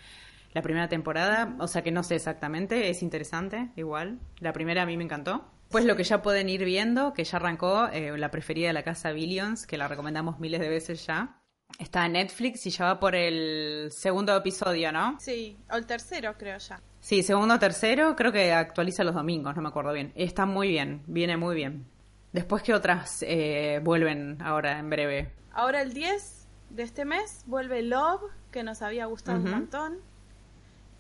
la 0.53 0.63
primera 0.63 0.89
temporada, 0.89 1.55
o 1.59 1.69
sea 1.69 1.83
que 1.83 1.91
no 1.91 2.03
sé 2.03 2.17
exactamente, 2.17 2.91
es 2.91 3.03
interesante, 3.03 3.71
igual. 3.77 4.19
La 4.41 4.53
primera 4.53 4.83
a 4.83 4.87
mí 4.87 4.97
me 4.97 5.05
encantó. 5.05 5.45
Pues 5.69 5.85
lo 5.85 5.97
que 5.97 6.05
ya 6.05 6.23
pueden 6.23 6.49
ir 6.49 6.65
viendo, 6.65 7.13
que 7.13 7.25
ya 7.25 7.37
arrancó, 7.37 7.89
eh, 7.89 8.17
la 8.17 8.31
preferida 8.31 8.69
de 8.69 8.73
la 8.73 8.83
casa 8.83 9.13
Billions, 9.13 9.67
que 9.67 9.77
la 9.77 9.87
recomendamos 9.87 10.41
miles 10.41 10.61
de 10.61 10.69
veces 10.69 11.07
ya. 11.07 11.43
Está 11.79 12.07
en 12.07 12.13
Netflix 12.13 12.67
y 12.67 12.71
ya 12.71 12.87
va 12.87 12.99
por 12.99 13.15
el 13.15 13.91
segundo 13.93 14.35
episodio, 14.35 14.91
¿no? 14.91 15.19
Sí, 15.21 15.59
o 15.71 15.77
el 15.77 15.85
tercero 15.85 16.35
creo 16.39 16.57
ya. 16.57 16.81
Sí, 17.01 17.23
segundo 17.23 17.55
o 17.55 17.59
tercero, 17.59 18.17
creo 18.17 18.33
que 18.33 18.53
actualiza 18.53 19.05
los 19.05 19.15
domingos, 19.15 19.55
no 19.55 19.63
me 19.63 19.69
acuerdo 19.69 19.93
bien. 19.93 20.13
Está 20.15 20.47
muy 20.47 20.69
bien, 20.69 21.03
viene 21.07 21.37
muy 21.37 21.55
bien. 21.55 21.87
Después 22.33 22.63
que 22.63 22.73
otras 22.73 23.23
eh, 23.27 23.81
vuelven 23.83 24.39
ahora 24.43 24.79
en 24.79 24.89
breve. 24.89 25.33
Ahora 25.53 25.83
el 25.83 25.93
10 25.93 26.49
de 26.71 26.83
este 26.83 27.05
mes 27.05 27.45
vuelve 27.47 27.83
Love, 27.83 28.23
que 28.51 28.63
nos 28.63 28.81
había 28.83 29.07
gustado 29.07 29.39
un 29.39 29.51
montón. 29.51 29.99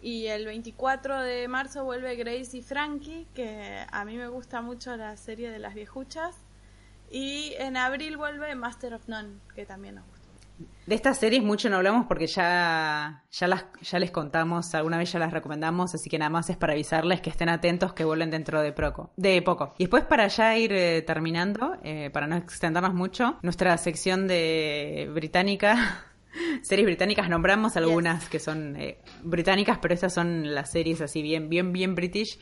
Y 0.00 0.26
el 0.26 0.46
24 0.46 1.20
de 1.22 1.48
marzo 1.48 1.84
vuelve 1.84 2.14
Grace 2.16 2.56
y 2.56 2.62
Frankie, 2.62 3.26
que 3.34 3.84
a 3.90 4.04
mí 4.04 4.16
me 4.16 4.28
gusta 4.28 4.62
mucho 4.62 4.96
la 4.96 5.16
serie 5.16 5.50
de 5.50 5.58
las 5.58 5.74
viejuchas. 5.74 6.36
Y 7.10 7.54
en 7.58 7.76
abril 7.76 8.16
vuelve 8.16 8.54
Master 8.54 8.94
of 8.94 9.08
None, 9.08 9.38
que 9.54 9.66
también 9.66 9.96
nos 9.96 10.06
gusta. 10.06 10.18
De 10.86 10.94
estas 10.94 11.18
series 11.18 11.42
mucho 11.42 11.68
no 11.68 11.76
hablamos 11.76 12.06
porque 12.06 12.26
ya, 12.26 13.22
ya, 13.30 13.46
las, 13.46 13.66
ya 13.82 13.98
les 13.98 14.10
contamos, 14.10 14.74
alguna 14.74 14.98
vez 14.98 15.12
ya 15.12 15.18
las 15.18 15.32
recomendamos, 15.32 15.94
así 15.94 16.08
que 16.08 16.18
nada 16.18 16.30
más 16.30 16.48
es 16.50 16.56
para 16.56 16.72
avisarles 16.72 17.20
que 17.20 17.30
estén 17.30 17.48
atentos 17.48 17.92
que 17.92 18.04
vuelven 18.04 18.30
dentro 18.30 18.60
de, 18.62 18.72
proco, 18.72 19.10
de 19.16 19.40
poco. 19.42 19.74
Y 19.78 19.84
después 19.84 20.04
para 20.04 20.26
ya 20.28 20.56
ir 20.56 20.72
eh, 20.72 21.02
terminando, 21.02 21.76
eh, 21.82 22.10
para 22.10 22.26
no 22.26 22.36
extendernos 22.36 22.94
mucho, 22.94 23.38
nuestra 23.42 23.76
sección 23.76 24.26
de 24.26 25.10
británica, 25.12 26.04
series 26.62 26.86
británicas, 26.86 27.28
nombramos 27.28 27.76
algunas 27.76 28.28
que 28.28 28.38
son 28.38 28.76
eh, 28.76 28.98
británicas, 29.22 29.78
pero 29.80 29.94
estas 29.94 30.14
son 30.14 30.54
las 30.54 30.70
series 30.70 31.00
así 31.00 31.22
bien, 31.22 31.48
bien, 31.48 31.72
bien 31.72 31.94
british. 31.94 32.38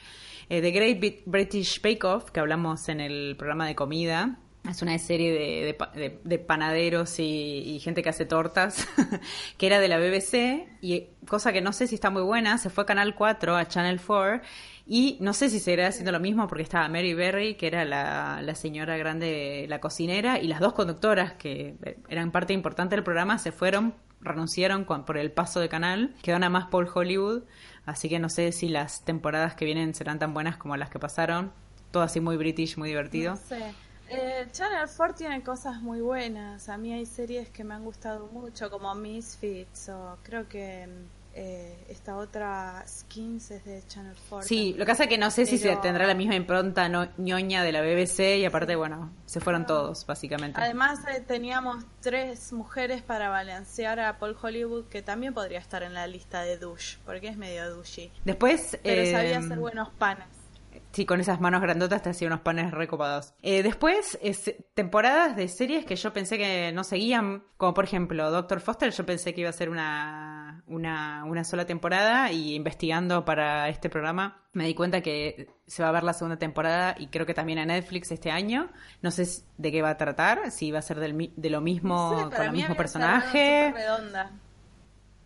Eh, 0.48 0.60
The 0.60 0.70
Great 0.70 0.98
Brit- 1.00 1.22
British 1.26 1.80
Bake 1.82 2.04
Off, 2.04 2.30
que 2.30 2.40
hablamos 2.40 2.88
en 2.88 3.00
el 3.00 3.36
programa 3.36 3.66
de 3.66 3.74
comida, 3.74 4.38
es 4.68 4.82
una 4.82 4.96
serie 4.98 5.32
de, 5.32 5.64
de 5.66 5.74
pa- 5.74 5.92
de- 5.94 6.20
de 6.24 6.38
panaderos 6.38 7.18
y, 7.20 7.24
y 7.66 7.80
gente 7.80 8.02
que 8.02 8.08
hace 8.08 8.26
tortas, 8.26 8.86
que 9.58 9.66
era 9.66 9.78
de 9.80 9.88
la 9.88 9.98
BBC, 9.98 10.68
y 10.80 11.04
cosa 11.28 11.52
que 11.52 11.60
no 11.60 11.72
sé 11.72 11.86
si 11.86 11.94
está 11.96 12.10
muy 12.10 12.22
buena, 12.22 12.58
se 12.58 12.70
fue 12.70 12.82
a 12.82 12.86
Canal 12.86 13.14
4, 13.14 13.56
a 13.56 13.66
Channel 13.68 14.00
4, 14.04 14.40
y 14.88 15.18
no 15.20 15.32
sé 15.32 15.50
si 15.50 15.58
seguirá 15.58 15.88
haciendo 15.88 16.12
lo 16.12 16.20
mismo 16.20 16.46
porque 16.46 16.62
estaba 16.62 16.88
Mary 16.88 17.12
Berry, 17.12 17.56
que 17.56 17.66
era 17.66 17.84
la, 17.84 18.40
la 18.40 18.54
señora 18.54 18.96
grande, 18.96 19.66
la 19.68 19.80
cocinera, 19.80 20.38
y 20.38 20.46
las 20.46 20.60
dos 20.60 20.74
conductoras, 20.74 21.32
que 21.32 21.74
eh, 21.82 21.98
eran 22.08 22.30
parte 22.30 22.52
importante 22.52 22.94
del 22.94 23.02
programa, 23.02 23.38
se 23.38 23.50
fueron, 23.50 23.94
renunciaron 24.20 24.84
por 24.84 25.18
el 25.18 25.32
paso 25.32 25.58
de 25.58 25.68
canal, 25.68 26.14
quedó 26.22 26.38
nada 26.38 26.50
más 26.50 26.66
Paul 26.66 26.88
Hollywood, 26.92 27.42
así 27.84 28.08
que 28.08 28.20
no 28.20 28.28
sé 28.28 28.52
si 28.52 28.68
las 28.68 29.04
temporadas 29.04 29.56
que 29.56 29.64
vienen 29.64 29.92
serán 29.92 30.20
tan 30.20 30.32
buenas 30.32 30.56
como 30.56 30.76
las 30.76 30.88
que 30.88 31.00
pasaron, 31.00 31.52
todo 31.90 32.04
así 32.04 32.20
muy 32.20 32.36
british, 32.36 32.76
muy 32.76 32.90
divertido. 32.90 33.32
No 33.32 33.36
sé. 33.38 33.74
Eh, 34.08 34.46
Channel 34.52 34.88
4 34.96 35.16
tiene 35.16 35.42
cosas 35.42 35.82
muy 35.82 36.00
buenas. 36.00 36.68
A 36.68 36.78
mí 36.78 36.92
hay 36.92 37.06
series 37.06 37.50
que 37.50 37.64
me 37.64 37.74
han 37.74 37.82
gustado 37.82 38.28
mucho, 38.28 38.70
como 38.70 38.94
Misfits, 38.94 39.88
o 39.88 40.16
creo 40.22 40.48
que 40.48 40.86
eh, 41.38 41.84
esta 41.90 42.16
otra 42.16 42.82
Skins 42.88 43.50
es 43.50 43.64
de 43.66 43.82
Channel 43.86 44.16
4. 44.30 44.48
Sí, 44.48 44.72
lo 44.78 44.86
que 44.86 44.92
pasa 44.92 45.02
es 45.04 45.08
que 45.10 45.18
no 45.18 45.30
sé 45.30 45.44
si 45.44 45.58
se 45.58 45.68
Pero- 45.68 45.80
tendrá 45.82 46.06
la 46.06 46.14
misma 46.14 46.34
impronta 46.34 46.88
no- 46.88 47.08
ñoña 47.18 47.62
de 47.62 47.72
la 47.72 47.82
BBC 47.82 48.38
y 48.38 48.44
aparte, 48.46 48.74
bueno, 48.74 49.12
se 49.26 49.40
fueron 49.40 49.66
todos, 49.66 50.06
básicamente. 50.06 50.58
Además 50.58 51.00
eh, 51.14 51.20
teníamos 51.20 51.84
tres 52.00 52.52
mujeres 52.54 53.02
para 53.02 53.28
balancear 53.28 54.00
a 54.00 54.18
Paul 54.18 54.34
Hollywood, 54.40 54.86
que 54.86 55.02
también 55.02 55.34
podría 55.34 55.58
estar 55.58 55.82
en 55.82 55.92
la 55.92 56.06
lista 56.06 56.40
de 56.42 56.56
douche, 56.56 56.98
porque 57.04 57.28
es 57.28 57.36
medio 57.36 57.68
douchey. 57.68 58.10
Después... 58.24 58.78
Pero 58.82 59.02
eh, 59.02 59.12
sabía 59.12 59.38
hacer 59.38 59.58
buenos 59.58 59.90
panes. 59.90 60.26
Sí, 60.96 61.04
con 61.04 61.20
esas 61.20 61.42
manos 61.42 61.60
grandotas 61.60 62.00
te 62.00 62.08
hacía 62.08 62.26
unos 62.26 62.40
panes 62.40 62.70
recopados. 62.70 63.34
Eh, 63.42 63.62
después, 63.62 64.18
es, 64.22 64.54
temporadas 64.72 65.36
de 65.36 65.46
series 65.46 65.84
que 65.84 65.94
yo 65.94 66.14
pensé 66.14 66.38
que 66.38 66.72
no 66.72 66.84
seguían, 66.84 67.44
como 67.58 67.74
por 67.74 67.84
ejemplo 67.84 68.30
Doctor 68.30 68.60
Foster, 68.62 68.90
yo 68.90 69.04
pensé 69.04 69.34
que 69.34 69.42
iba 69.42 69.50
a 69.50 69.52
ser 69.52 69.68
una, 69.68 70.64
una, 70.66 71.24
una 71.26 71.44
sola 71.44 71.66
temporada 71.66 72.32
y 72.32 72.54
investigando 72.54 73.26
para 73.26 73.68
este 73.68 73.90
programa 73.90 74.46
me 74.54 74.64
di 74.64 74.74
cuenta 74.74 75.02
que 75.02 75.50
se 75.66 75.82
va 75.82 75.90
a 75.90 75.92
ver 75.92 76.02
la 76.02 76.14
segunda 76.14 76.38
temporada 76.38 76.94
y 76.98 77.08
creo 77.08 77.26
que 77.26 77.34
también 77.34 77.58
a 77.58 77.66
Netflix 77.66 78.10
este 78.10 78.30
año. 78.30 78.70
No 79.02 79.10
sé 79.10 79.26
de 79.58 79.70
qué 79.70 79.82
va 79.82 79.90
a 79.90 79.98
tratar, 79.98 80.50
si 80.50 80.72
va 80.72 80.78
a 80.78 80.82
ser 80.82 80.98
del, 80.98 81.30
de 81.36 81.50
lo 81.50 81.60
mismo, 81.60 82.30
con 82.34 82.42
el 82.42 82.52
mismo 82.52 82.74
personaje. 82.74 83.70
Redonda. 83.70 84.32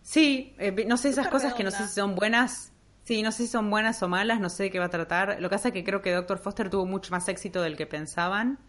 Sí, 0.01 0.53
eh, 0.59 0.85
no 0.85 0.97
sé 0.97 1.07
esas 1.07 1.29
cosas 1.29 1.53
que 1.53 1.63
no 1.63 1.71
sé 1.71 1.87
si 1.87 1.93
son 1.93 2.15
buenas 2.15 2.70
Sí, 3.03 3.23
no 3.23 3.31
sé 3.31 3.43
si 3.43 3.47
son 3.49 3.69
buenas 3.69 4.01
o 4.03 4.07
malas, 4.07 4.39
no 4.39 4.49
sé 4.49 4.63
de 4.63 4.71
qué 4.71 4.79
va 4.79 4.85
a 4.85 4.89
tratar. 4.89 5.37
Lo 5.39 5.49
que 5.49 5.55
pasa 5.55 5.69
es 5.69 5.73
que 5.73 5.83
creo 5.83 6.01
que 6.01 6.11
Doctor 6.11 6.37
Foster 6.37 6.69
tuvo 6.69 6.85
mucho 6.85 7.11
más 7.11 7.27
éxito 7.27 7.61
del 7.61 7.75
que 7.75 7.87
pensaban. 7.87 8.59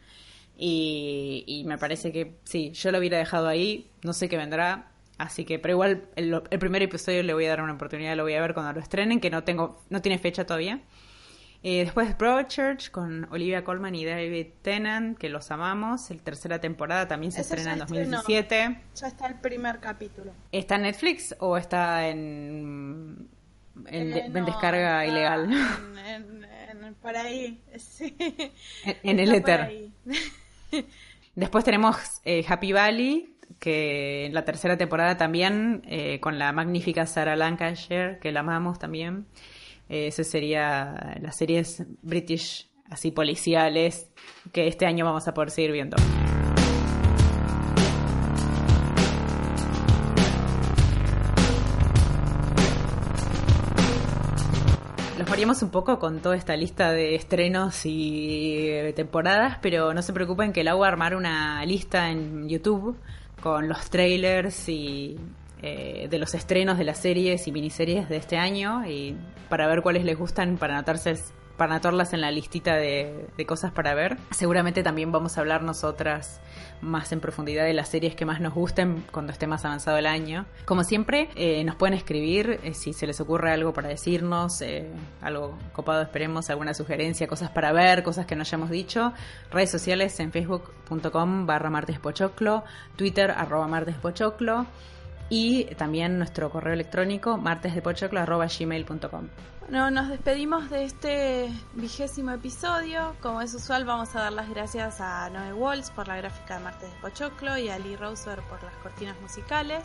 Y, 0.56 1.64
me 1.66 1.78
parece 1.78 2.12
que 2.12 2.36
sí, 2.44 2.70
yo 2.72 2.92
lo 2.92 2.98
hubiera 2.98 3.18
dejado 3.18 3.48
ahí, 3.48 3.90
no 4.02 4.12
sé 4.12 4.28
qué 4.28 4.36
vendrá. 4.36 4.88
Así 5.18 5.44
que, 5.44 5.58
pero 5.58 5.72
igual 5.72 6.04
el, 6.16 6.42
primer 6.58 6.82
episodio 6.82 7.22
le 7.22 7.34
voy 7.34 7.46
a 7.46 7.50
dar 7.50 7.62
una 7.62 7.74
oportunidad, 7.74 8.16
lo 8.16 8.22
voy 8.22 8.34
a 8.34 8.40
ver 8.40 8.54
cuando 8.54 8.72
lo 8.72 8.80
estrenen, 8.80 9.20
que 9.20 9.30
no 9.30 9.44
tengo, 9.44 9.82
no 9.90 10.02
tiene 10.02 10.18
fecha 10.18 10.44
todavía. 10.44 10.80
Eh, 11.64 11.84
después 11.84 12.18
Broadchurch 12.18 12.90
con 12.90 13.28
Olivia 13.30 13.62
Colman 13.62 13.94
y 13.94 14.04
David 14.04 14.48
Tennant, 14.62 15.16
que 15.16 15.28
los 15.28 15.50
amamos. 15.52 16.10
El 16.10 16.20
tercera 16.20 16.60
temporada 16.60 17.06
también 17.06 17.30
se 17.30 17.42
estrena 17.42 17.74
en 17.74 17.78
2017. 17.80 18.80
Ya 18.96 19.06
está 19.06 19.26
el 19.28 19.36
primer 19.36 19.78
capítulo. 19.78 20.32
¿Está 20.50 20.76
en 20.76 20.82
Netflix 20.82 21.36
o 21.38 21.56
está 21.56 22.08
en 22.08 23.28
en, 23.86 24.32
descarga 24.32 25.06
ilegal. 25.06 25.50
En, 26.04 26.94
por 27.00 27.16
ahí, 27.16 27.60
sí. 27.76 28.16
En, 29.02 29.20
el 29.20 29.32
éter. 29.34 29.90
Después 31.34 31.64
tenemos 31.64 31.96
eh, 32.24 32.44
Happy 32.46 32.72
Valley, 32.72 33.36
que 33.58 34.26
en 34.26 34.34
la 34.34 34.44
tercera 34.44 34.76
temporada 34.76 35.16
también, 35.16 35.82
eh, 35.86 36.20
con 36.20 36.38
la 36.38 36.52
magnífica 36.52 37.06
Sarah 37.06 37.36
Lancashire, 37.36 38.18
que 38.20 38.32
la 38.32 38.40
amamos 38.40 38.78
también. 38.78 39.26
Eh, 39.88 40.08
esa 40.08 40.24
sería 40.24 41.16
las 41.20 41.36
series 41.36 41.84
british, 42.02 42.68
así 42.90 43.10
policiales, 43.10 44.10
que 44.52 44.66
este 44.66 44.86
año 44.86 45.04
vamos 45.04 45.26
a 45.28 45.34
poder 45.34 45.50
seguir 45.50 45.72
viendo. 45.72 45.96
Variamos 55.32 55.62
un 55.62 55.70
poco 55.70 55.98
con 55.98 56.20
toda 56.20 56.36
esta 56.36 56.54
lista 56.58 56.92
de 56.92 57.14
estrenos 57.14 57.86
y 57.86 58.92
temporadas, 58.94 59.56
pero 59.62 59.94
no 59.94 60.02
se 60.02 60.12
preocupen 60.12 60.52
que 60.52 60.62
la 60.62 60.74
voy 60.74 60.84
a 60.84 60.88
armar 60.88 61.16
una 61.16 61.64
lista 61.64 62.10
en 62.10 62.50
YouTube 62.50 62.98
con 63.42 63.66
los 63.66 63.88
trailers 63.88 64.68
y 64.68 65.16
eh, 65.62 66.06
de 66.10 66.18
los 66.18 66.34
estrenos 66.34 66.76
de 66.76 66.84
las 66.84 66.98
series 66.98 67.48
y 67.48 67.52
miniseries 67.52 68.10
de 68.10 68.18
este 68.18 68.36
año 68.36 68.84
y 68.86 69.16
para 69.48 69.66
ver 69.68 69.80
cuáles 69.80 70.04
les 70.04 70.18
gustan 70.18 70.58
para 70.58 70.74
anotarse 70.74 71.16
para 71.56 71.72
anotarlas 71.72 72.12
en 72.12 72.20
la 72.20 72.30
listita 72.30 72.74
de, 72.74 73.28
cosas 73.46 73.72
para 73.72 73.94
ver. 73.94 74.18
Seguramente 74.30 74.82
también 74.82 75.10
vamos 75.10 75.36
a 75.36 75.40
hablar 75.40 75.62
nosotras 75.62 76.40
más 76.80 77.12
en 77.12 77.20
profundidad 77.20 77.64
de 77.64 77.72
las 77.72 77.88
series 77.88 78.14
que 78.14 78.24
más 78.24 78.40
nos 78.40 78.54
gusten 78.54 79.04
cuando 79.10 79.32
esté 79.32 79.46
más 79.46 79.64
avanzado 79.64 79.98
el 79.98 80.06
año. 80.06 80.46
Como 80.64 80.84
siempre, 80.84 81.28
eh, 81.34 81.62
nos 81.64 81.76
pueden 81.76 81.94
escribir 81.94 82.60
eh, 82.62 82.74
si 82.74 82.92
se 82.92 83.06
les 83.06 83.20
ocurre 83.20 83.52
algo 83.52 83.72
para 83.72 83.88
decirnos, 83.88 84.60
eh, 84.62 84.90
algo 85.20 85.58
copado 85.72 86.02
esperemos, 86.02 86.50
alguna 86.50 86.74
sugerencia, 86.74 87.26
cosas 87.26 87.50
para 87.50 87.72
ver, 87.72 88.02
cosas 88.02 88.26
que 88.26 88.36
no 88.36 88.42
hayamos 88.42 88.70
dicho. 88.70 89.12
Redes 89.50 89.70
sociales 89.70 90.18
en 90.20 90.32
facebook.com 90.32 91.46
barra 91.46 91.70
martespochoclo, 91.70 92.64
twitter 92.96 93.30
arroba 93.30 93.66
martespochoclo 93.66 94.66
y 95.28 95.64
también 95.76 96.18
nuestro 96.18 96.50
correo 96.50 96.74
electrónico 96.74 97.38
martesdepochoclo 97.38 98.20
arroba 98.20 98.46
gmail.com. 98.46 99.28
Bueno, 99.68 99.90
nos 99.90 100.08
despedimos 100.08 100.68
de 100.70 100.84
este 100.84 101.52
vigésimo 101.74 102.32
episodio. 102.32 103.14
Como 103.22 103.40
es 103.40 103.54
usual, 103.54 103.84
vamos 103.84 104.14
a 104.14 104.20
dar 104.20 104.32
las 104.32 104.50
gracias 104.50 105.00
a 105.00 105.30
Noé 105.30 105.54
Walls 105.54 105.90
por 105.90 106.08
la 106.08 106.16
gráfica 106.16 106.58
de 106.58 106.64
Martes 106.64 106.92
de 106.92 107.00
Pochoclo 107.00 107.56
y 107.56 107.68
a 107.68 107.78
Lee 107.78 107.96
Roser 107.96 108.40
por 108.42 108.62
las 108.62 108.74
cortinas 108.76 109.18
musicales. 109.20 109.84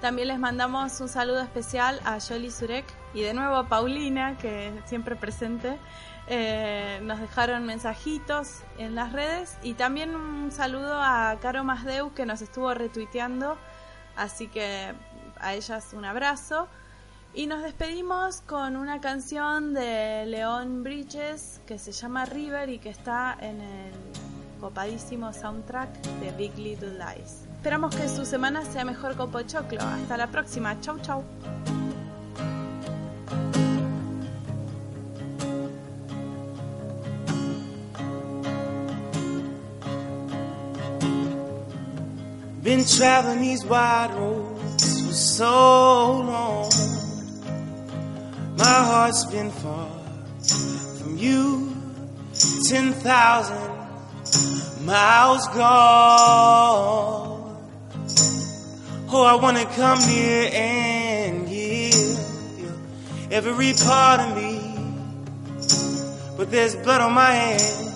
También 0.00 0.28
les 0.28 0.38
mandamos 0.38 1.00
un 1.00 1.08
saludo 1.08 1.42
especial 1.42 2.00
a 2.04 2.18
Jolly 2.18 2.50
Zurek 2.50 2.86
y 3.12 3.20
de 3.20 3.34
nuevo 3.34 3.56
a 3.56 3.68
Paulina, 3.68 4.36
que 4.38 4.72
siempre 4.86 5.16
presente. 5.16 5.78
Eh, 6.26 7.00
nos 7.02 7.20
dejaron 7.20 7.66
mensajitos 7.66 8.62
en 8.78 8.94
las 8.94 9.12
redes 9.12 9.58
y 9.62 9.74
también 9.74 10.16
un 10.16 10.50
saludo 10.50 10.94
a 11.00 11.36
Caro 11.40 11.62
Masdeu 11.62 12.14
que 12.14 12.24
nos 12.26 12.40
estuvo 12.40 12.72
retuiteando. 12.72 13.58
Así 14.16 14.48
que 14.48 14.94
a 15.38 15.54
ellas 15.54 15.92
un 15.92 16.04
abrazo. 16.04 16.68
Y 17.36 17.46
nos 17.48 17.62
despedimos 17.64 18.42
con 18.42 18.76
una 18.76 19.00
canción 19.00 19.74
de 19.74 20.24
León 20.24 20.84
Bridges 20.84 21.60
que 21.66 21.80
se 21.80 21.90
llama 21.90 22.24
River 22.26 22.68
y 22.68 22.78
que 22.78 22.90
está 22.90 23.36
en 23.40 23.60
el 23.60 23.92
copadísimo 24.60 25.32
soundtrack 25.32 25.90
de 26.20 26.30
Big 26.30 26.56
Little 26.56 26.92
Lies. 26.92 27.44
Esperamos 27.56 27.96
que 27.96 28.08
su 28.08 28.24
semana 28.24 28.64
sea 28.64 28.84
mejor 28.84 29.16
con 29.16 29.32
Pochoclo. 29.32 29.80
Hasta 29.80 30.16
la 30.16 30.28
próxima. 30.28 30.80
Chau, 30.80 30.96
chau. 31.00 31.24
Been 42.62 42.84
traveling 42.84 43.40
these 43.40 43.64
wide. 43.66 44.12
My 48.64 48.82
heart's 48.82 49.24
been 49.26 49.50
far 49.50 49.90
from 50.98 51.18
you, 51.18 51.76
10,000 52.66 54.86
miles 54.86 55.46
gone. 55.48 57.58
Oh, 59.12 59.22
I 59.22 59.34
wanna 59.34 59.66
come 59.66 59.98
near 60.06 60.48
and 60.50 61.46
give 61.46 62.18
you 62.58 62.72
every 63.30 63.74
part 63.84 64.20
of 64.20 64.34
me, 64.34 64.58
but 66.38 66.50
there's 66.50 66.74
blood 66.74 67.02
on 67.02 67.12
my 67.12 67.32
hands, 67.32 67.92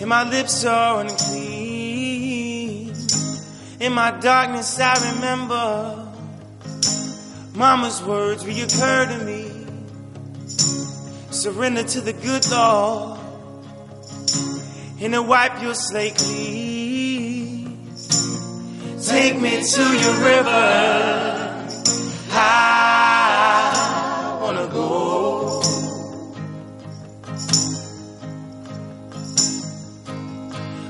and 0.00 0.08
my 0.08 0.22
lips 0.30 0.64
are 0.64 1.02
unclean. 1.02 2.94
In 3.80 3.92
my 3.92 4.12
darkness, 4.12 4.80
I 4.80 4.94
remember 5.12 6.04
Mama's 7.56 8.02
words 8.02 8.44
reoccur 8.44 9.08
to 9.08 9.24
me. 9.24 9.50
Surrender 11.30 11.82
to 11.84 12.02
the 12.02 12.12
good 12.12 12.46
Lord 12.50 13.18
and 15.00 15.14
to 15.14 15.22
wipe 15.22 15.62
your 15.62 15.74
slate 15.74 16.16
clean. 16.16 17.88
Take 19.02 19.40
me 19.40 19.62
to 19.62 19.82
your 19.82 20.14
river. 20.20 21.66
I 22.32 24.38
wanna 24.42 24.66
go. 24.66 25.62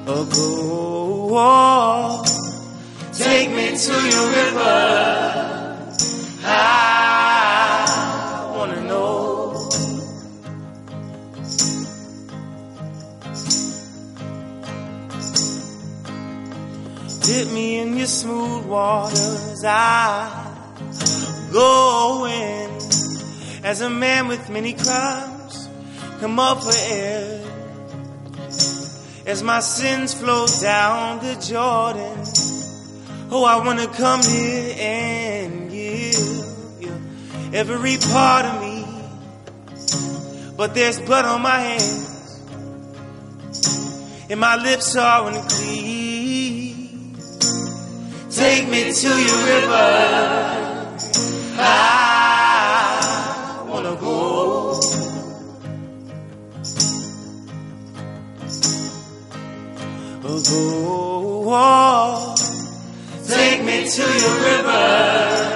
Go. 0.04 2.24
Take 3.12 3.50
me 3.50 3.76
to 3.76 3.92
your 4.10 4.30
river. 4.30 5.15
Smooth 18.06 18.66
waters, 18.66 19.64
I 19.64 20.54
go 21.52 22.26
in 22.26 22.70
as 23.64 23.80
a 23.80 23.90
man 23.90 24.28
with 24.28 24.48
many 24.48 24.74
crimes. 24.74 25.68
Come 26.20 26.38
up 26.38 26.62
for 26.62 26.72
air 26.74 27.44
as 29.26 29.42
my 29.42 29.60
sins 29.60 30.14
flow 30.14 30.46
down 30.60 31.18
the 31.18 31.34
Jordan. 31.34 32.24
Oh, 33.30 33.44
I 33.44 33.56
wanna 33.66 33.88
come 33.88 34.22
here 34.22 34.76
and 34.78 35.70
give 35.70 36.14
you 36.80 36.94
every 37.52 37.96
part 38.12 38.46
of 38.46 38.60
me. 38.60 38.84
But 40.56 40.74
there's 40.74 41.00
blood 41.00 41.24
on 41.24 41.42
my 41.42 41.58
hands, 41.58 42.40
and 44.30 44.40
my 44.40 44.56
lips 44.56 44.96
are 44.96 45.28
unclean. 45.28 46.05
Take 48.36 48.68
me 48.68 48.92
to 48.92 49.08
your 49.08 49.46
river. 49.46 49.88
I 51.58 51.64
wanna 53.66 53.96
go. 53.96 54.78
Go. 60.22 60.36
Take 63.26 63.64
me 63.64 63.88
to 63.88 64.02
your 64.02 64.36
river. 64.44 65.55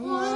one. 0.00 0.27